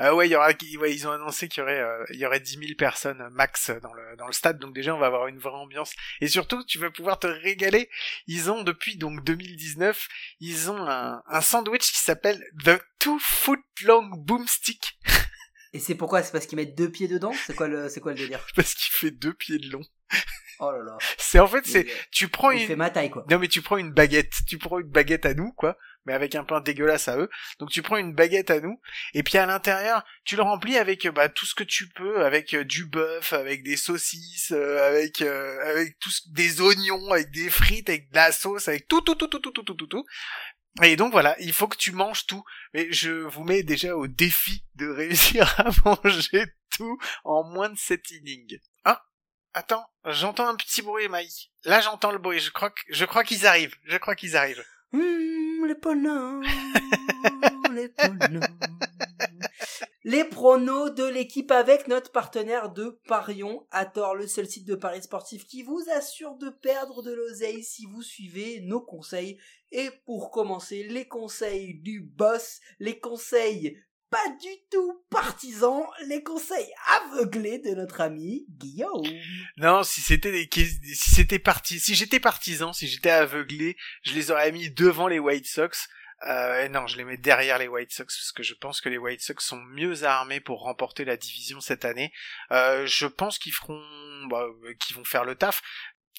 Euh, 0.00 0.14
ouais, 0.14 0.28
il 0.28 0.32
y 0.32 0.36
aura, 0.36 0.48
ouais, 0.48 0.94
ils 0.94 1.06
ont 1.06 1.12
annoncé 1.12 1.48
qu'il 1.48 1.60
y 1.60 1.62
aurait, 1.64 1.80
euh, 1.80 2.04
il 2.10 2.18
y 2.18 2.26
aurait 2.26 2.40
10 2.40 2.58
000 2.58 2.62
personnes 2.78 3.28
max 3.32 3.70
dans 3.82 3.92
le 3.92 4.16
dans 4.16 4.26
le 4.26 4.32
stade, 4.32 4.58
donc 4.58 4.74
déjà 4.74 4.94
on 4.94 4.98
va 4.98 5.06
avoir 5.06 5.26
une 5.26 5.38
vraie 5.38 5.52
ambiance. 5.52 5.92
Et 6.20 6.28
surtout, 6.28 6.64
tu 6.64 6.78
vas 6.78 6.90
pouvoir 6.90 7.18
te 7.18 7.26
régaler. 7.26 7.90
Ils 8.26 8.50
ont 8.50 8.62
depuis 8.62 8.96
donc 8.96 9.22
2019, 9.24 10.08
ils 10.40 10.70
ont 10.70 10.88
un, 10.88 11.22
un 11.26 11.40
sandwich 11.40 11.92
qui 11.92 11.98
s'appelle 11.98 12.42
The 12.64 12.80
Two 12.98 13.18
Foot 13.18 13.60
Long 13.82 14.08
Boomstick. 14.16 14.98
Et 15.74 15.80
c'est 15.80 15.96
pourquoi 15.96 16.22
C'est 16.22 16.30
parce 16.30 16.46
qu'ils 16.46 16.56
mettent 16.56 16.76
deux 16.76 16.88
pieds 16.88 17.08
dedans? 17.08 17.32
C'est 17.46 17.56
quoi 17.56 17.66
le 17.66 17.88
c'est 17.88 18.00
quoi 18.00 18.12
le 18.12 18.18
délire? 18.18 18.46
Parce 18.56 18.74
qu'il 18.74 18.92
fait 18.92 19.10
deux 19.10 19.34
pieds 19.34 19.58
de 19.58 19.70
long. 19.70 19.82
Oh 20.60 20.70
là 20.70 20.78
là. 20.84 20.96
C'est 21.18 21.40
en 21.40 21.48
fait 21.48 21.66
c'est 21.66 21.84
tu 22.12 22.28
prends 22.28 22.52
il 22.52 22.60
une 22.60 22.66
fait 22.68 22.76
ma 22.76 22.90
taille 22.90 23.10
quoi. 23.10 23.26
Non 23.28 23.40
mais 23.40 23.48
tu 23.48 23.60
prends 23.60 23.76
une 23.76 23.90
baguette, 23.90 24.32
tu 24.46 24.56
prends 24.56 24.78
une 24.78 24.88
baguette 24.88 25.26
à 25.26 25.34
nous 25.34 25.50
quoi, 25.52 25.76
mais 26.06 26.12
avec 26.12 26.36
un 26.36 26.44
pain 26.44 26.60
dégueulasse 26.60 27.08
à 27.08 27.18
eux. 27.18 27.28
Donc 27.58 27.70
tu 27.70 27.82
prends 27.82 27.96
une 27.96 28.14
baguette 28.14 28.52
à 28.52 28.60
nous 28.60 28.80
et 29.14 29.24
puis 29.24 29.36
à 29.36 29.46
l'intérieur, 29.46 30.04
tu 30.24 30.36
le 30.36 30.42
remplis 30.42 30.78
avec 30.78 31.08
bah 31.08 31.28
tout 31.28 31.44
ce 31.44 31.56
que 31.56 31.64
tu 31.64 31.88
peux 31.88 32.24
avec 32.24 32.54
euh, 32.54 32.64
du 32.64 32.84
bœuf, 32.84 33.32
avec 33.32 33.64
des 33.64 33.76
saucisses, 33.76 34.52
euh, 34.52 34.86
avec 34.86 35.22
euh, 35.22 35.58
avec 35.68 35.98
tout 35.98 36.10
des 36.28 36.60
oignons, 36.60 37.10
avec 37.10 37.32
des 37.32 37.50
frites, 37.50 37.88
avec 37.88 38.10
de 38.10 38.14
la 38.14 38.30
sauce, 38.30 38.68
avec 38.68 38.86
tout 38.86 39.00
tout 39.00 39.16
tout 39.16 39.26
tout 39.26 39.40
tout 39.40 39.50
tout 39.50 39.64
tout 39.64 39.74
tout. 39.74 39.86
tout. 39.88 40.04
Et 40.82 40.96
donc 40.96 41.12
voilà, 41.12 41.36
il 41.40 41.52
faut 41.52 41.68
que 41.68 41.76
tu 41.76 41.92
manges 41.92 42.26
tout. 42.26 42.44
Mais 42.72 42.92
je 42.92 43.10
vous 43.10 43.44
mets 43.44 43.62
déjà 43.62 43.96
au 43.96 44.06
défi 44.06 44.64
de 44.74 44.88
réussir 44.90 45.54
à 45.60 45.70
manger 45.84 46.44
tout 46.76 46.98
en 47.24 47.44
moins 47.44 47.70
de 47.70 47.78
7 47.78 48.10
innings. 48.10 48.58
Ah, 48.84 49.04
attends, 49.52 49.86
j'entends 50.06 50.48
un 50.48 50.56
petit 50.56 50.82
bruit, 50.82 51.08
Maï. 51.08 51.28
Là, 51.64 51.80
j'entends 51.80 52.10
le 52.10 52.18
bruit. 52.18 52.40
Je 52.40 52.50
crois 52.50 52.70
que, 52.70 52.80
je 52.88 53.04
crois 53.04 53.24
qu'ils 53.24 53.46
arrivent. 53.46 53.76
Je 53.84 53.96
crois 53.96 54.16
qu'ils 54.16 54.36
arrivent. 54.36 54.64
Mmh, 54.92 55.66
les 55.66 55.74
poneys, 55.74 56.46
les 60.04 60.24
pronos 60.24 60.90
de 60.90 61.04
l'équipe 61.04 61.50
avec 61.50 61.88
notre 61.88 62.12
partenaire 62.12 62.70
de 62.70 63.00
Parion, 63.06 63.66
tort 63.94 64.14
le 64.14 64.26
seul 64.26 64.46
site 64.46 64.66
de 64.66 64.74
paris 64.74 65.02
sportif 65.02 65.46
qui 65.46 65.62
vous 65.62 65.82
assure 65.96 66.36
de 66.36 66.50
perdre 66.50 67.02
de 67.02 67.12
l'oseille 67.12 67.62
si 67.62 67.86
vous 67.86 68.02
suivez 68.02 68.60
nos 68.60 68.80
conseils. 68.80 69.38
Et 69.72 69.90
pour 70.04 70.30
commencer, 70.30 70.84
les 70.84 71.08
conseils 71.08 71.74
du 71.80 72.00
boss, 72.00 72.60
les 72.78 72.98
conseils 72.98 73.78
pas 74.14 74.30
du 74.40 74.48
tout 74.70 75.04
partisans, 75.10 75.82
les 76.06 76.22
conseils 76.22 76.70
aveuglés 76.86 77.58
de 77.58 77.70
notre 77.70 78.00
ami 78.00 78.46
Guillaume. 78.48 79.02
Non, 79.56 79.82
si 79.82 80.02
c'était 80.02 80.48
si 80.52 81.10
c'était 81.10 81.40
parti, 81.40 81.80
si 81.80 81.96
j'étais 81.96 82.20
partisan, 82.20 82.72
si 82.72 82.86
j'étais 82.86 83.10
aveuglé, 83.10 83.76
je 84.02 84.12
les 84.14 84.30
aurais 84.30 84.52
mis 84.52 84.70
devant 84.70 85.08
les 85.08 85.18
White 85.18 85.46
Sox. 85.46 85.88
Euh, 86.26 86.68
non, 86.68 86.86
je 86.86 86.96
les 86.96 87.04
mets 87.04 87.16
derrière 87.16 87.58
les 87.58 87.68
White 87.68 87.92
Sox 87.92 88.06
parce 88.06 88.32
que 88.32 88.42
je 88.42 88.54
pense 88.54 88.80
que 88.80 88.88
les 88.88 88.98
White 88.98 89.20
Sox 89.20 89.44
sont 89.44 89.60
mieux 89.60 90.04
armés 90.04 90.40
pour 90.40 90.62
remporter 90.62 91.04
la 91.04 91.16
division 91.16 91.60
cette 91.60 91.84
année. 91.84 92.12
Euh, 92.50 92.86
je 92.86 93.06
pense 93.06 93.38
qu'ils 93.38 93.52
feront, 93.52 93.82
bah, 94.28 94.46
qu'ils 94.80 94.96
vont 94.96 95.04
faire 95.04 95.24
le 95.24 95.34
taf. 95.34 95.62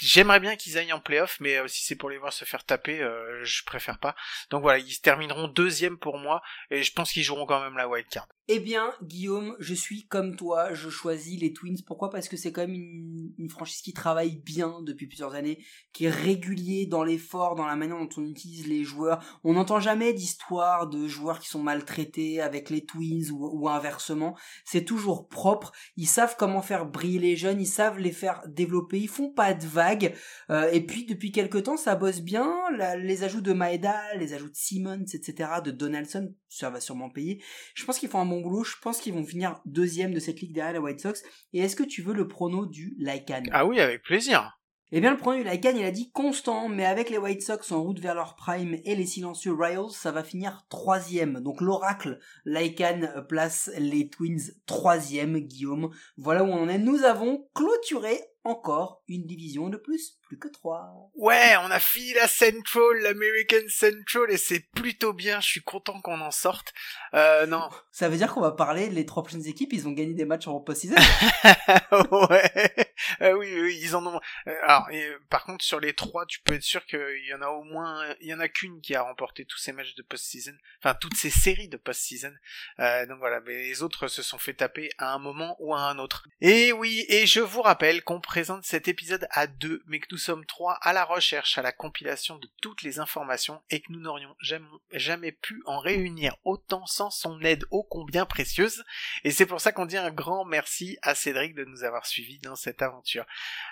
J'aimerais 0.02 0.40
bien 0.40 0.58
qu'ils 0.58 0.78
aillent 0.78 0.94
en 0.94 1.00
playoff, 1.00 1.38
mais 1.40 1.58
euh, 1.58 1.68
si 1.68 1.84
c'est 1.86 1.96
pour 1.96 2.10
les 2.10 2.18
voir 2.18 2.34
se 2.34 2.46
faire 2.46 2.66
taper, 2.66 3.00
je 3.44 3.64
préfère 3.64 3.98
pas. 3.98 4.16
Donc 4.50 4.62
voilà, 4.62 4.80
ils 4.80 5.00
termineront 5.02 5.48
deuxième 5.48 5.98
pour 5.98 6.18
moi, 6.18 6.42
et 6.70 6.84
je 6.84 6.92
pense 6.92 7.12
qu'ils 7.12 7.24
joueront 7.24 7.46
quand 7.46 7.62
même 7.62 7.78
la 7.78 7.88
wild 7.88 8.08
card. 8.10 8.28
Eh 8.48 8.60
bien, 8.60 8.94
Guillaume, 9.02 9.56
je 9.58 9.74
suis 9.74 10.06
comme 10.06 10.36
toi, 10.36 10.72
je 10.72 10.92
choisis 10.92 11.42
les 11.42 11.52
Twins. 11.52 11.82
Pourquoi? 11.84 12.12
Parce 12.12 12.30
que 12.30 12.38
c'est 12.38 12.52
quand 12.52 12.62
même 12.62 12.76
une, 12.76 13.50
franchise 13.50 13.82
qui 13.82 13.92
travaille 13.92 14.36
bien 14.38 14.82
depuis 14.84 15.08
plusieurs 15.08 15.34
années, 15.34 15.64
qui 15.94 16.06
est 16.06 16.12
régulier 16.12 16.86
dans 16.86 17.04
l'effort, 17.04 17.56
dans 17.56 17.66
la 17.66 17.76
manière 17.76 17.98
dont 17.98 18.10
on 18.18 18.26
utilise 18.26 18.68
les 18.68 18.84
joueurs. 18.84 19.40
On 19.44 19.54
n'entend 19.54 19.80
jamais 19.80 20.14
d'histoire 20.14 20.88
de 20.88 21.08
joueurs 21.08 21.40
qui 21.40 21.50
sont 21.50 21.64
maltraités 21.64 22.40
avec 22.40 22.70
les 22.70 22.86
Twins 22.86 23.32
ou, 23.32 23.68
inversement. 23.68 24.38
C'est 24.64 24.86
toujours 24.86 25.28
propre. 25.28 25.72
Ils 25.98 26.08
savent 26.08 26.36
comment 26.38 26.62
faire 26.62 26.86
briller 26.86 27.18
les 27.18 27.36
jeunes, 27.36 27.60
ils 27.60 27.66
savent 27.66 27.98
les 27.98 28.12
faire 28.12 28.44
développer. 28.48 29.00
Ils 29.00 29.10
font 29.10 29.32
pas 29.32 29.56
de 29.56 29.66
vagues. 29.66 30.14
Euh, 30.52 30.70
et 30.72 30.86
puis 30.86 31.06
depuis 31.06 31.32
quelque 31.32 31.58
temps, 31.58 31.78
ça 31.78 31.96
bosse 31.96 32.22
bien. 32.22 32.54
les 33.00 33.24
ajouts 33.24 33.42
de 33.42 33.54
Maeda, 33.54 34.00
les 34.18 34.34
ajouts 34.34 34.52
de 34.52 34.56
Simmons, 34.56 35.06
etc., 35.14 35.50
de 35.64 35.72
Donaldson, 35.72 36.32
ça 36.48 36.70
va 36.70 36.80
sûrement 36.80 37.10
payer. 37.10 37.42
Je 37.74 37.86
pense 37.86 37.98
qu'ils 37.98 38.10
font 38.10 38.20
un 38.20 38.35
Je 38.42 38.76
pense 38.82 39.00
qu'ils 39.00 39.14
vont 39.14 39.26
finir 39.26 39.60
deuxième 39.66 40.14
de 40.14 40.20
cette 40.20 40.42
ligue 40.42 40.54
derrière 40.54 40.74
la 40.74 40.82
White 40.82 41.00
Sox. 41.00 41.24
Et 41.54 41.60
est-ce 41.60 41.76
que 41.76 41.84
tu 41.84 42.02
veux 42.02 42.14
le 42.14 42.28
prono 42.28 42.66
du 42.66 42.96
Lycan 43.00 43.44
Ah 43.52 43.66
oui, 43.66 43.80
avec 43.80 44.04
plaisir. 44.04 44.58
Eh 44.92 45.02
bien, 45.02 45.12
le 45.12 45.18
prono 45.18 45.42
du 45.42 45.50
Lycan, 45.50 45.76
il 45.76 45.84
a 45.84 45.92
dit 45.92 46.12
constant, 46.12 46.70
mais 46.70 46.86
avec 46.86 47.10
les 47.10 47.18
White 47.18 47.42
Sox 47.42 47.72
en 47.72 47.82
route 47.82 48.00
vers 48.00 48.14
leur 48.14 48.36
prime 48.36 48.78
et 48.86 48.96
les 48.96 49.06
silencieux 49.08 49.54
Royals, 49.54 49.92
ça 49.92 50.12
va 50.12 50.24
finir 50.24 50.66
troisième. 50.70 51.40
Donc 51.40 51.60
l'oracle 51.60 52.20
Lycan 52.46 53.24
place 53.28 53.72
les 53.78 54.10
Twins 54.10 54.52
troisième, 54.68 55.40
Guillaume. 55.40 55.90
Voilà 56.18 56.44
où 56.44 56.48
on 56.48 56.64
en 56.64 56.70
est. 56.70 56.78
Nous 56.78 57.04
avons 57.04 57.48
clôturé 57.56 58.22
encore 58.46 59.02
une 59.08 59.26
division 59.26 59.70
de 59.70 59.78
plus, 59.78 60.20
plus 60.22 60.38
que 60.38 60.48
trois. 60.48 61.10
Ouais, 61.16 61.56
on 61.64 61.72
a 61.72 61.80
fini 61.80 62.14
la 62.14 62.28
Central, 62.28 63.00
l'American 63.02 63.68
Central, 63.68 64.30
et 64.30 64.38
c'est 64.38 64.60
plutôt 64.60 65.14
bien, 65.14 65.42
je 65.42 65.48
suis 65.48 65.64
content 65.64 66.00
qu'on 66.00 66.22
en 66.22 66.32
sorte. 66.32 66.74
Euh, 67.16 67.48
non. 67.48 67.68
Ça 67.92 68.08
veut 68.08 68.18
dire 68.18 68.34
qu'on 68.34 68.42
va 68.42 68.52
parler, 68.52 68.90
les 68.90 69.06
trois 69.06 69.24
prochaines 69.24 69.48
équipes, 69.48 69.74
ils 69.74 69.88
ont 69.88 69.92
gagné 69.94 70.14
des 70.14 70.26
matchs 70.26 70.48
en 70.48 70.60
post-season? 70.60 70.96
Ouais. 72.30 72.85
Euh, 73.22 73.34
oui, 73.34 73.80
ils 73.82 73.96
en 73.96 74.06
ont. 74.06 74.22
euh, 74.48 74.56
alors, 74.64 74.88
euh, 74.92 75.18
par 75.30 75.44
contre, 75.44 75.64
sur 75.64 75.80
les 75.80 75.94
trois, 75.94 76.26
tu 76.26 76.40
peux 76.42 76.54
être 76.54 76.64
sûr 76.64 76.86
qu'il 76.86 77.26
y 77.28 77.34
en 77.34 77.42
a 77.42 77.48
au 77.48 77.64
moins, 77.64 78.06
il 78.22 78.28
y 78.28 78.34
en 78.34 78.40
a 78.40 78.48
qu'une 78.48 78.82
qui 78.82 78.96
a 78.96 79.02
remporté 79.02 79.46
tous 79.46 79.58
ces 79.58 79.72
matchs 79.72 79.96
de 79.96 80.04
post-season, 80.04 80.56
enfin 80.80 80.96
toutes 80.96 81.16
ces 81.16 81.30
séries 81.30 81.68
de 81.68 81.78
post-season. 81.78 82.34
Euh, 82.80 83.06
donc 83.06 83.20
voilà, 83.20 83.40
mais 83.42 83.68
les 83.68 83.84
autres 83.84 84.08
se 84.08 84.22
sont 84.22 84.38
fait 84.38 84.54
taper 84.54 84.90
à 84.98 85.14
un 85.14 85.20
moment 85.20 85.56
ou 85.60 85.74
à 85.74 85.82
un 85.82 85.98
autre. 86.00 86.28
Et 86.42 86.72
oui, 86.72 87.06
et 87.10 87.26
je 87.28 87.40
vous 87.40 87.62
rappelle 87.62 88.04
qu'on 88.04 88.22
présente 88.22 88.66
cet 88.66 88.88
épisode 88.88 89.28
à 89.32 89.48
deux, 89.48 89.84
mais 89.88 90.00
que 90.00 90.08
nous 90.12 90.18
sommes 90.18 90.46
trois 90.46 90.74
à 90.82 90.94
la 90.94 91.06
recherche, 91.06 91.58
à 91.58 91.62
la 91.62 91.72
compilation 91.72 92.38
de 92.38 92.50
toutes 92.62 92.84
les 92.84 93.00
informations, 93.00 93.62
et 93.70 93.82
que 93.82 93.92
nous 93.92 94.00
n'aurions 94.00 94.36
jamais, 94.40 94.68
jamais 94.92 95.32
pu 95.32 95.62
en 95.66 95.80
réunir 95.80 96.36
autant 96.44 96.86
sans 96.86 97.10
son 97.10 97.42
aide 97.42 97.66
ô 97.72 97.84
combien 97.84 98.26
précieuse. 98.26 98.84
Et 99.24 99.32
c'est 99.32 99.46
pour 99.46 99.62
ça 99.62 99.72
qu'on 99.72 99.86
dit 99.86 99.98
un 99.98 100.12
grand 100.12 100.46
merci 100.46 100.98
à 101.02 101.16
Cédric 101.16 101.56
de 101.56 101.66
nous 101.66 101.84
avoir 101.84 102.06
suivis 102.06 102.40
dans 102.40 102.56
cette 102.56 102.82
aventure. 102.82 103.05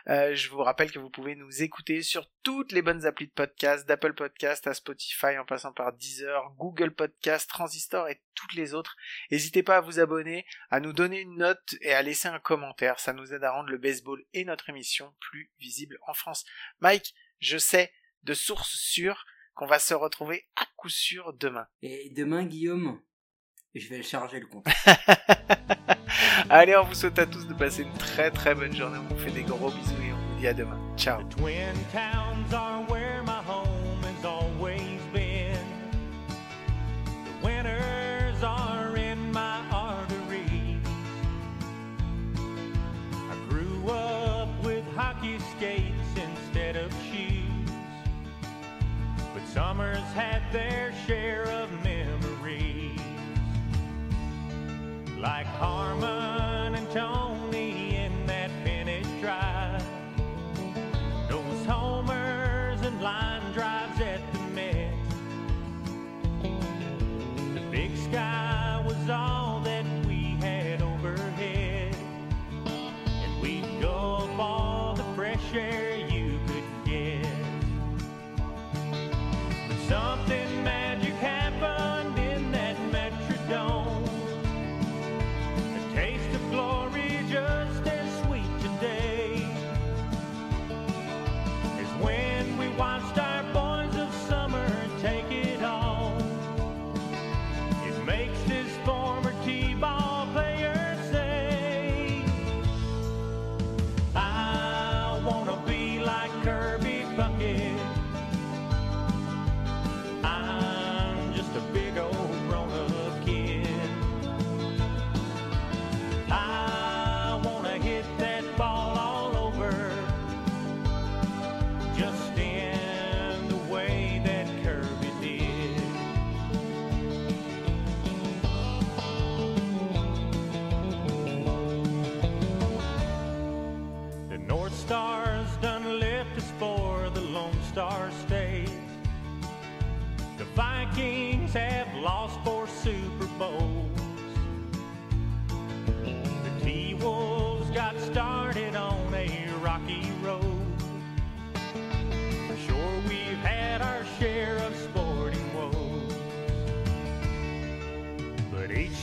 Euh, 0.08 0.36
je 0.36 0.50
vous 0.50 0.64
rappelle 0.64 0.92
que 0.92 1.00
vous 1.00 1.10
pouvez 1.10 1.36
nous 1.36 1.64
écouter 1.64 2.02
sur 2.02 2.30
toutes 2.44 2.72
les 2.72 2.82
bonnes 2.82 3.06
applis 3.06 3.28
de 3.28 3.32
podcast, 3.32 3.88
d'Apple 3.88 4.14
Podcast 4.14 4.68
à 4.68 4.74
Spotify 4.74 5.38
en 5.38 5.46
passant 5.46 5.72
par 5.72 5.94
Deezer, 5.94 6.54
Google 6.58 6.94
Podcast, 6.94 7.50
Transistor 7.50 8.10
et 8.10 8.22
toutes 8.36 8.54
les 8.54 8.74
autres. 8.74 8.96
N'hésitez 9.32 9.64
pas 9.64 9.78
à 9.78 9.82
vous 9.82 10.00
abonner, 10.00 10.46
à 10.70 10.80
nous 10.80 10.94
donner 10.94 11.22
une 11.22 11.38
note 11.38 11.76
et 11.82 11.94
à 11.94 12.02
laisser 12.02 12.28
un 12.28 12.40
commentaire. 12.40 13.00
Ça 13.00 13.14
nous 13.14 13.34
aide 13.34 13.44
à 13.44 13.52
rendre 13.52 13.70
le 13.70 13.78
baseball 13.78 14.24
et 14.34 14.46
notre 14.46 14.70
émission 14.70 15.14
plus 15.20 15.52
visible 15.60 15.98
en 16.08 16.14
France. 16.14 16.46
Mike, 16.80 17.14
je 17.40 17.58
sais 17.58 17.92
de 18.24 18.34
source 18.34 18.76
sûre 18.76 19.26
qu'on 19.54 19.66
va 19.66 19.80
se 19.80 19.94
retrouver 19.94 20.48
à 20.56 20.66
coup 20.78 20.90
sûr 20.90 21.34
demain. 21.34 21.68
Et 21.82 22.10
demain, 22.10 22.46
Guillaume, 22.46 23.02
je 23.76 23.88
vais 23.88 23.98
le 23.98 24.04
charger 24.04 24.40
le 24.40 24.48
compte. 24.48 24.66
Allez, 26.50 26.76
on 26.76 26.84
vous 26.84 26.96
souhaite 26.96 27.20
à 27.20 27.26
tous 27.26 27.48
de 27.48 27.54
passer 27.54 27.84
une 27.84 27.94
très 27.94 28.32
très 28.32 28.56
bonne 28.56 28.76
journée. 28.76 28.98
On 29.10 29.14
vous 29.14 29.20
fait 29.20 29.32
des 29.32 29.44
gros 29.44 29.70
bisous 29.72 29.94
et 30.02 30.14
on 30.14 30.34
vous 30.34 30.40
dit 30.40 30.48
à 30.48 30.54
demain. 30.54 30.78
Ciao. 30.98 31.20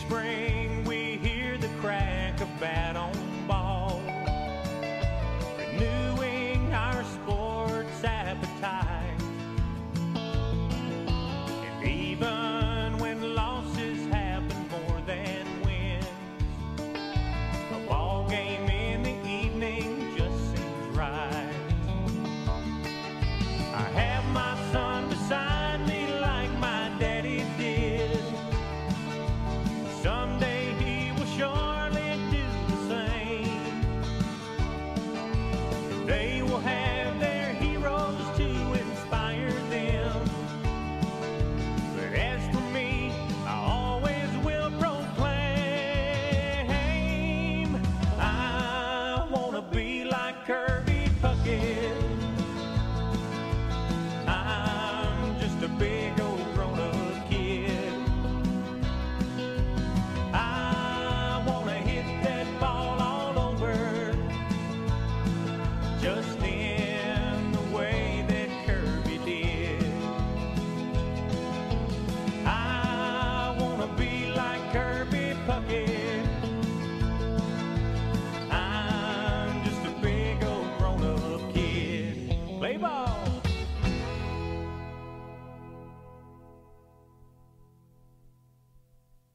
Spring 0.01 0.60